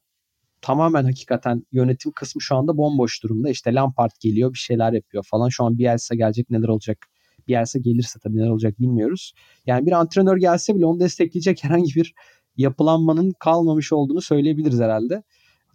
tamamen 0.64 1.04
hakikaten 1.04 1.62
yönetim 1.72 2.12
kısmı 2.12 2.42
şu 2.42 2.56
anda 2.56 2.76
bomboş 2.76 3.22
durumda. 3.22 3.50
İşte 3.50 3.74
Lampard 3.74 4.10
geliyor 4.20 4.52
bir 4.52 4.58
şeyler 4.58 4.92
yapıyor 4.92 5.24
falan. 5.30 5.48
Şu 5.48 5.64
an 5.64 5.78
Bielsa 5.78 6.14
gelecek 6.14 6.50
neler 6.50 6.68
olacak? 6.68 7.06
Bielsa 7.48 7.78
gelirse 7.78 8.18
tabii 8.22 8.36
neler 8.36 8.48
olacak 8.48 8.80
bilmiyoruz. 8.80 9.32
Yani 9.66 9.86
bir 9.86 9.92
antrenör 9.92 10.36
gelse 10.36 10.74
bile 10.74 10.86
onu 10.86 11.00
destekleyecek 11.00 11.58
herhangi 11.64 11.94
bir 11.94 12.14
yapılanmanın 12.56 13.32
kalmamış 13.38 13.92
olduğunu 13.92 14.20
söyleyebiliriz 14.20 14.80
herhalde. 14.80 15.22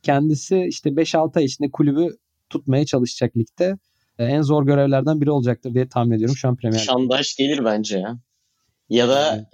Kendisi 0.04 0.66
işte 0.70 0.90
5-6 0.90 1.40
ay 1.40 1.46
içinde 1.46 1.72
kulübü 1.72 2.18
tutmaya 2.50 2.86
çalışacak 2.86 3.38
ligde. 3.38 3.78
Ee, 4.20 4.26
en 4.26 4.42
zor 4.42 4.66
görevlerden 4.66 5.22
biri 5.22 5.32
olacaktır 5.32 5.74
diye 5.74 5.90
tahmin 5.90 6.16
ediyorum 6.16 6.36
şu 6.36 6.48
an 6.48 6.56
Premier 6.56 6.80
Şandaş 6.80 7.36
gelir 7.36 7.66
bence 7.66 8.00
ya. 8.00 8.20
Ya 8.90 9.10
da. 9.10 9.50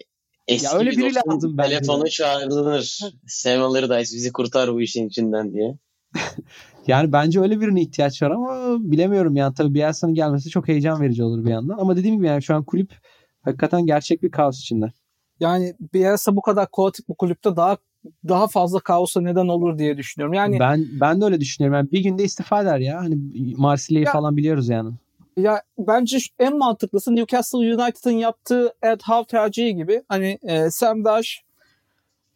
Eski 0.47 0.65
ya 0.65 0.79
öyle 0.79 0.91
biri 0.91 1.15
lazım 1.15 1.57
bence. 1.57 1.69
Telefonu 1.69 2.09
çağrılır. 2.09 2.99
Sam 3.27 3.61
Allardyce 3.61 4.15
bizi 4.15 4.31
kurtar 4.31 4.73
bu 4.73 4.81
işin 4.81 5.07
içinden 5.07 5.53
diye. 5.53 5.77
yani 6.87 7.11
bence 7.11 7.41
öyle 7.41 7.61
birine 7.61 7.81
ihtiyaç 7.81 8.21
var 8.21 8.31
ama 8.31 8.77
bilemiyorum 8.79 9.35
yani 9.35 9.53
tabii 9.53 9.73
Bielsa'nın 9.73 10.13
gelmesi 10.13 10.49
çok 10.49 10.67
heyecan 10.67 11.01
verici 11.01 11.23
olur 11.23 11.45
bir 11.45 11.49
yandan. 11.49 11.77
Ama 11.77 11.97
dediğim 11.97 12.15
gibi 12.15 12.27
yani 12.27 12.43
şu 12.43 12.55
an 12.55 12.63
kulüp 12.63 12.91
hakikaten 13.41 13.85
gerçek 13.85 14.23
bir 14.23 14.31
kaos 14.31 14.59
içinde. 14.59 14.91
Yani 15.39 15.73
Bielsa 15.93 16.35
bu 16.35 16.41
kadar 16.41 16.67
kaotik 16.71 17.09
bu 17.09 17.15
kulüpte 17.15 17.55
daha 17.55 17.77
daha 18.27 18.47
fazla 18.47 18.79
kaosa 18.79 19.21
neden 19.21 19.47
olur 19.47 19.77
diye 19.77 19.97
düşünüyorum. 19.97 20.33
Yani 20.33 20.59
ben 20.59 20.85
ben 21.01 21.21
de 21.21 21.25
öyle 21.25 21.41
düşünüyorum. 21.41 21.77
Yani 21.77 21.91
bir 21.91 22.03
günde 22.03 22.23
istifa 22.23 22.61
eder 22.61 22.79
ya. 22.79 22.97
Hani 22.97 23.17
Marsilya'yı 23.57 24.05
falan 24.05 24.37
biliyoruz 24.37 24.69
yani. 24.69 24.89
Ya 25.37 25.61
bence 25.77 26.17
en 26.39 26.57
mantıklısı 26.57 27.15
Newcastle 27.15 27.57
United'ın 27.57 28.11
yaptığı 28.11 28.73
Ed 28.83 29.01
Howe 29.05 29.27
tercihi 29.27 29.75
gibi. 29.75 30.03
Hani 30.07 30.39
e, 30.43 30.69
Sam 30.69 31.05
Dash 31.05 31.41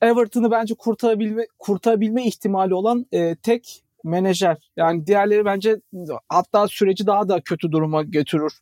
Everton'ı 0.01 0.51
bence 0.51 0.73
kurtarabilme 0.73 1.47
kurtarabilme 1.59 2.25
ihtimali 2.25 2.73
olan 2.73 3.05
e, 3.11 3.35
tek 3.35 3.83
menajer. 4.03 4.57
Yani 4.77 5.07
diğerleri 5.07 5.45
bence 5.45 5.81
hatta 6.29 6.67
süreci 6.67 7.07
daha 7.07 7.29
da 7.29 7.41
kötü 7.41 7.71
duruma 7.71 8.03
götürür. 8.03 8.53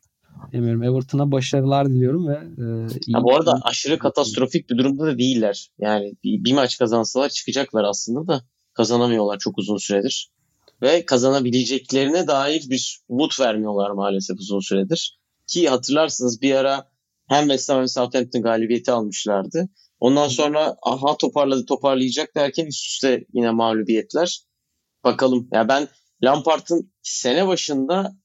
Bilmiyorum. 0.54 0.84
Everton'a 0.84 1.32
başarılar 1.32 1.90
diliyorum 1.90 2.28
ve 2.28 2.34
e, 2.34 2.88
iyi 3.08 3.14
ha, 3.14 3.24
bu 3.24 3.36
arada 3.36 3.56
bir... 3.56 3.70
aşırı 3.70 4.00
katastrofik 4.00 4.70
bir 4.70 4.78
durumda 4.78 5.06
da 5.06 5.18
değiller. 5.18 5.70
Yani 5.80 6.14
bir, 6.24 6.44
bir 6.44 6.54
maç 6.54 6.78
kazansalar 6.78 7.30
çıkacaklar 7.30 7.84
aslında 7.84 8.28
da 8.28 8.42
kazanamıyorlar 8.74 9.38
çok 9.38 9.58
uzun 9.58 9.78
süredir. 9.78 10.32
Ve 10.82 11.06
kazanabileceklerine 11.06 12.28
dair 12.28 12.70
bir 12.70 13.02
umut 13.08 13.40
vermiyorlar 13.40 13.92
maalesef 13.92 14.40
uzun 14.40 14.60
süredir. 14.60 15.20
Ki 15.48 15.70
hatırlarsınız 15.70 16.42
bir 16.42 16.56
ara 16.56 16.92
hem 17.28 17.44
West 17.44 17.70
Ham 17.70 17.78
hem 17.78 17.88
Southampton 17.88 18.42
galibiyeti 18.42 18.92
almışlardı. 18.92 19.70
Ondan 20.00 20.28
sonra 20.28 20.78
aha 20.82 21.18
toparladı 21.18 21.66
toparlayacak 21.66 22.36
derken 22.36 22.66
üst 22.66 22.86
üste 22.86 23.26
yine 23.34 23.52
mağlubiyetler. 23.52 24.40
Bakalım. 25.04 25.48
Ya 25.54 25.68
ben 25.68 25.88
Lampard'ın 26.24 26.94
sene 27.02 27.48
başında 27.48 28.18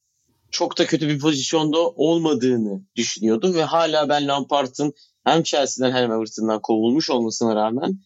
çok 0.51 0.79
da 0.79 0.87
kötü 0.87 1.09
bir 1.09 1.19
pozisyonda 1.19 1.79
olmadığını 1.79 2.87
düşünüyordum 2.97 3.55
ve 3.55 3.63
hala 3.63 4.09
ben 4.09 4.29
Lampard'ın 4.29 4.93
hem 5.25 5.43
Chelsea'den 5.43 5.97
hem 5.97 6.13
Everton'dan 6.13 6.63
kovulmuş 6.63 7.11
olmasına 7.11 7.55
rağmen 7.55 8.01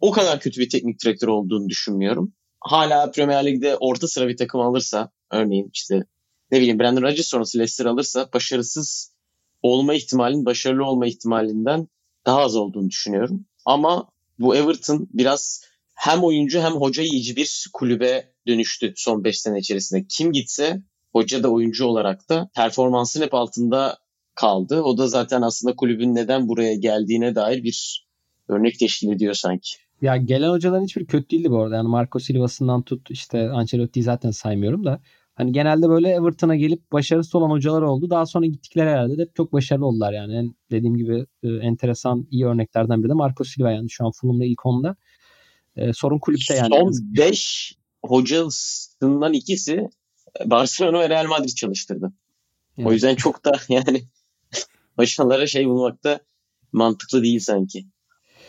o 0.00 0.10
kadar 0.10 0.40
kötü 0.40 0.60
bir 0.60 0.70
teknik 0.70 1.04
direktör 1.04 1.28
olduğunu 1.28 1.68
düşünmüyorum. 1.68 2.34
Hala 2.64 3.10
Premier 3.10 3.46
Lig'de 3.46 3.76
orta 3.76 4.08
sıra 4.08 4.28
bir 4.28 4.36
takım 4.36 4.60
alırsa 4.60 5.10
örneğin 5.30 5.70
işte 5.72 6.02
ne 6.50 6.58
bileyim 6.58 6.78
Brandon 6.78 7.02
Rodgers 7.02 7.26
sonrası 7.26 7.58
Leicester 7.58 7.86
alırsa 7.86 8.28
başarısız 8.34 9.12
olma 9.62 9.94
ihtimalinin 9.94 10.44
başarılı 10.44 10.84
olma 10.84 11.06
ihtimalinden 11.06 11.88
daha 12.26 12.40
az 12.40 12.56
olduğunu 12.56 12.90
düşünüyorum. 12.90 13.46
Ama 13.64 14.08
bu 14.38 14.56
Everton 14.56 15.08
biraz 15.12 15.64
hem 15.94 16.24
oyuncu 16.24 16.60
hem 16.60 16.72
hoca 16.72 17.02
yiyici 17.02 17.36
bir 17.36 17.66
kulübe 17.72 18.32
dönüştü 18.46 18.92
son 18.96 19.24
5 19.24 19.40
sene 19.40 19.58
içerisinde. 19.58 20.06
Kim 20.08 20.32
gitse 20.32 20.82
hoca 21.12 21.42
da 21.42 21.48
oyuncu 21.48 21.86
olarak 21.86 22.28
da 22.28 22.50
performansın 22.54 23.22
hep 23.22 23.34
altında 23.34 23.98
kaldı. 24.34 24.82
O 24.82 24.98
da 24.98 25.08
zaten 25.08 25.42
aslında 25.42 25.76
kulübün 25.76 26.14
neden 26.14 26.48
buraya 26.48 26.74
geldiğine 26.74 27.34
dair 27.34 27.62
bir 27.62 28.06
örnek 28.48 28.78
teşkil 28.78 29.12
ediyor 29.12 29.34
sanki. 29.34 29.74
Ya 30.02 30.16
gelen 30.16 30.48
hocaların 30.48 30.84
hiçbir 30.84 31.06
kötü 31.06 31.30
değildi 31.30 31.50
bu 31.50 31.62
arada. 31.62 31.76
Yani 31.76 31.88
Marco 31.88 32.18
Silva'sından 32.18 32.82
tut 32.82 33.10
işte 33.10 33.50
Ancelotti'yi 33.50 34.02
zaten 34.02 34.30
saymıyorum 34.30 34.84
da. 34.84 35.00
Hani 35.34 35.52
genelde 35.52 35.88
böyle 35.88 36.08
Everton'a 36.08 36.56
gelip 36.56 36.92
başarısız 36.92 37.34
olan 37.34 37.50
hocalar 37.50 37.82
oldu. 37.82 38.10
Daha 38.10 38.26
sonra 38.26 38.46
gittikleri 38.46 38.88
herhalde 38.88 39.18
de 39.18 39.28
çok 39.36 39.52
başarılı 39.52 39.86
oldular 39.86 40.12
yani. 40.12 40.34
En, 40.36 40.54
dediğim 40.70 40.96
gibi 40.96 41.26
e, 41.42 41.48
enteresan 41.48 42.26
iyi 42.30 42.46
örneklerden 42.46 43.02
biri 43.02 43.08
de 43.08 43.14
Marco 43.14 43.44
Silva 43.44 43.70
yani 43.70 43.90
şu 43.90 44.06
an 44.06 44.10
Fulham'da 44.10 44.44
ilk 44.44 44.66
onda. 44.66 44.96
E, 45.76 45.92
sorun 45.92 46.18
kulüpte 46.18 46.54
yani. 46.54 46.68
Son 46.74 46.92
5 47.16 47.74
hocasından 48.04 49.32
ikisi 49.32 49.88
Barcelona 50.44 51.00
ve 51.00 51.08
Real 51.08 51.26
Madrid 51.26 51.54
çalıştırdı. 51.54 52.12
Evet. 52.78 52.88
O 52.88 52.92
yüzden 52.92 53.14
çok 53.14 53.44
da 53.44 53.52
yani 53.68 54.02
başarılara 54.98 55.46
şey 55.46 55.68
bulmakta 55.68 56.20
mantıklı 56.72 57.22
değil 57.22 57.40
sanki. 57.40 57.86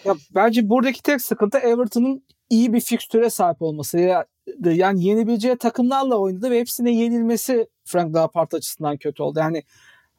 Ya 0.06 0.16
bence 0.36 0.70
buradaki 0.70 1.04
tek 1.04 1.22
sıkıntı 1.22 1.58
Everton'ın 1.58 2.24
iyi 2.50 2.74
bir 2.74 2.82
fikstüre 2.82 3.30
sahip 3.30 3.62
olması. 3.62 4.00
Ya, 4.00 4.26
yani 4.64 5.04
yenebileceği 5.04 5.58
takımlarla 5.58 6.16
oynadı 6.18 6.52
ve 6.52 6.60
hepsine 6.60 6.92
yenilmesi 6.92 7.68
Frank 7.86 8.16
Lampard 8.16 8.52
açısından 8.52 8.98
kötü 8.98 9.24
oldu. 9.24 9.40
Yani, 9.40 9.64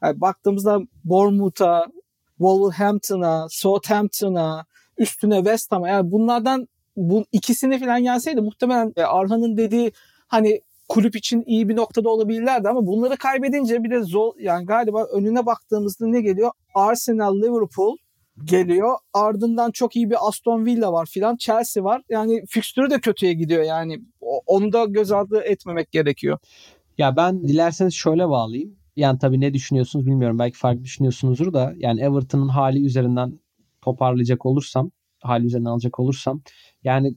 yani 0.03 0.21
baktığımızda 0.21 0.79
Bournemouth'a, 1.03 1.85
Wolverhampton'a, 2.37 3.47
Southampton'a, 3.49 4.65
üstüne 4.97 5.35
West 5.35 5.71
Ham'a 5.71 5.89
yani 5.89 6.11
bunlardan 6.11 6.67
bu 6.95 7.25
ikisini 7.31 7.79
falan 7.79 8.03
gelseydi 8.03 8.41
muhtemelen 8.41 8.93
e, 8.97 9.03
Arhan'ın 9.03 9.57
dediği 9.57 9.91
hani 10.27 10.61
kulüp 10.89 11.15
için 11.15 11.43
iyi 11.45 11.69
bir 11.69 11.75
noktada 11.75 12.09
olabilirlerdi 12.09 12.69
ama 12.69 12.87
bunları 12.87 13.17
kaybedince 13.17 13.83
bir 13.83 13.91
de 13.91 14.03
zor 14.03 14.33
yani 14.39 14.65
galiba 14.65 15.03
önüne 15.03 15.45
baktığımızda 15.45 16.07
ne 16.07 16.21
geliyor? 16.21 16.51
Arsenal, 16.75 17.35
Liverpool 17.35 17.97
geliyor. 18.43 18.97
Ardından 19.13 19.71
çok 19.71 19.95
iyi 19.95 20.09
bir 20.09 20.27
Aston 20.27 20.65
Villa 20.65 20.93
var 20.93 21.05
filan. 21.05 21.35
Chelsea 21.35 21.83
var. 21.83 22.01
Yani 22.09 22.43
fikstürü 22.49 22.89
de 22.89 22.99
kötüye 22.99 23.33
gidiyor 23.33 23.63
yani. 23.63 24.01
Onu 24.45 24.73
da 24.73 24.85
göz 24.85 25.11
ardı 25.11 25.41
etmemek 25.41 25.91
gerekiyor. 25.91 26.37
Ya 26.97 27.15
ben 27.15 27.47
dilerseniz 27.47 27.93
şöyle 27.93 28.29
bağlayayım. 28.29 28.75
Yani 28.95 29.19
tabii 29.19 29.41
ne 29.41 29.53
düşünüyorsunuz 29.53 30.05
bilmiyorum. 30.05 30.39
Belki 30.39 30.57
farklı 30.57 30.83
düşünüyorsunuzdur 30.83 31.53
da 31.53 31.73
yani 31.77 32.01
Everton'ın 32.01 32.47
hali 32.47 32.85
üzerinden 32.85 33.39
toparlayacak 33.81 34.45
olursam, 34.45 34.91
hali 35.21 35.45
üzerinden 35.45 35.69
alacak 35.69 35.99
olursam 35.99 36.41
yani 36.83 37.15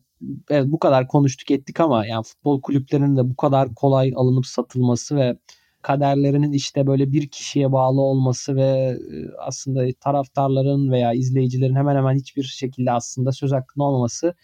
evet 0.51 0.67
bu 0.67 0.79
kadar 0.79 1.09
konuştuk 1.09 1.51
ettik 1.51 1.81
ama 1.81 2.07
yani 2.07 2.23
futbol 2.23 2.61
kulüplerinin 2.61 3.17
de 3.17 3.31
bu 3.31 3.37
kadar 3.37 3.75
kolay 3.75 4.13
alınıp 4.17 4.47
satılması 4.47 5.17
ve 5.17 5.37
kaderlerinin 5.83 6.53
işte 6.53 6.87
böyle 6.87 7.13
bir 7.13 7.29
kişiye 7.29 7.73
bağlı 7.73 8.01
olması 8.01 8.57
ve 8.57 8.63
e, 8.63 8.97
aslında 9.39 9.93
taraftarların 10.01 10.91
veya 10.91 11.13
izleyicilerin 11.13 11.77
hemen 11.77 11.97
hemen 11.97 12.15
hiçbir 12.15 12.43
şekilde 12.43 12.93
aslında 12.93 13.33
söz 13.33 13.53
hakkında 13.53 13.85
olmaması 13.85 14.35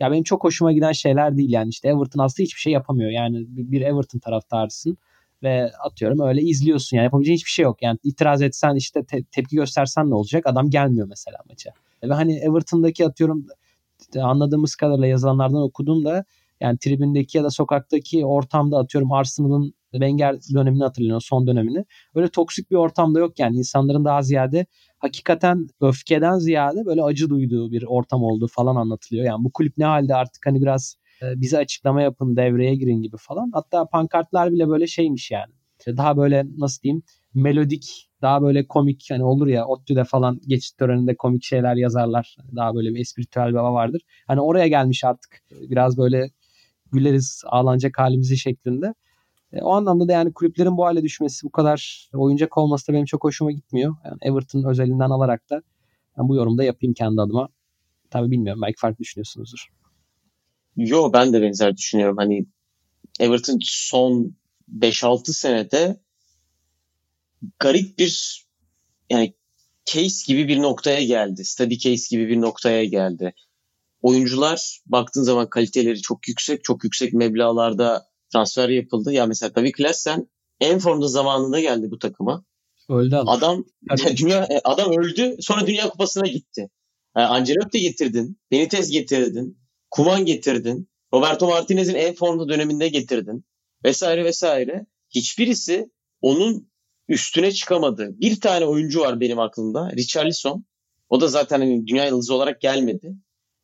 ya 0.00 0.12
benim 0.12 0.22
çok 0.22 0.44
hoşuma 0.44 0.72
giden 0.72 0.92
şeyler 0.92 1.36
değil 1.36 1.52
yani 1.52 1.68
işte 1.68 1.88
Everton 1.88 2.24
aslında 2.24 2.44
hiçbir 2.44 2.60
şey 2.60 2.72
yapamıyor. 2.72 3.10
Yani 3.10 3.44
bir 3.48 3.80
Everton 3.80 4.18
taraftarısın 4.18 4.98
ve 5.42 5.72
atıyorum 5.84 6.20
öyle 6.20 6.42
izliyorsun 6.42 6.96
yani 6.96 7.04
yapabileceğin 7.04 7.36
hiçbir 7.36 7.50
şey 7.50 7.62
yok. 7.62 7.82
Yani 7.82 7.98
itiraz 8.04 8.42
etsen 8.42 8.74
işte 8.74 9.04
te- 9.04 9.24
tepki 9.24 9.56
göstersen 9.56 10.10
ne 10.10 10.14
olacak? 10.14 10.46
Adam 10.46 10.70
gelmiyor 10.70 11.06
mesela 11.08 11.38
maça. 11.48 11.70
Ve 12.02 12.14
hani 12.14 12.36
Everton'daki 12.36 13.06
atıyorum 13.06 13.46
anladığımız 14.20 14.74
kadarıyla 14.74 15.06
yazılanlardan 15.06 15.62
okudum 15.62 16.04
da 16.04 16.24
yani 16.60 16.78
tribündeki 16.78 17.38
ya 17.38 17.44
da 17.44 17.50
sokaktaki 17.50 18.26
ortamda 18.26 18.78
atıyorum 18.78 19.12
Arsenal'ın 19.12 19.74
Wenger 19.92 20.36
dönemini 20.54 20.82
hatırlıyorum 20.82 21.20
son 21.20 21.46
dönemini. 21.46 21.84
Öyle 22.14 22.28
toksik 22.28 22.70
bir 22.70 22.76
ortamda 22.76 23.18
yok 23.18 23.38
yani 23.38 23.56
insanların 23.56 24.04
daha 24.04 24.22
ziyade 24.22 24.66
hakikaten 24.98 25.68
öfkeden 25.80 26.38
ziyade 26.38 26.86
böyle 26.86 27.02
acı 27.02 27.30
duyduğu 27.30 27.72
bir 27.72 27.84
ortam 27.86 28.22
olduğu 28.22 28.48
falan 28.48 28.76
anlatılıyor. 28.76 29.26
Yani 29.26 29.44
bu 29.44 29.52
kulüp 29.52 29.78
ne 29.78 29.84
halde 29.84 30.14
artık 30.14 30.46
hani 30.46 30.62
biraz 30.62 30.96
e, 31.22 31.40
bize 31.40 31.58
açıklama 31.58 32.02
yapın 32.02 32.36
devreye 32.36 32.74
girin 32.74 33.02
gibi 33.02 33.16
falan. 33.18 33.50
Hatta 33.54 33.86
pankartlar 33.86 34.52
bile 34.52 34.68
böyle 34.68 34.86
şeymiş 34.86 35.30
yani. 35.30 35.52
Daha 35.86 36.16
böyle 36.16 36.46
nasıl 36.58 36.82
diyeyim 36.82 37.02
melodik 37.34 38.08
daha 38.22 38.42
böyle 38.42 38.66
komik 38.66 39.06
hani 39.10 39.24
olur 39.24 39.46
ya 39.46 39.66
ODTÜ'de 39.66 40.04
falan 40.04 40.40
geçit 40.46 40.78
töreninde 40.78 41.16
komik 41.16 41.44
şeyler 41.44 41.76
yazarlar. 41.76 42.36
Daha 42.56 42.74
böyle 42.74 42.94
bir 42.94 43.00
espritüel 43.00 43.48
bir 43.48 43.54
vardır. 43.54 44.02
Hani 44.26 44.40
oraya 44.40 44.68
gelmiş 44.68 45.04
artık 45.04 45.42
biraz 45.50 45.98
böyle 45.98 46.30
güleriz 46.92 47.42
ağlanacak 47.46 47.98
halimizi 47.98 48.36
şeklinde. 48.36 48.94
E, 49.52 49.62
o 49.62 49.72
anlamda 49.72 50.08
da 50.08 50.12
yani 50.12 50.32
kulüplerin 50.32 50.76
bu 50.76 50.84
hale 50.84 51.02
düşmesi, 51.02 51.46
bu 51.46 51.52
kadar 51.52 52.08
oyuncak 52.14 52.58
olması 52.58 52.88
da 52.88 52.92
benim 52.92 53.04
çok 53.04 53.24
hoşuma 53.24 53.52
gitmiyor. 53.52 53.96
Yani 54.04 54.16
Everton 54.20 54.64
özelinden 54.64 55.10
alarak 55.10 55.50
da 55.50 55.62
ben 56.18 56.28
bu 56.28 56.36
yorumda 56.36 56.64
yapayım 56.64 56.94
kendi 56.94 57.20
adıma. 57.20 57.48
Tabii 58.10 58.30
bilmiyorum 58.30 58.62
belki 58.62 58.80
farklı 58.80 58.98
düşünüyorsunuzdur. 58.98 59.68
Yo 60.76 61.12
ben 61.12 61.32
de 61.32 61.42
benzer 61.42 61.76
düşünüyorum. 61.76 62.16
Hani 62.16 62.46
Everton 63.20 63.58
son 63.62 64.36
5-6 64.80 65.32
senede 65.32 66.00
garip 67.58 67.98
bir 67.98 68.44
yani 69.10 69.34
case 69.84 70.32
gibi 70.32 70.48
bir 70.48 70.62
noktaya 70.62 71.04
geldi. 71.04 71.44
Study 71.44 71.78
case 71.78 72.16
gibi 72.16 72.28
bir 72.28 72.40
noktaya 72.40 72.84
geldi. 72.84 73.34
Oyuncular 74.02 74.80
baktığın 74.86 75.22
zaman 75.22 75.50
kaliteleri 75.50 76.00
çok 76.00 76.28
yüksek, 76.28 76.64
çok 76.64 76.84
yüksek 76.84 77.12
meblalarda 77.12 78.11
transfer 78.32 78.68
yapıldı. 78.68 79.12
Ya 79.12 79.26
mesela 79.26 79.54
David 79.54 79.72
Klassen 79.72 80.28
en 80.60 80.78
formda 80.78 81.08
zamanında 81.08 81.60
geldi 81.60 81.90
bu 81.90 81.98
takıma. 81.98 82.44
Öldü 82.88 83.16
adam. 83.16 83.28
Adam 83.28 83.64
dünya 84.16 84.44
e, 84.44 84.60
adam 84.64 84.92
öldü. 84.92 85.36
Sonra 85.40 85.66
Dünya 85.66 85.88
Kupası'na 85.88 86.26
gitti. 86.26 86.70
Yani 87.16 87.26
Ancelotti 87.26 87.80
getirdin, 87.80 88.40
Benitez 88.50 88.90
getirdin, 88.90 89.58
Kuman 89.90 90.24
getirdin, 90.24 90.88
Roberto 91.14 91.46
Martinez'in 91.46 91.94
en 91.94 92.14
formda 92.14 92.48
döneminde 92.48 92.88
getirdin 92.88 93.44
vesaire 93.84 94.24
vesaire. 94.24 94.86
Hiçbirisi 95.10 95.90
onun 96.20 96.72
üstüne 97.08 97.52
çıkamadı. 97.52 98.20
Bir 98.20 98.40
tane 98.40 98.64
oyuncu 98.64 99.00
var 99.00 99.20
benim 99.20 99.38
aklımda. 99.38 99.92
Richarlison. 99.96 100.64
O 101.08 101.20
da 101.20 101.28
zaten 101.28 101.60
hani 101.60 101.86
dünya 101.86 102.06
yıldızı 102.06 102.34
olarak 102.34 102.60
gelmedi. 102.60 103.14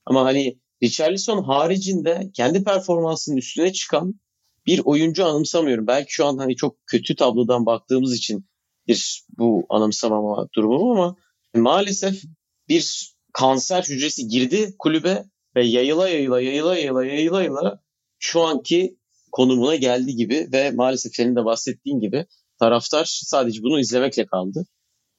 Ama 0.07 0.25
hani 0.25 0.59
Richarlison 0.83 1.43
haricinde 1.43 2.31
kendi 2.35 2.65
performansının 2.65 3.37
üstüne 3.37 3.73
çıkan 3.73 4.21
bir 4.69 4.81
oyuncu 4.85 5.27
anımsamıyorum. 5.27 5.87
Belki 5.87 6.13
şu 6.13 6.27
an 6.27 6.39
hani 6.39 6.57
çok 6.57 6.87
kötü 6.87 7.17
tablodan 7.17 7.67
baktığımız 7.67 8.15
için 8.15 8.47
bir 8.87 9.23
bu 9.39 9.67
anımsamama 9.69 10.49
durumu 10.55 10.93
ama 10.93 11.17
maalesef 11.55 12.23
bir 12.69 13.15
kanser 13.33 13.83
hücresi 13.83 14.29
girdi 14.29 14.75
kulübe 14.79 15.25
ve 15.57 15.67
yayıla 15.67 16.09
yayıla 16.09 16.41
yayıla 16.41 16.77
yayıla 16.77 17.05
yayıla 17.05 17.43
yayıla 17.43 17.83
şu 18.19 18.41
anki 18.41 18.99
konumuna 19.33 19.77
geldi 19.77 20.17
gibi 20.17 20.49
ve 20.53 20.71
maalesef 20.71 21.15
senin 21.15 21.37
de 21.37 21.45
bahsettiğin 21.45 22.01
gibi 22.01 22.27
taraftar 22.59 23.05
sadece 23.05 23.63
bunu 23.63 23.81
izlemekle 23.81 24.27
kaldı. 24.27 24.67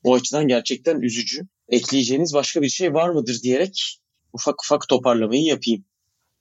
O 0.04 0.16
açıdan 0.16 0.48
gerçekten 0.48 1.02
üzücü. 1.02 1.48
Ekleyeceğiniz 1.70 2.34
başka 2.34 2.62
bir 2.62 2.70
şey 2.70 2.94
var 2.94 3.10
mıdır 3.10 3.40
diyerek 3.44 4.02
ufak 4.34 4.64
ufak 4.64 4.88
toparlamayı 4.90 5.44
yapayım. 5.44 5.86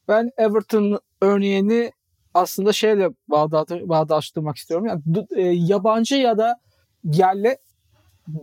Ben 0.09 0.31
Everton 0.39 1.01
örneğini 1.21 1.93
aslında 2.35 2.73
şeyle 2.73 3.11
bağdaştırmak 3.89 4.57
istiyorum. 4.57 4.87
Yani 4.87 5.27
e, 5.37 5.43
yabancı 5.43 6.15
ya 6.17 6.39
da 6.39 6.61
yerle 7.05 7.59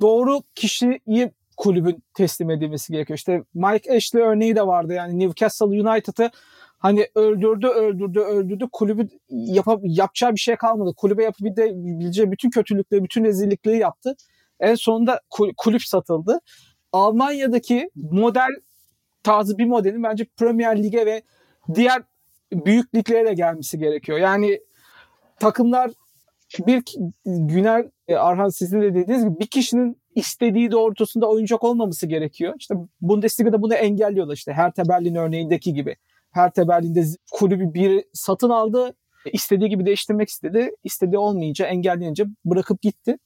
doğru 0.02 0.42
kişiyi 0.56 1.32
kulübün 1.58 2.04
teslim 2.14 2.50
edilmesi 2.50 2.94
gerekiyor. 2.94 3.18
İşte 3.18 3.44
Mike 3.54 3.96
Ashley 3.96 4.24
örneği 4.24 4.56
de 4.56 4.68
vardı. 4.68 4.94
Yani 4.94 5.20
Newcastle 5.20 5.66
United'ı 5.66 6.32
hani 6.78 7.08
öldürdü, 7.16 7.68
öldürdü, 7.68 8.20
öldürdü. 8.20 8.68
Kulübü 8.72 9.08
yap 9.30 9.68
yapacağı 9.84 10.32
bir 10.32 10.40
şey 10.40 10.56
kalmadı. 10.56 10.94
Kulübe 10.98 11.24
yapabileceği 11.24 12.32
bütün 12.32 12.50
kötülükleri, 12.50 13.04
bütün 13.04 13.24
rezillikleri 13.24 13.78
yaptı. 13.78 14.16
En 14.60 14.76
sonunda 14.76 15.22
kulüp 15.58 15.82
satıldı. 15.82 16.40
Almanya'daki 16.92 17.90
model 17.96 18.50
tarzı 19.24 19.58
bir 19.58 19.66
modelin 19.66 20.04
bence 20.04 20.26
Premier 20.38 20.84
Lig'e 20.84 21.06
ve 21.06 21.22
diğer 21.74 22.04
büyük 22.66 22.96
liglere 22.96 23.28
de 23.28 23.34
gelmesi 23.34 23.80
gerekiyor. 23.80 24.18
Yani 24.18 24.60
takımlar 25.40 25.92
bir 26.68 26.84
Güner 27.26 27.86
e, 28.08 28.16
Arhan 28.16 28.50
sizin 28.50 28.82
de 28.82 28.96
dediğiniz 28.96 29.26
gibi 29.26 29.40
bir 29.40 29.48
kişinin 29.48 29.98
istediği 30.16 30.72
doğrultusunda 30.72 31.30
oyuncak 31.30 31.64
olmaması 31.64 32.08
gerekiyor. 32.08 32.54
İşte 32.60 32.76
Bundesliga'da 33.02 33.62
bunu 33.62 33.74
engelliyorlar 33.74 34.36
işte 34.36 34.54
Hertha 34.54 34.88
Berlin 34.90 35.16
örneğindeki 35.16 35.74
gibi. 35.74 35.96
Hertha 36.32 36.68
Berlin'de 36.68 37.04
kulübü 37.32 37.74
bir 37.74 38.06
satın 38.14 38.50
aldı. 38.50 38.96
istediği 39.34 39.70
gibi 39.70 39.86
değiştirmek 39.86 40.30
istedi. 40.30 40.72
İstediği 40.84 41.18
olmayınca, 41.18 41.66
engelleyince 41.66 42.26
bırakıp 42.46 42.82
gitti. 42.82 43.18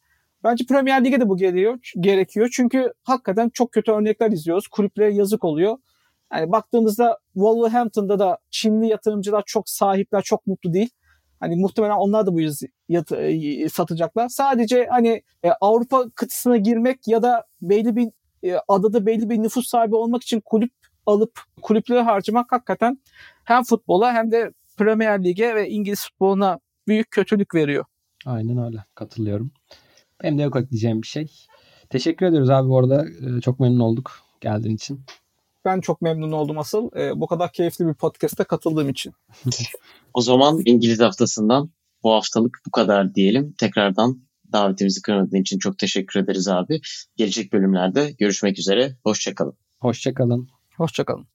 Bence 0.43 0.65
Premier 0.65 1.05
Lig'e 1.05 1.21
de 1.21 1.29
bu 1.29 1.37
geliyor, 1.37 1.79
gerekiyor. 1.99 2.49
Çünkü 2.51 2.93
hakikaten 3.03 3.49
çok 3.49 3.71
kötü 3.71 3.91
örnekler 3.91 4.31
izliyoruz. 4.31 4.67
Kulüplere 4.67 5.13
yazık 5.13 5.43
oluyor. 5.43 5.77
Yani 6.33 6.51
baktığımızda 6.51 7.17
Wolverhampton'da 7.33 8.19
da 8.19 8.37
Çinli 8.49 8.87
yatırımcılar 8.87 9.43
çok 9.45 9.69
sahipler, 9.69 10.21
çok 10.21 10.47
mutlu 10.47 10.73
değil. 10.73 10.89
Hani 11.39 11.55
muhtemelen 11.55 11.95
onlar 11.95 12.25
da 12.25 12.33
bu 12.33 12.41
yüz 12.41 12.61
e, 12.89 13.69
satacaklar. 13.69 14.29
Sadece 14.29 14.87
hani 14.91 15.23
e, 15.43 15.49
Avrupa 15.61 16.09
kıtasına 16.09 16.57
girmek 16.57 17.07
ya 17.07 17.23
da 17.23 17.45
belli 17.61 17.95
bir 17.95 18.09
e, 18.43 18.57
adada 18.67 19.05
belli 19.05 19.29
bir 19.29 19.37
nüfus 19.37 19.67
sahibi 19.67 19.95
olmak 19.95 20.23
için 20.23 20.41
kulüp 20.45 20.71
alıp 21.05 21.39
kulüpleri 21.61 21.99
harcamak 21.99 22.51
hakikaten 22.51 22.99
hem 23.43 23.63
futbola 23.63 24.13
hem 24.13 24.31
de 24.31 24.53
Premier 24.77 25.23
Lig'e 25.23 25.55
ve 25.55 25.69
İngiliz 25.69 26.03
futboluna 26.03 26.59
büyük 26.87 27.11
kötülük 27.11 27.55
veriyor. 27.55 27.85
Aynen 28.25 28.65
öyle. 28.65 28.77
Katılıyorum. 28.95 29.51
Benim 30.23 30.37
de 30.37 30.41
yok 30.41 30.55
ekleyeceğim 30.55 31.01
bir 31.01 31.07
şey. 31.07 31.27
Teşekkür 31.89 32.25
ediyoruz 32.25 32.49
abi 32.49 32.69
bu 32.69 32.79
arada. 32.79 33.05
Ee, 33.05 33.41
çok 33.41 33.59
memnun 33.59 33.79
olduk 33.79 34.11
geldiğin 34.41 34.75
için. 34.75 35.01
Ben 35.65 35.81
çok 35.81 36.01
memnun 36.01 36.31
oldum 36.31 36.59
asıl. 36.59 36.89
E, 36.95 37.19
bu 37.19 37.27
kadar 37.27 37.51
keyifli 37.51 37.87
bir 37.87 37.93
podcast'a 37.93 38.43
katıldığım 38.43 38.89
için. 38.89 39.13
o 40.13 40.21
zaman 40.21 40.61
İngiliz 40.65 40.99
haftasından 40.99 41.69
bu 42.03 42.11
haftalık 42.11 42.57
bu 42.67 42.71
kadar 42.71 43.15
diyelim. 43.15 43.53
Tekrardan 43.59 44.29
davetimizi 44.53 45.01
kırmadığın 45.01 45.41
için 45.41 45.59
çok 45.59 45.77
teşekkür 45.77 46.19
ederiz 46.19 46.47
abi. 46.47 46.81
Gelecek 47.15 47.53
bölümlerde 47.53 48.11
görüşmek 48.19 48.59
üzere. 48.59 48.97
Hoşçakalın. 49.03 49.57
Hoşçakalın. 49.79 50.47
Hoşçakalın. 50.77 51.27